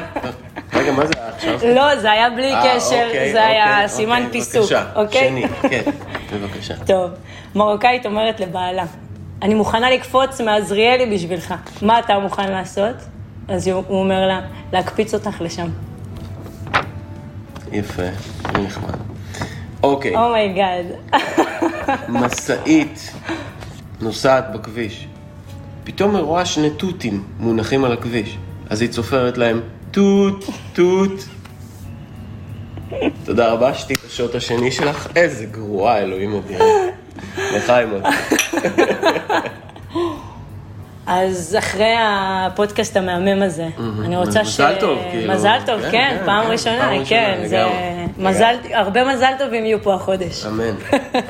רגע, 0.72 0.93
מה 0.93 1.07
זה 1.07 1.12
עכשיו? 1.29 1.59
לא, 1.75 1.97
זה 1.97 2.11
היה 2.11 2.31
בלי 2.31 2.55
אה, 2.55 2.62
קשר, 2.77 3.05
אוקיי, 3.07 3.33
זה 3.33 3.47
היה 3.47 3.75
אוקיי, 3.75 3.89
סימן 3.89 4.22
פיסוק, 4.33 4.70
אוקיי? 4.95 5.29
שני, 5.29 5.49
כן, 5.70 5.83
בבקשה. 6.33 6.75
טוב, 6.87 7.11
מרוקאית 7.55 8.07
אומרת 8.07 8.41
לבעלה, 8.41 8.85
אני 9.43 9.55
מוכנה 9.55 9.91
לקפוץ 9.91 10.41
מעזריאלי 10.41 11.14
בשבילך, 11.14 11.55
מה 11.83 11.99
אתה 11.99 12.18
מוכן 12.18 12.53
לעשות? 12.53 12.97
אז 13.49 13.68
הוא 13.68 13.85
אומר 13.89 14.27
לה, 14.27 14.41
להקפיץ 14.72 15.14
אותך 15.14 15.41
לשם. 15.41 15.68
יפה, 17.75 18.03
זה 18.53 18.59
נחמד. 18.59 18.95
אוקיי, 19.83 20.16
oh 20.16 20.34
my 20.34 20.51
god. 20.51 20.84
משאית 22.09 23.12
נוסעת 24.01 24.53
בכביש. 24.53 25.07
פתאום 25.85 26.16
היא 26.16 26.25
רואה 26.25 26.47
שני 26.47 26.70
תותים 26.70 27.25
מונחים 27.39 27.85
על 27.85 27.93
הכביש. 27.93 28.39
אז 28.70 28.81
היא 28.83 28.91
צופרת 28.91 29.39
להם, 29.39 29.61
תות, 29.91 30.45
תות. 30.72 31.29
תודה 33.25 33.49
רבה, 33.53 33.75
שתי 33.75 33.95
את 33.95 34.05
השוט 34.07 34.35
השני 34.35 34.70
שלך. 34.70 35.09
איזה 35.16 35.47
גרועה, 35.47 35.99
אלוהים 35.99 36.37
אדירים. 36.37 36.68
לחיים 37.57 37.91
עוד. 37.91 38.03
אז 41.07 41.57
אחרי 41.59 41.94
הפודקאסט 41.98 42.96
המהמם 42.96 43.42
הזה, 43.42 43.68
אני 44.05 44.16
רוצה 44.16 44.44
ש... 44.44 44.61
מזל 44.61 44.74
טוב, 44.80 44.98
כאילו. 45.11 45.32
מזל 45.32 45.59
טוב, 45.66 45.80
כן, 45.80 45.90
כן, 45.90 46.16
כן, 46.18 46.22
פעם 46.24 46.44
כן, 46.44 46.52
ראשונה, 46.52 46.90
כן, 47.09 47.42
זה... 47.46 47.64
מזל, 48.18 48.55
הרבה 48.72 49.14
מזל 49.14 49.32
טובים 49.38 49.64
יהיו 49.64 49.82
פה 49.82 49.94
החודש. 49.94 50.46
אמן. 50.46 50.74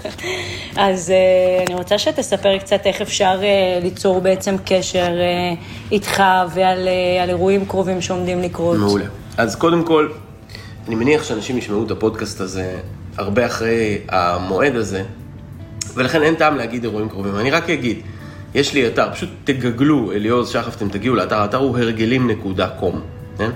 אז 0.76 1.10
אה, 1.10 1.64
אני 1.66 1.74
רוצה 1.74 1.98
שתספר 1.98 2.58
קצת 2.58 2.80
איך 2.86 3.00
אפשר 3.00 3.40
אה, 3.42 3.78
ליצור 3.82 4.20
בעצם 4.20 4.56
קשר 4.64 5.20
אה, 5.20 5.54
איתך 5.92 6.22
ועל 6.54 6.88
על 7.22 7.28
אירועים 7.28 7.64
קרובים 7.64 8.00
שעומדים 8.00 8.42
לקרות. 8.42 8.78
מעולה. 8.78 9.04
אז 9.36 9.56
קודם 9.56 9.84
כל, 9.84 10.08
אני 10.86 10.94
מניח 10.94 11.24
שאנשים 11.24 11.58
ישמעו 11.58 11.86
את 11.86 11.90
הפודקאסט 11.90 12.40
הזה 12.40 12.76
הרבה 13.16 13.46
אחרי 13.46 13.98
המועד 14.08 14.76
הזה, 14.76 15.02
ולכן 15.94 16.22
אין 16.22 16.34
טעם 16.34 16.56
להגיד 16.56 16.84
אירועים 16.84 17.08
קרובים. 17.08 17.36
אני 17.36 17.50
רק 17.50 17.70
אגיד, 17.70 17.98
יש 18.54 18.74
לי 18.74 18.86
אתר, 18.86 19.12
פשוט 19.12 19.28
תגגלו 19.44 20.12
אליעוז 20.12 20.48
שחף, 20.50 20.76
אתם 20.76 20.88
תגיעו 20.88 21.14
לאתר, 21.14 21.36
האתר 21.36 21.56
הוא 21.56 21.78
הרגלים.com, 21.78 22.96
כן? 23.38 23.50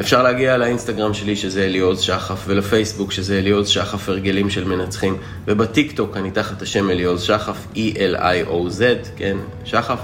אפשר 0.00 0.22
להגיע 0.22 0.56
לאינסטגרם 0.56 1.14
שלי 1.14 1.36
שזה 1.36 1.64
אליעוז 1.64 2.00
שחף, 2.00 2.44
ולפייסבוק 2.46 3.12
שזה 3.12 3.38
אליעוז 3.38 3.68
שחף 3.68 4.08
הרגלים 4.08 4.50
של 4.50 4.64
מנצחים, 4.64 5.16
ובטיק 5.46 5.92
טוק 5.92 6.16
אני 6.16 6.30
תחת 6.30 6.62
השם 6.62 6.90
אליעוז 6.90 7.22
שחף, 7.22 7.56
E-L-I-O-Z, 7.74 8.82
כן, 9.16 9.36
שחף. 9.64 9.98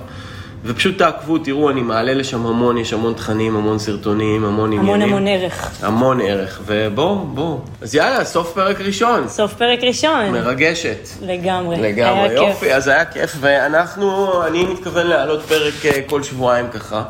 ופשוט 0.64 0.98
תעקבו, 0.98 1.38
תראו, 1.38 1.70
אני 1.70 1.82
מעלה 1.82 2.14
לשם 2.14 2.46
המון, 2.46 2.78
יש 2.78 2.92
המון 2.92 3.14
תכנים, 3.14 3.56
המון 3.56 3.78
סרטונים, 3.78 4.44
המון 4.44 4.72
עניינים. 4.72 4.94
המון 4.94 5.02
המון 5.02 5.28
ערך. 5.28 5.82
המון 5.82 6.20
ערך, 6.20 6.60
ובואו, 6.66 7.18
בואו. 7.18 7.60
אז 7.82 7.94
יאללה, 7.94 8.24
סוף 8.24 8.52
פרק 8.54 8.80
ראשון. 8.80 9.28
סוף 9.28 9.54
פרק 9.54 9.78
ראשון. 9.82 10.30
מרגשת. 10.30 11.08
לגמרי. 11.22 11.76
לגמרי, 11.76 12.20
היה 12.20 12.32
יופי, 12.32 12.60
כיף. 12.60 12.72
אז 12.72 12.88
היה 12.88 13.04
כיף, 13.04 13.36
ואנחנו, 13.40 14.42
אני 14.46 14.64
מתכוון 14.64 15.06
להעלות 15.06 15.42
פרק 15.42 15.74
אה, 15.86 16.00
כל 16.06 16.22
שבועיים 16.22 16.66
ככה, 16.68 17.02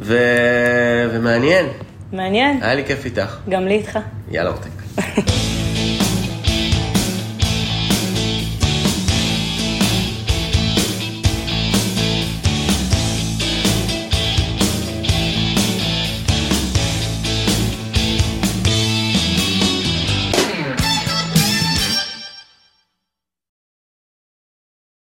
ו... 0.00 0.16
ומעניין, 1.12 1.66
מעניין? 2.12 2.62
היה 2.62 2.74
לי 2.74 2.84
כיף 2.84 3.04
איתך. 3.04 3.36
גם 3.48 3.66
לי 3.66 3.74
איתך. 3.74 3.98
יאללה, 4.30 4.50
מותק. 4.50 5.28